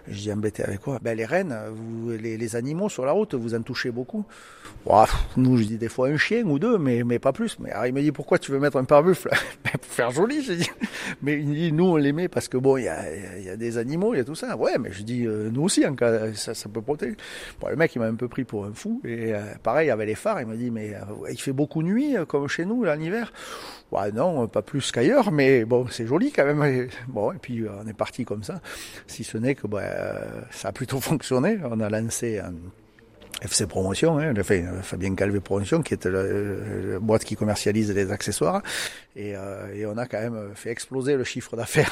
Je 0.08 0.20
dis 0.20 0.32
embêté 0.32 0.64
avec 0.64 0.82
quoi? 0.82 1.00
Ben 1.02 1.18
les 1.18 1.26
rennes, 1.26 1.56
les, 2.20 2.56
animaux 2.56 2.90
sur 2.90 3.06
la 3.06 3.14
route, 3.14 3.34
vous 3.34 3.56
en 3.56 3.62
touchez 3.62 3.90
beaucoup. 3.90 4.26
nous 5.38 5.58
je 5.58 5.64
dis 5.64 5.78
des 5.78 5.90
fois 5.90 6.10
un 6.10 6.18
chien 6.18 6.44
ou 6.46 6.60
deux, 6.60 6.78
mais, 6.78 7.04
mais 7.04 7.20
pas 7.20 7.32
plus. 7.32 7.58
Mais 7.60 7.72
alors, 7.72 7.88
il 7.88 7.94
me 7.94 8.02
dit 8.02 8.12
pourquoi 8.12 8.38
tu 8.38 8.52
veux 8.52 8.60
mettre 8.60 8.78
un 8.78 8.84
pare-buffle? 8.84 9.30
Ben, 9.64 9.72
Pour 9.80 9.92
faire 9.92 10.12
joli, 10.12 10.44
je 10.44 10.54
dis. 10.54 10.70
Mais 11.22 11.40
il 11.40 11.54
dit 11.54 11.72
nous 11.72 11.86
on 11.86 11.96
les 11.96 12.12
met 12.12 12.28
parce 12.28 12.48
que 12.48 12.58
bon 12.58 12.78
il 12.78 12.84
y 12.84 12.88
a, 12.90 13.40
y 13.40 13.50
a, 13.50 13.56
des 13.56 13.78
animaux, 13.78 14.14
il 14.14 14.18
y 14.18 14.20
a 14.20 14.26
tout 14.26 14.36
ça. 14.36 14.58
Ouais, 14.58 14.78
mais 14.78 14.92
je 14.92 15.04
dis 15.04 15.26
euh, 15.26 15.50
nous 15.52 15.64
aussi 15.64 15.86
en 15.86 15.96
cas 15.96 16.34
ça, 16.34 16.54
peut 16.70 16.82
protéger. 16.82 17.16
Bon, 17.62 17.70
le 17.70 17.76
mec 17.76 17.96
il 17.96 18.00
m'a 18.00 18.08
un 18.08 18.16
peu 18.16 18.28
pris 18.28 18.44
pour 18.44 18.66
un 18.66 18.74
fou 18.74 19.02
et 19.06 19.34
pareil 19.64 19.90
avait 19.90 20.06
les 20.06 20.16
phares, 20.16 20.42
il 20.42 20.48
m'a 20.48 20.56
dit 20.56 20.70
mais 20.70 20.94
il 21.30 21.40
fait 21.40 21.54
beaucoup 21.54 21.82
nuit 21.82 22.16
comme 22.28 22.43
chez 22.48 22.66
nous, 22.66 22.84
là, 22.84 22.96
l'hiver. 22.96 23.32
Ouais, 23.92 24.12
non, 24.12 24.48
pas 24.48 24.62
plus 24.62 24.92
qu'ailleurs, 24.92 25.32
mais 25.32 25.66
bon, 25.66 25.88
c'est 25.90 26.08
joli 26.08 26.32
quand 26.32 26.46
même. 26.46 26.88
Bon, 27.08 27.32
et 27.32 27.38
puis 27.38 27.64
on 27.68 27.88
est 27.88 27.94
parti 27.94 28.26
comme 28.26 28.44
ça. 28.44 28.62
Si 29.08 29.24
ce 29.24 29.38
n'est 29.38 29.56
que 29.56 29.68
bah, 29.68 29.84
ça 30.52 30.70
a 30.70 30.72
plutôt 30.72 31.00
fonctionné. 31.02 31.60
On 31.64 31.80
a 31.80 31.90
lancé 31.90 32.40
un 32.40 32.54
FC 33.42 33.68
Promotion, 33.68 34.20
hein, 34.20 34.34
Fabien 34.84 35.16
Calvé 35.16 35.40
Promotion, 35.40 35.82
qui 35.82 35.94
est 35.94 36.06
la, 36.06 37.00
boîte 37.00 37.26
qui 37.26 37.36
commercialise 37.36 37.92
les 37.92 38.12
accessoires. 38.12 38.62
Et, 39.16 39.36
euh, 39.36 39.74
et, 39.76 39.86
on 39.86 39.98
a 39.98 40.08
quand 40.08 40.20
même 40.20 40.52
fait 40.56 40.72
exploser 40.72 41.16
le 41.16 41.24
chiffre 41.24 41.56
d'affaires 41.56 41.92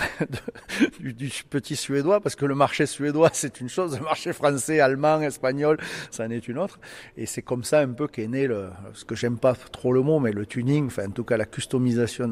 du, 1.00 1.30
petit 1.50 1.76
suédois, 1.76 2.20
parce 2.20 2.36
que 2.36 2.46
le 2.46 2.56
marché 2.56 2.86
suédois, 2.86 3.30
c'est 3.34 3.62
une 3.62 3.70
chose, 3.70 3.98
le 3.98 4.04
marché 4.04 4.34
français, 4.34 4.80
allemand, 4.80 5.22
espagnol, 5.22 5.78
ça 6.10 6.26
en 6.26 6.32
est 6.32 6.48
une 6.48 6.58
autre. 6.58 6.80
Et 7.18 7.26
c'est 7.26 7.44
comme 7.44 7.64
ça 7.64 7.80
un 7.80 7.90
peu 7.90 8.08
qu'est 8.08 8.28
né 8.28 8.48
le, 8.48 8.70
ce 8.94 9.06
que 9.06 9.16
j'aime 9.16 9.38
pas 9.38 9.54
trop 9.54 9.94
le 9.94 10.02
mot, 10.02 10.20
mais 10.20 10.32
le 10.32 10.46
tuning, 10.46 10.88
enfin 10.88 11.08
en 11.08 11.12
tout 11.12 11.24
cas 11.24 11.38
la 11.38 11.46
customisation 11.46 12.28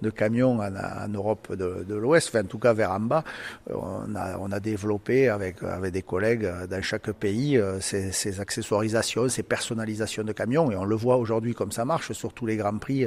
de, 0.00 0.10
camions 0.10 0.60
en, 0.60 1.08
Europe 1.08 1.54
de, 1.54 1.84
de 1.88 1.94
l'Ouest, 1.94 2.28
enfin 2.28 2.44
en 2.44 2.48
tout 2.48 2.58
cas 2.58 2.72
vers 2.72 2.92
en 2.92 3.00
bas, 3.00 3.24
on 3.68 4.14
a, 4.14 4.38
on 4.38 4.52
a 4.52 4.60
développé 4.60 5.28
avec, 5.28 5.62
avec 5.62 5.92
des 5.92 6.02
collègues 6.02 6.48
dans 6.68 6.82
chaque 6.82 7.10
pays 7.12 7.58
euh, 7.58 7.80
ces, 7.80 8.39
ces 8.48 8.62
ces 9.28 9.42
personnalisations 9.42 10.24
de 10.24 10.32
camions. 10.32 10.70
Et 10.70 10.76
on 10.76 10.84
le 10.84 10.96
voit 10.96 11.16
aujourd'hui 11.16 11.54
comme 11.54 11.72
ça 11.72 11.84
marche 11.84 12.12
sur 12.12 12.32
tous 12.32 12.46
les 12.46 12.56
grands 12.56 12.78
prix, 12.78 13.06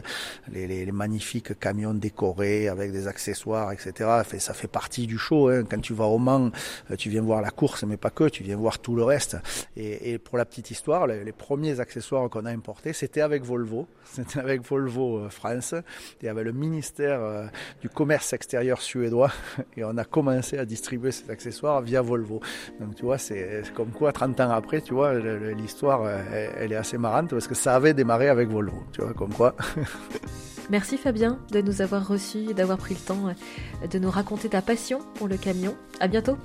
les, 0.51 0.91
magnifiques 0.91 1.59
camions 1.59 1.93
décorés 1.93 2.67
avec 2.67 2.91
des 2.91 3.07
accessoires, 3.07 3.71
etc. 3.71 4.09
Ça 4.37 4.53
fait 4.53 4.67
partie 4.67 5.07
du 5.07 5.17
show. 5.17 5.49
Hein. 5.49 5.63
Quand 5.69 5.79
tu 5.79 5.93
vas 5.93 6.05
au 6.05 6.17
Mans, 6.17 6.51
euh, 6.91 6.95
tu 6.95 7.09
viens 7.09 7.21
voir 7.21 7.41
la 7.41 7.51
course, 7.51 7.83
mais 7.83 7.97
pas 7.97 8.09
que, 8.09 8.29
tu 8.29 8.43
viens 8.43 8.57
voir 8.57 8.79
tout 8.79 8.95
le 8.95 9.03
reste. 9.03 9.37
Et, 9.75 10.17
pour 10.17 10.37
la 10.37 10.45
petite 10.45 10.71
histoire, 10.71 11.07
les, 11.07 11.23
les 11.23 11.31
premiers 11.31 11.79
accessoires 11.79 12.29
qu'on 12.29 12.45
a 12.45 12.51
importés, 12.51 12.93
c'était 12.93 13.21
avec 13.21 13.43
Volvo. 13.43 13.87
C'était 14.13 14.39
avec 14.39 14.61
Volvo 14.61 15.17
euh, 15.17 15.29
France 15.29 15.73
et 16.21 16.29
avec 16.29 16.45
le 16.45 16.51
ministère 16.51 17.19
euh, 17.21 17.45
du 17.81 17.89
commerce 17.89 18.33
extérieur 18.33 18.81
suédois. 18.81 19.31
Et 19.77 19.83
on 19.83 19.97
a 19.97 20.03
commencé 20.03 20.57
à 20.57 20.65
distribuer 20.65 21.11
ces 21.11 21.29
accessoires 21.31 21.81
via 21.81 22.01
Volvo. 22.01 22.39
Donc 22.79 22.95
tu 22.95 23.05
vois, 23.05 23.17
c'est 23.17 23.63
comme 23.73 23.91
quoi 23.91 24.11
30 24.11 24.39
ans 24.41 24.51
après, 24.51 24.81
tu 24.81 24.93
vois, 24.93 25.13
l'histoire, 25.23 26.03
euh, 26.03 26.49
elle 26.57 26.71
est 26.71 26.75
assez 26.77 26.97
marrante 26.97 27.29
parce 27.29 27.47
que 27.47 27.55
ça 27.55 27.75
avait 27.75 27.93
démarré 27.93 28.29
avec 28.29 28.49
Volvo, 28.49 28.83
tu 28.91 29.01
vois, 29.01 29.13
comme 29.13 29.33
quoi. 29.33 29.55
Merci 30.69 30.97
Fabien 30.97 31.39
de 31.51 31.62
nous 31.62 31.81
avoir 31.81 32.07
reçus 32.07 32.49
et 32.49 32.53
d'avoir 32.53 32.77
pris 32.77 32.93
le 32.93 32.99
temps 32.99 33.27
euh, 33.27 33.88
de 33.88 33.99
nous 33.99 34.09
raconter 34.09 34.49
ta 34.49 34.62
passion 34.62 34.99
pour 35.15 35.27
le 35.27 35.38
camion. 35.38 35.75
À 35.99 36.07
bientôt. 36.07 36.38